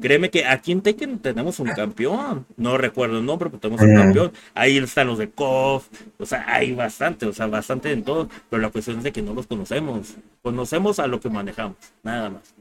[0.00, 2.46] créeme que aquí en Tekken tenemos un campeón.
[2.56, 3.98] No recuerdo el nombre, pero tenemos un mm.
[3.98, 4.32] campeón.
[4.54, 5.86] Ahí están los de KOF,
[6.18, 9.20] o sea, hay bastante, o sea, bastante en todo, pero la cuestión es de que
[9.20, 10.14] no los conocemos.
[10.40, 12.54] Conocemos a lo que manejamos, nada más.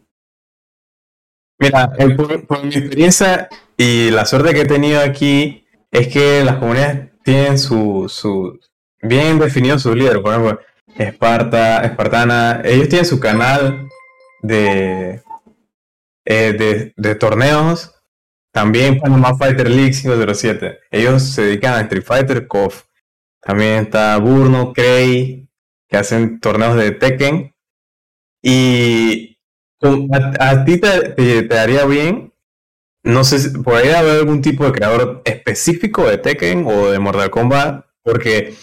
[1.59, 1.89] Mira,
[2.45, 3.47] por mi experiencia
[3.77, 8.59] y la suerte que he tenido aquí es que las comunidades tienen su, su
[9.03, 10.59] bien definido su líder, por ejemplo,
[10.97, 13.87] Esparta, Espartana, ellos tienen su canal
[14.41, 15.21] de,
[16.25, 17.93] eh, de, de, torneos,
[18.51, 22.85] también Panama Fighter League 507, ellos se dedican a Street Fighter, KOF,
[23.39, 25.47] también está Burno, Cray,
[25.87, 27.53] que hacen torneos de Tekken,
[28.41, 29.37] y
[30.39, 32.28] a, ti te, te, te haría bien
[33.03, 37.29] no sé si podría haber algún tipo de creador específico de Tekken o de Mortal
[37.29, 38.55] Kombat, porque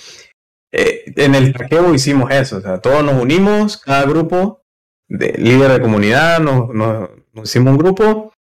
[0.73, 4.63] eh, en el taqueo hicimos eso, o sea, todos nos unimos, cada grupo
[5.09, 7.11] de líder de comunidad, nos, nos,
[7.45, 8.33] hicimos un grupo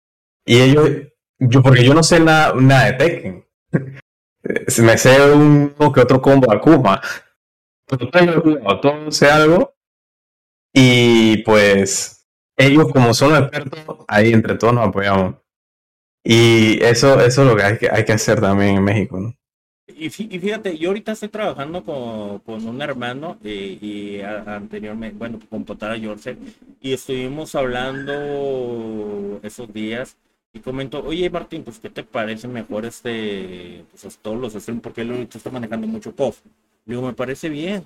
[0.47, 0.91] y ellos,
[1.39, 3.45] yo porque yo no sé nada, nada de Tekken,
[4.83, 7.01] me sé uno que otro combo Akuma,
[7.87, 8.11] pero
[8.81, 9.75] todos sé algo.
[10.73, 12.27] Y pues
[12.57, 15.37] ellos como son expertos, ahí entre todos nos apoyamos.
[16.25, 19.37] Y eso, eso es lo que hay, que hay que hacer también en México, ¿no?
[19.87, 25.65] Y, fíjate, yo ahorita estoy trabajando con, con un hermano eh, y anteriormente, bueno, con
[25.65, 26.37] Potara Yorce,
[26.81, 30.17] y estuvimos hablando esos días
[30.55, 34.83] y comentó, oye Martín, pues ¿qué te parece mejor este, pues todos los streams?
[34.83, 36.41] Porque él ahorita está manejando mucho POF.
[36.87, 37.85] Digo, me parece bien,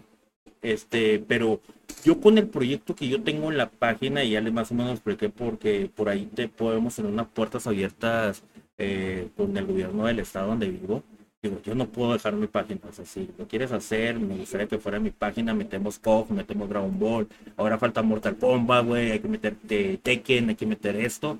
[0.63, 1.61] este, pero
[2.05, 4.75] yo con el proyecto que yo tengo en la página, y ya les más o
[4.75, 8.43] menos expliqué porque por ahí te podemos tener unas puertas abiertas
[8.79, 11.03] eh, con el gobierno del estado donde vivo.
[11.43, 12.81] Digo, yo no puedo dejar mi página.
[12.89, 15.55] O sea, si lo quieres hacer, me gustaría que fuera mi página.
[15.55, 17.29] Metemos KOF, metemos Dragon Ball.
[17.57, 19.13] Ahora falta Mortal Kombat, güey.
[19.13, 19.55] Hay que meter
[20.03, 21.39] Tekken, hay que meter esto.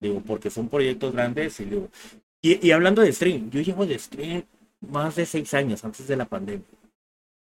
[0.00, 1.58] Digo, porque son proyectos grandes.
[1.60, 1.88] Y digo,
[2.40, 4.44] y, y hablando de stream, yo llevo de stream
[4.80, 6.64] más de seis años antes de la pandemia.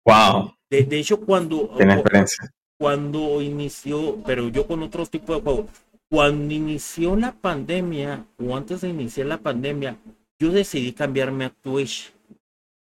[0.10, 0.56] Wow.
[0.70, 2.52] De, hecho, cuando, experiencia.
[2.78, 5.66] cuando inició, pero yo con otros tipos de juegos,
[6.10, 9.98] cuando inició la pandemia o antes de iniciar la pandemia,
[10.40, 12.14] yo decidí cambiarme a Twitch.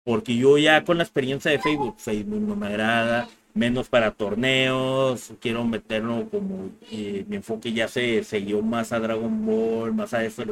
[0.04, 5.32] Porque yo ya con la experiencia de Facebook, Facebook no me agrada, menos para torneos,
[5.40, 10.24] quiero meterlo como eh, mi enfoque ya se siguió más a Dragon Ball, más a
[10.24, 10.44] eso.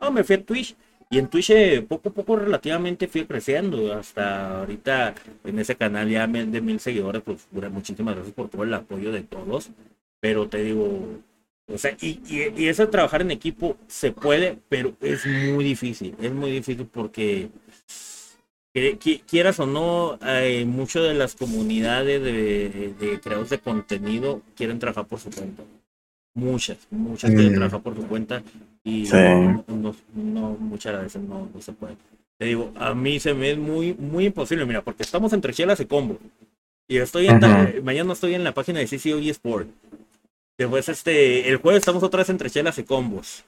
[0.00, 0.76] No, me fui a Twitch
[1.10, 3.94] y en Twitch eh, poco a poco relativamente fui creciendo.
[3.94, 5.14] Hasta ahorita
[5.44, 7.22] en ese canal ya de mil seguidores.
[7.22, 9.70] Pues muchísimas gracias por todo el apoyo de todos.
[10.20, 11.20] Pero te digo,
[11.66, 16.14] o sea, y, y, eso de trabajar en equipo se puede, pero es muy difícil.
[16.20, 17.50] Es muy difícil porque
[19.26, 25.06] quieras o no, hay muchas de las comunidades de, de creadores de contenido quieren trabajar
[25.06, 25.64] por su cuenta
[26.38, 28.42] muchas, muchas que trabajan por su cuenta
[28.88, 29.08] y
[30.14, 31.96] no, muchas veces no, se puede.
[32.38, 35.80] Te digo, a mí se me es muy, muy imposible, mira, porque estamos entre chelas
[35.80, 36.18] y combo.
[36.88, 37.40] Y estoy en,
[37.84, 39.68] mañana estoy en la página de CCO Sport.
[40.56, 43.44] Después, este, el jueves estamos otra vez entre chelas y combos.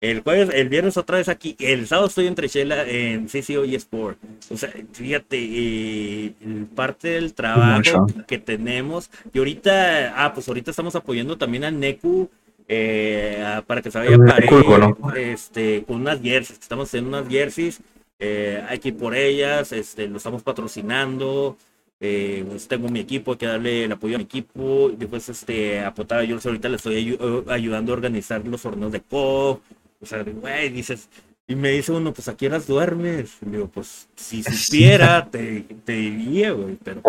[0.00, 1.56] El jueves, el viernes otra vez aquí.
[1.58, 4.18] El sábado estoy entre Chela en CCO y Sport.
[4.48, 6.32] O sea, fíjate, eh,
[6.76, 9.10] parte del trabajo que tenemos.
[9.32, 12.30] Y ahorita, ah, pues ahorita estamos apoyando también a Neku
[12.68, 16.60] eh, para que se vaya a este, con unas jerseys.
[16.60, 17.80] Estamos haciendo unas jerseys.
[18.18, 21.56] Eh, aquí por ellas, este, lo estamos patrocinando.
[22.00, 24.90] Eh, pues tengo mi equipo, hay que darle el apoyo a mi equipo.
[24.90, 25.92] Después, este, a
[26.24, 27.18] yo ahorita le estoy
[27.48, 29.60] ayudando a organizar los torneos de co
[30.00, 31.08] o sea, güey, dices,
[31.48, 33.38] y me dice uno, pues a qué horas duermes.
[33.42, 37.02] Y digo, pues si supiera, te, te diría, güey, pero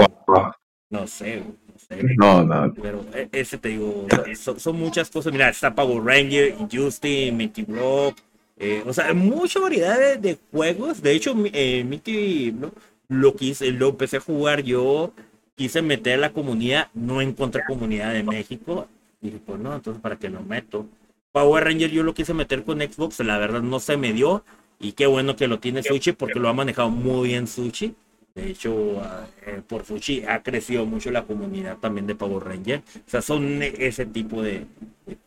[0.90, 1.69] no sé, güey.
[2.18, 2.74] No, no.
[2.82, 5.34] Pero e, ese te digo, son, muchas cosas.
[5.34, 8.18] Mira, está Power Ranger, Justin, Mickey Block.
[8.58, 11.02] Eh, o sea, mucha variedad de, juegos.
[11.02, 12.74] De hecho, eh, Mickey Block
[13.08, 15.14] lo quise, lo empecé a jugar yo.
[15.56, 18.88] Quise meter a la comunidad, no encontré comunidad de México.
[19.22, 20.86] Y dije, pues no, entonces para qué no meto.
[21.32, 24.44] Power Ranger yo lo quise meter con Xbox, la verdad no se me dio.
[24.80, 27.94] Y qué bueno que lo tiene Sushi porque lo ha manejado muy bien Sushi.
[28.40, 29.02] De hecho,
[29.46, 32.80] eh, por Sushi ha crecido mucho la comunidad también de Power Ranger.
[32.80, 34.66] O sea, son ese tipo de,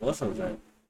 [0.00, 0.30] cosas.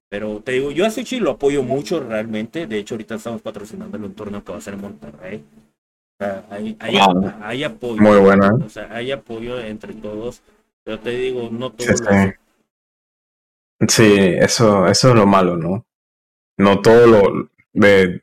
[0.08, 2.68] Pero te digo, yo a Sushi lo apoyo mucho realmente.
[2.68, 5.44] De hecho, ahorita estamos patrocinándole un torneo que va a ser en Monterrey.
[6.20, 8.00] O sea, hay, hay, apoyo.
[8.00, 8.46] Muy bueno.
[8.46, 8.64] ¿eh?
[8.64, 10.42] O sea, hay apoyo entre todos.
[10.84, 12.02] Pero te digo, no todos
[13.88, 15.84] Sí, eso, eso es lo malo, ¿no?
[16.56, 18.22] No todo lo de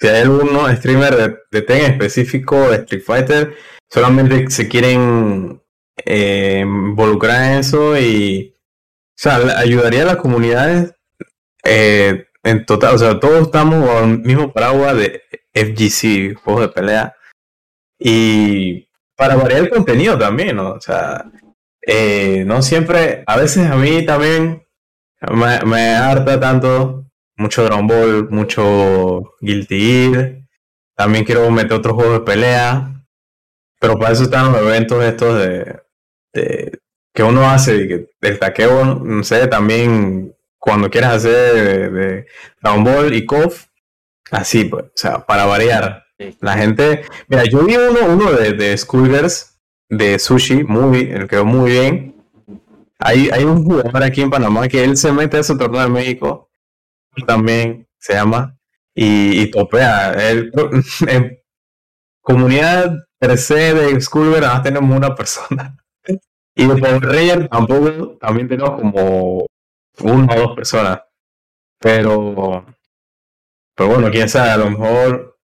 [0.00, 3.54] si hay algunos streamer de, de Ten específico de Street Fighter,
[3.90, 5.62] solamente se quieren
[6.04, 8.54] eh, involucrar en eso y
[9.18, 10.94] o sea, ayudaría a las comunidades
[11.64, 15.22] eh, en total, o sea, todos estamos bajo el mismo paraguas de
[15.52, 17.16] FGC, juegos de pelea,
[17.98, 20.58] y para variar el contenido también.
[20.60, 21.24] O sea,
[21.82, 24.64] eh, no siempre, a veces a mí también
[25.32, 27.07] me, me harta tanto,
[27.38, 30.38] mucho Dragon Ball, mucho Guilty Gear.
[30.94, 33.04] También quiero meter otros juegos de pelea.
[33.80, 35.80] Pero para eso están los eventos estos de,
[36.32, 36.78] de
[37.14, 42.26] que uno hace, y que el taqueo, no sé, también cuando quieras hacer de,
[42.60, 43.66] Dragon Ball y KOF,
[44.30, 46.04] así pues, o sea, para variar.
[46.40, 49.58] La gente, mira, yo vi uno, uno de, de Schoolgirls
[49.88, 52.16] de sushi, muy, el quedó muy bien.
[52.98, 55.88] Hay, hay un jugador aquí en Panamá que él se mete a ese torneo de
[55.88, 56.47] México,
[57.26, 58.58] también se llama,
[58.94, 60.12] y, topea.
[60.12, 60.52] Él,
[61.08, 61.38] en
[62.20, 65.76] comunidad per se de Schoolver, nada tenemos una persona.
[66.54, 69.46] Y de Power Ranger tampoco, también tenemos como
[70.00, 71.02] una o dos personas.
[71.78, 72.66] Pero,
[73.76, 75.38] pero bueno, quién sabe, a lo mejor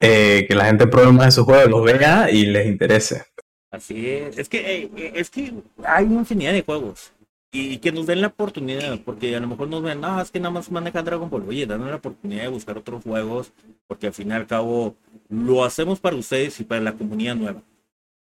[0.00, 3.26] eh, que la gente pruebe más esos juegos, los vea y les interese.
[3.70, 4.38] Así es.
[4.38, 5.52] Es que, eh, eh, es que
[5.84, 7.12] hay infinidad de juegos.
[7.50, 10.38] Y que nos den la oportunidad, porque a lo mejor nos ven, no, es que
[10.38, 11.48] nada más manejan Dragon Ball.
[11.48, 13.52] Oye, dan la oportunidad de buscar otros juegos,
[13.86, 14.96] porque al fin y al cabo
[15.30, 17.62] lo hacemos para ustedes y para la comunidad nueva.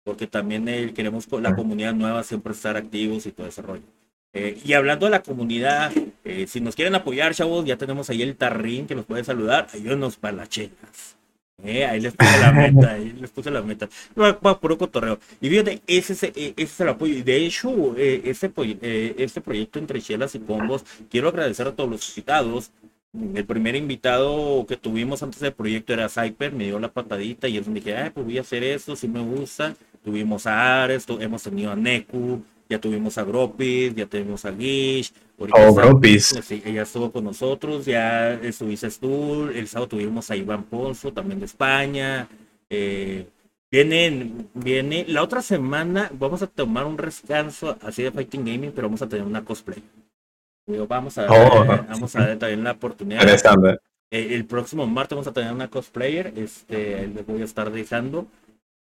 [0.05, 3.83] Porque también eh, queremos con la comunidad nueva siempre estar activos y todo ese rollo.
[4.33, 5.93] y hablando de la comunidad,
[6.47, 9.67] si nos quieren apoyar, chavos, ya tenemos ahí el tarrín que los puede saludar.
[9.75, 11.18] Ayúdenos para las chelas.
[11.65, 13.89] Eh, ahí les puse la meta, ahí les puse la meta.
[14.17, 15.19] Va, puro cotorreo.
[15.41, 17.15] Y fíjate, ese, ese, ese es el apoyo.
[17.15, 21.73] Y de hecho, eh, este, eh, este proyecto entre chelas y combos, quiero agradecer a
[21.75, 22.71] todos los invitados.
[23.35, 27.55] El primer invitado que tuvimos antes del proyecto era Cyper, me dio la patadita y
[27.55, 29.75] yo dije, ah, pues voy a hacer esto, si me gusta.
[30.05, 35.13] Tuvimos a Ares, hemos tenido a Neku, ya tuvimos a Gropis, ya tuvimos a Gish.
[35.39, 36.39] Oh, Gropis.
[36.43, 41.41] Sí, ella estuvo con nosotros, ya estuviste tú, el sábado tuvimos a Iván Ponzo, también
[41.41, 42.29] de España.
[42.69, 43.27] Eh,
[43.71, 48.89] vienen, viene, la otra semana vamos a tomar un descanso así de Fighting Gaming, pero
[48.89, 49.83] vamos a tener una cosplay.
[50.89, 51.65] vamos a, oh.
[51.89, 53.23] vamos a ver también la oportunidad.
[54.11, 58.27] Eh, el próximo martes vamos a tener una cosplayer, este, les voy a estar dejando.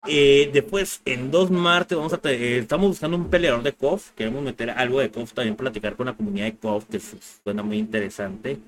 [0.09, 4.11] Eh, después, en dos martes, vamos a eh, estamos buscando un peleador de KOF.
[4.13, 7.79] Queremos meter algo de KOF, también platicar con la comunidad de KOF, que suena muy
[7.79, 8.59] interesante.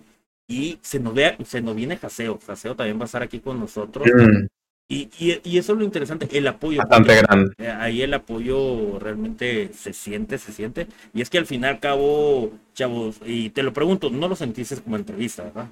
[0.49, 2.39] Y se nos, ve, se nos viene Jaseo.
[2.47, 4.07] Jaseo también va a estar aquí con nosotros.
[4.07, 4.47] Mm.
[4.91, 6.79] Y, y, eso es lo interesante, el apoyo.
[6.79, 7.53] Bastante grande.
[7.59, 10.87] Eh, ahí el apoyo realmente se siente, se siente.
[11.13, 14.35] Y es que al fin y al cabo, chavos, y te lo pregunto, no lo
[14.35, 15.69] sentiste como entrevista, ¿verdad?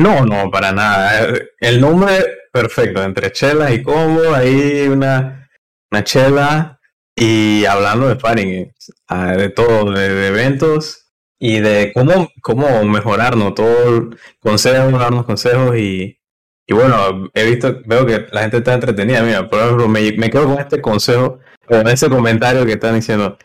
[0.00, 1.28] No, no, para nada.
[1.58, 5.46] El nombre perfecto, entre chelas y combo, ahí una,
[5.90, 6.80] una chela
[7.14, 8.72] y hablando de sparring,
[9.08, 14.08] ah, de todo, de, eventos y de cómo, cómo mejorarnos, todo
[14.38, 16.18] consejos, darnos consejos y,
[16.66, 20.30] y bueno, he visto, veo que la gente está entretenida, mira, por ejemplo, me, me
[20.30, 23.36] quedo con este consejo, con ese comentario que están diciendo,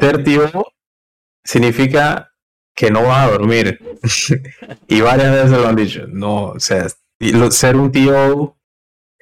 [0.00, 0.24] ser
[1.44, 2.29] significa
[2.80, 3.78] que no vas a dormir.
[4.88, 6.06] y varias veces lo han dicho.
[6.08, 6.86] No, o sea,
[7.50, 8.56] ser un tío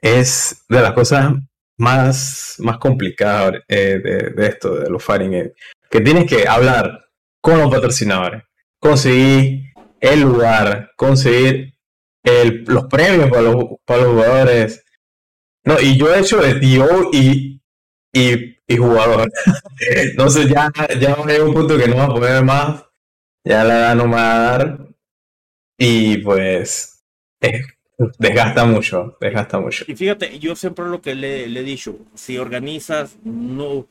[0.00, 1.34] es de las cosas
[1.76, 5.52] más, más complicadas eh, de, esto, de los fighting
[5.90, 7.06] Que tienes que hablar
[7.40, 8.44] con los patrocinadores,
[8.78, 11.74] conseguir el lugar, conseguir
[12.22, 14.84] el, los premios para los, para los jugadores.
[15.64, 17.60] No, y yo he hecho de tío y,
[18.12, 19.28] y, jugador.
[19.80, 20.70] Entonces ya,
[21.00, 22.87] ya un punto que no va a poder más.
[23.44, 24.78] Ya la edad no me va a dar.
[25.78, 27.04] Y pues
[27.40, 27.62] eh,
[28.18, 29.84] desgasta mucho, desgasta mucho.
[29.86, 33.86] Y fíjate, yo siempre lo que le, le he dicho, si organizas, no,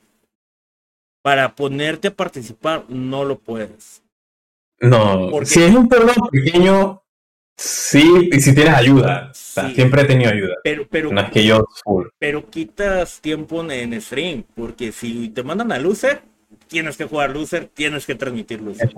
[1.28, 4.02] para ponerte a participar, no lo puedes.
[4.80, 5.48] No, Porque...
[5.48, 7.04] si es un torneo pequeño,
[7.58, 9.32] sí, y si tienes ayuda.
[9.34, 10.56] siempre he tenido ayuda.
[10.64, 11.66] Pero, pero, no es que yo
[12.20, 16.22] Pero quitas tiempo en, stream, porque si te mandan a Loser,
[16.68, 18.90] tienes que jugar Loser, tienes que transmitir Loser.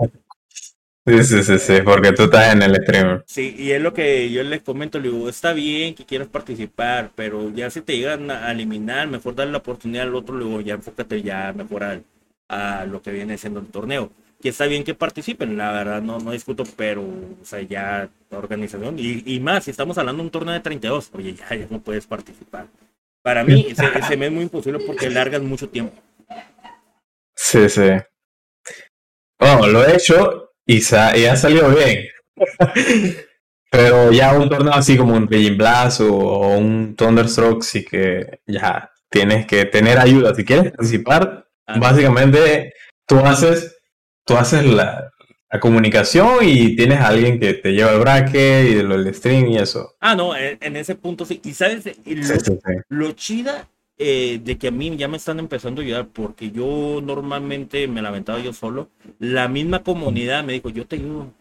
[1.05, 3.23] Sí, sí, sí, sí, porque tú estás en el stream.
[3.26, 7.11] Sí, y es lo que yo les comento, le digo, está bien que quieras participar,
[7.15, 10.73] pero ya si te llegan a eliminar, mejor darle la oportunidad al otro, luego ya
[10.76, 12.03] enfócate ya mejor al,
[12.47, 14.11] a lo que viene siendo el torneo.
[14.41, 18.38] Que está bien que participen, la verdad no, no discuto, pero o sea, ya la
[18.38, 21.67] organización, y, y más, si estamos hablando de un torneo de 32, oye, ya, ya
[21.69, 22.67] no puedes participar.
[23.21, 25.93] Para mí se, se me es muy imposible porque largan mucho tiempo.
[27.35, 27.89] Sí, sí.
[29.39, 32.05] Bueno, lo he hecho y, y ha salido bien.
[33.71, 38.91] Pero ya un torneo así como un Beijing Blast o, un Thunderstroke sí que ya
[39.09, 40.33] tienes que tener ayuda.
[40.33, 41.45] Si quieres participar,
[41.79, 42.73] Básicamente,
[43.05, 43.77] tú haces,
[44.25, 45.11] tú haces la,
[45.59, 49.95] comunicación y tienes a alguien que te lleva el bracket y el stream y eso.
[49.99, 51.39] Ah, no, en, ese punto sí.
[51.43, 51.85] Y sabes,
[52.87, 53.67] lo, chida
[54.01, 58.01] eh, de que a mí ya me están empezando a ayudar, porque yo normalmente me
[58.01, 58.89] lamentaba yo solo.
[59.19, 61.34] La misma comunidad me dijo, yo te ayudo.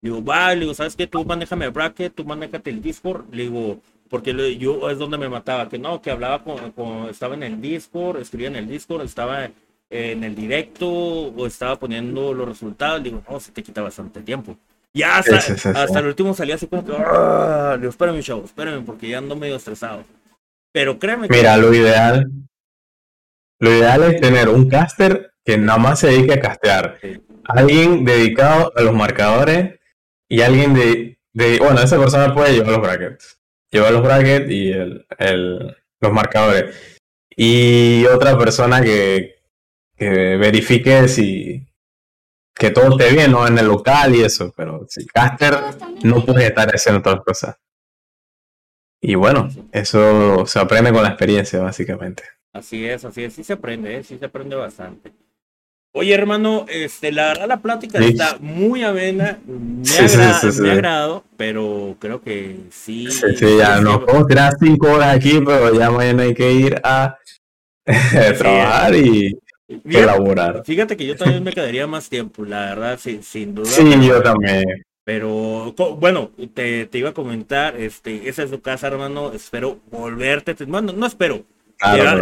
[0.00, 1.06] Digo, va, le digo, ¿sabes qué?
[1.06, 3.32] Tú manéjame el bracket, tú manéjate el Discord.
[3.32, 3.80] Le digo,
[4.10, 8.20] porque yo es donde me mataba, que no, que hablaba con, estaba en el Discord,
[8.20, 9.48] escribía en el Discord, estaba
[9.88, 14.56] en el directo o estaba poniendo los resultados, digo, no, se te quita bastante tiempo.
[14.92, 19.08] Y hasta, hasta el último salía así como que, ah, digo, espérame, chavo, espérame, porque
[19.08, 20.02] ya ando medio estresado.
[20.72, 21.36] Pero créeme que...
[21.36, 22.30] Mira, lo ideal,
[23.58, 26.98] lo ideal es tener un caster que nada más se dedique a castear.
[27.44, 29.78] Alguien dedicado a los marcadores
[30.28, 33.42] y alguien de, de, bueno, esa persona puede llevar los brackets
[33.72, 37.00] lleva los brackets y el, el, los marcadores.
[37.34, 39.36] Y otra persona que,
[39.96, 41.66] que verifique si
[42.54, 43.46] que todo esté bien, ¿no?
[43.46, 45.56] En el local y eso, pero si caster
[46.04, 47.56] no puede estar haciendo otras cosas.
[49.04, 52.22] Y bueno, eso se aprende con la experiencia, básicamente.
[52.52, 54.04] Así es, así es, sí se aprende, ¿eh?
[54.04, 55.12] sí se aprende bastante.
[55.92, 62.22] Oye, hermano, este, la verdad la plática está muy amena, me, ha agradado, pero creo
[62.22, 63.10] que sí.
[63.10, 66.80] Sí, sí, ya nos podemos tirar cinco horas aquí, pero ya mañana hay que ir
[66.84, 67.18] a
[68.38, 69.36] trabajar y
[69.84, 70.62] elaborar.
[70.64, 73.66] Fíjate que yo también me quedaría más tiempo, la verdad, sin, sin duda.
[73.66, 74.64] Sí, yo también.
[75.04, 79.32] Pero bueno, te, te, iba a comentar, este, esa es tu casa, hermano.
[79.32, 80.54] Espero volverte.
[80.64, 81.44] Bueno, no espero,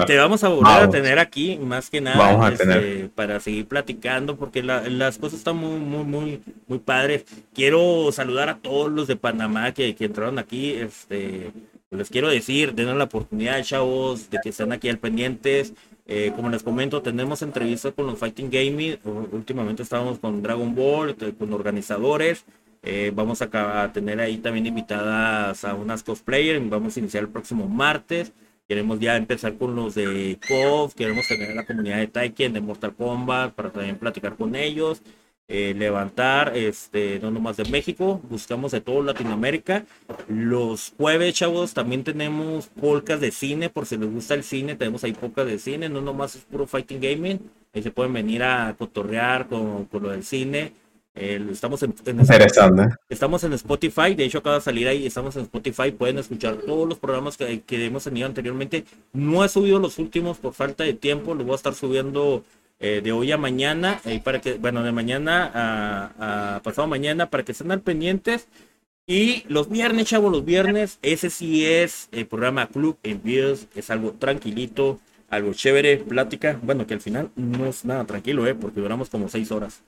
[0.07, 4.63] te, vamos a volver a tener aquí, más que nada, este, para seguir platicando, porque
[4.63, 7.25] las cosas están muy, muy, muy, muy padres.
[7.55, 10.73] Quiero saludar a todos los de Panamá que, que entraron aquí.
[10.73, 11.53] Este,
[11.91, 15.75] les quiero decir, denle la oportunidad, chavos, de que estén aquí al pendientes.
[16.07, 18.99] Eh, como les comento, tenemos entrevistas con los Fighting Gaming.
[19.33, 22.45] Últimamente estábamos con Dragon Ball, con organizadores.
[22.83, 26.69] Eh, vamos a, a, tener ahí también invitadas a unas cosplayers.
[26.69, 28.33] Vamos a iniciar el próximo martes.
[28.69, 32.95] Queremos ya empezar con los de KOF, queremos tener la comunidad de Taiken, de Mortal
[32.95, 35.03] Kombat, para también platicar con ellos.
[35.49, 39.85] Eh, levantar, este, no nomás de México, buscamos de todo Latinoamérica.
[40.29, 45.03] Los jueves, chavos, también tenemos polcas de cine, por si les gusta el cine, tenemos
[45.03, 47.41] ahí polcas de cine, no nomás es puro fighting gaming,
[47.75, 50.73] ahí se pueden venir a cotorrear con, con lo del cine
[51.15, 51.95] estamos en,
[53.09, 56.89] estamos en Spotify, de hecho acaba de salir ahí, estamos en Spotify, pueden escuchar todos
[56.89, 58.85] los programas que, hemos tenido anteriormente.
[59.13, 62.45] No he subido los últimos por falta de tiempo, los voy a estar subiendo
[62.79, 67.45] eh, de hoy a mañana, y para que, bueno, de mañana a, pasado mañana, para
[67.45, 68.49] que estén al pendientes.
[69.07, 74.13] Y los viernes, chavos, los viernes, ese sí es el programa Club Envíos, es algo
[74.13, 76.61] tranquilito, algo chévere, plática.
[76.63, 78.55] Bueno, que al final no es nada tranquilo, ¿eh?
[78.55, 79.83] porque duramos como seis horas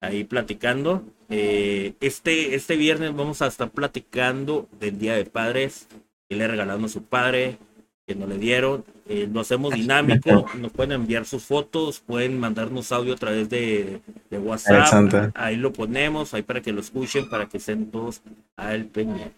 [0.00, 1.04] ahí platicando.
[1.28, 5.88] Eh, este, este viernes vamos a estar platicando del Día de Padres,
[6.28, 7.58] que le regalando a su padre.
[8.06, 8.84] que nos le dieron.
[9.08, 14.00] Eh, lo hacemos dinámico, nos pueden enviar sus fotos, pueden mandarnos audio a través de,
[14.30, 15.32] de WhatsApp.
[15.34, 18.20] Ahí lo ponemos, ahí para que lo escuchen, para que estén todos
[18.56, 19.32] al pendiente.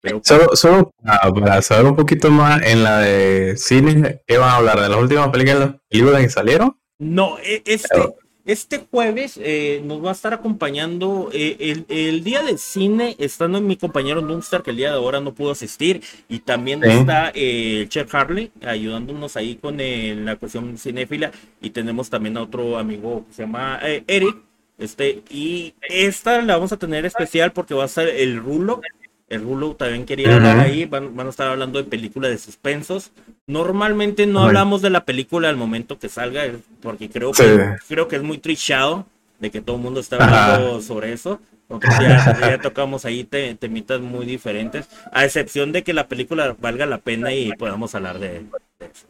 [0.00, 4.56] Pero, solo, solo para, saber un poquito más en la de cine, ¿qué van a
[4.56, 4.78] hablar?
[4.78, 6.76] ¿De las últimas películas, películas que salieron?
[6.98, 8.14] No, e, este,
[8.44, 13.76] este jueves eh, nos va a estar acompañando eh, el, día del cine, estando mi
[13.76, 17.88] compañero Dumpster, que el día de ahora no pudo asistir, y también está eh, el
[17.88, 21.30] Chef Harley ayudándonos ahí con la cuestión cinéfila,
[21.60, 24.36] y tenemos también a otro amigo que se llama Eric,
[24.76, 28.80] este, y esta la vamos a tener especial porque va a ser el Rulo,
[29.28, 33.10] el Rulo también quería hablar ahí, van, a estar hablando de películas de suspensos.
[33.46, 36.42] Normalmente no hablamos de la película al momento que salga,
[36.82, 39.06] porque creo que, creo que es muy trichado
[39.38, 41.40] de que todo el mundo está hablando sobre eso.
[41.66, 46.98] Porque ya, tocamos ahí temitas muy diferentes, a excepción de que la película valga la
[46.98, 48.44] pena y podamos hablar de,
[48.80, 49.06] eso.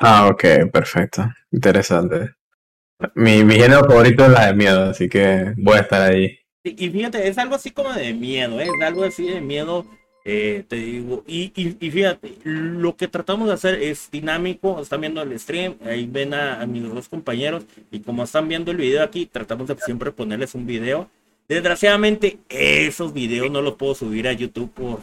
[0.00, 1.28] Ah, ok, perfecto.
[1.50, 2.34] Interesante.
[3.14, 6.38] Mi, mi género favorito es la de miedo, así que voy a estar ahí.
[6.76, 8.64] Y fíjate, es algo así como de miedo, ¿eh?
[8.64, 9.86] es algo así de miedo,
[10.24, 11.24] eh, te digo.
[11.26, 14.80] Y, y, fíjate, lo que tratamos de hacer es dinámico.
[14.80, 17.64] Están viendo el stream, ahí ven a, mis dos compañeros.
[17.90, 21.08] Y como están viendo el video aquí, tratamos de siempre ponerles un video.
[21.48, 25.00] Desgraciadamente, esos videos no los puedo subir a YouTube por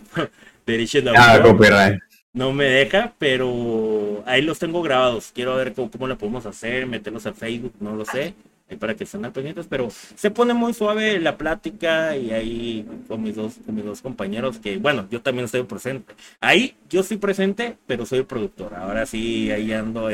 [0.66, 2.00] derechos de autor.
[2.34, 5.32] No me deja, pero ahí los tengo grabados.
[5.34, 8.36] Quiero ver cómo, cómo lo podemos hacer, meterlos a Facebook, no lo sé
[8.80, 13.22] para que estén al pendientes, pero se pone muy suave la plática y ahí con
[13.22, 16.16] mis dos, con mis dos compañeros que, bueno, yo también estoy presente.
[16.42, 18.74] Ahí yo estoy presente, pero soy el productor.
[18.74, 20.10] Ahora sí, ahí ando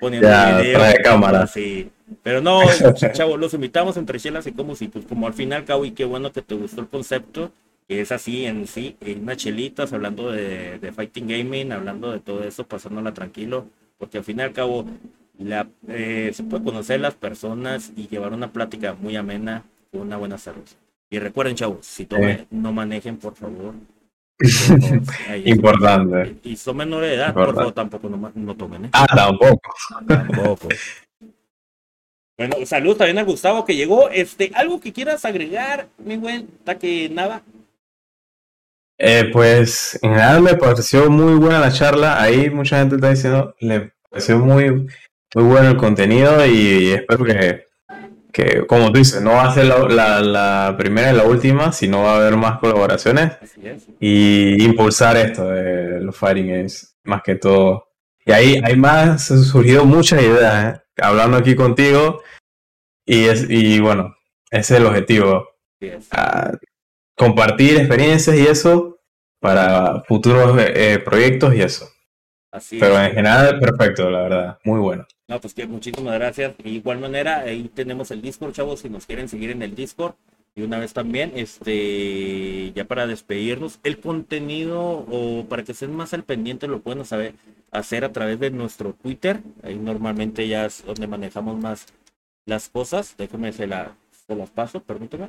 [0.00, 0.78] poniendo ya, video.
[0.78, 1.46] Trae cámara.
[1.48, 1.90] Sí.
[2.22, 2.60] Pero no,
[3.12, 6.04] chavo, los invitamos entre chelas y como si, pues como al final, cabo, y qué
[6.04, 7.50] bueno que te gustó el concepto,
[7.88, 12.20] que es así en sí, en unas chelitas, hablando de, de fighting gaming, hablando de
[12.20, 13.66] todo eso, pasándola tranquilo,
[13.98, 14.86] porque al fin y al cabo
[15.44, 20.16] la, eh, se puede conocer las personas y llevar una plática muy amena con una
[20.16, 20.64] buena salud.
[21.10, 23.74] Y recuerden, chavos, si tomen, no manejen, por favor.
[25.44, 26.36] Importante.
[26.42, 28.86] Y son menores de edad, por favor, tampoco no, tomen.
[28.86, 28.90] ¿eh?
[28.92, 29.74] Ah, tampoco.
[30.06, 30.68] Tampoco.
[32.38, 34.10] Bueno, salud también a Gustavo que llegó.
[34.10, 37.42] Este, algo que quieras agregar, mi buen Taque Nava.
[38.98, 42.20] Eh, pues en general me pareció muy buena la charla.
[42.20, 44.86] Ahí mucha gente está diciendo, le pareció muy
[45.34, 47.64] muy bueno el contenido y espero que,
[48.32, 52.02] que como tú dices, no va a ser la, la, primera y la última, sino
[52.02, 53.32] va a haber más colaboraciones
[54.00, 57.88] y impulsar esto de los Fighting Games, más que todo.
[58.24, 60.80] Y ahí hay más, han surgido muchas ideas, ¿eh?
[60.98, 62.22] hablando aquí contigo,
[63.06, 64.16] y, es, y bueno,
[64.50, 65.48] ese es el objetivo.
[67.16, 68.98] Compartir experiencias y eso
[69.40, 71.88] para futuros eh, proyectos y eso.
[72.70, 74.58] Pero en general, perfecto, la verdad.
[74.64, 75.06] Muy bueno.
[75.28, 76.56] No, pues que muchísimas gracias.
[76.58, 80.14] De igual manera, ahí tenemos el Discord, chavos, si nos quieren seguir en el Discord.
[80.54, 86.14] Y una vez también, este, ya para despedirnos, el contenido o para que estén más
[86.14, 87.34] al pendiente lo pueden saber,
[87.72, 89.42] hacer a través de nuestro Twitter.
[89.62, 91.86] Ahí normalmente ya es donde manejamos más
[92.46, 93.16] las cosas.
[93.18, 93.96] Déjenme se, la,
[94.26, 95.28] se las paso, permíteme.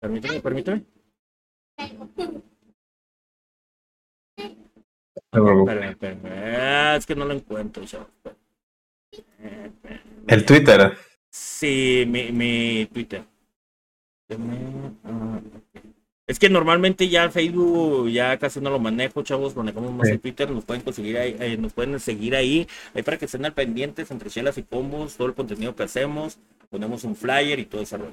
[0.00, 0.84] Permíteme, permíteme.
[6.96, 7.84] Es que no lo encuentro,
[10.26, 10.92] ¿El Twitter?
[11.30, 13.24] Sí, mi, mi Twitter.
[16.26, 20.50] Es que normalmente ya Facebook ya casi no lo manejo, chavos, manejamos más el Twitter,
[20.50, 24.10] nos pueden conseguir ahí, eh, nos pueden seguir ahí, ahí para que estén al pendientes
[24.10, 26.38] entre chelas y combos, todo el contenido que hacemos,
[26.68, 28.12] ponemos un flyer y todo ese rollo.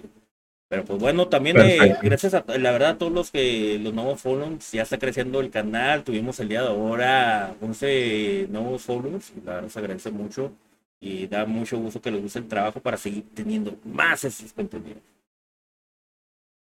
[0.67, 4.19] Pero pues bueno, también eh, gracias a la verdad a todos los que los nuevos
[4.19, 9.55] followers, ya está creciendo el canal, tuvimos el día de ahora 11 nuevos followers, la
[9.55, 10.51] verdad se agradece mucho
[10.99, 15.03] y da mucho gusto que les guste el trabajo para seguir teniendo más esos contenidos.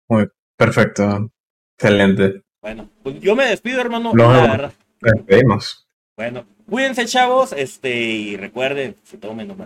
[0.08, 1.30] Muy perfecto,
[1.78, 2.42] excelente.
[2.60, 4.12] Bueno, pues yo me despido hermano.
[4.12, 5.86] Nos despedimos.
[6.16, 9.56] Bueno, cuídense chavos, este y recuerden, si tomen no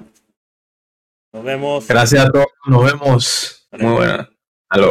[1.33, 1.89] Nos vemos.
[1.89, 3.66] Gracias a todos, nos vemos.
[3.73, 4.31] Muy buena.
[4.69, 4.87] Hasta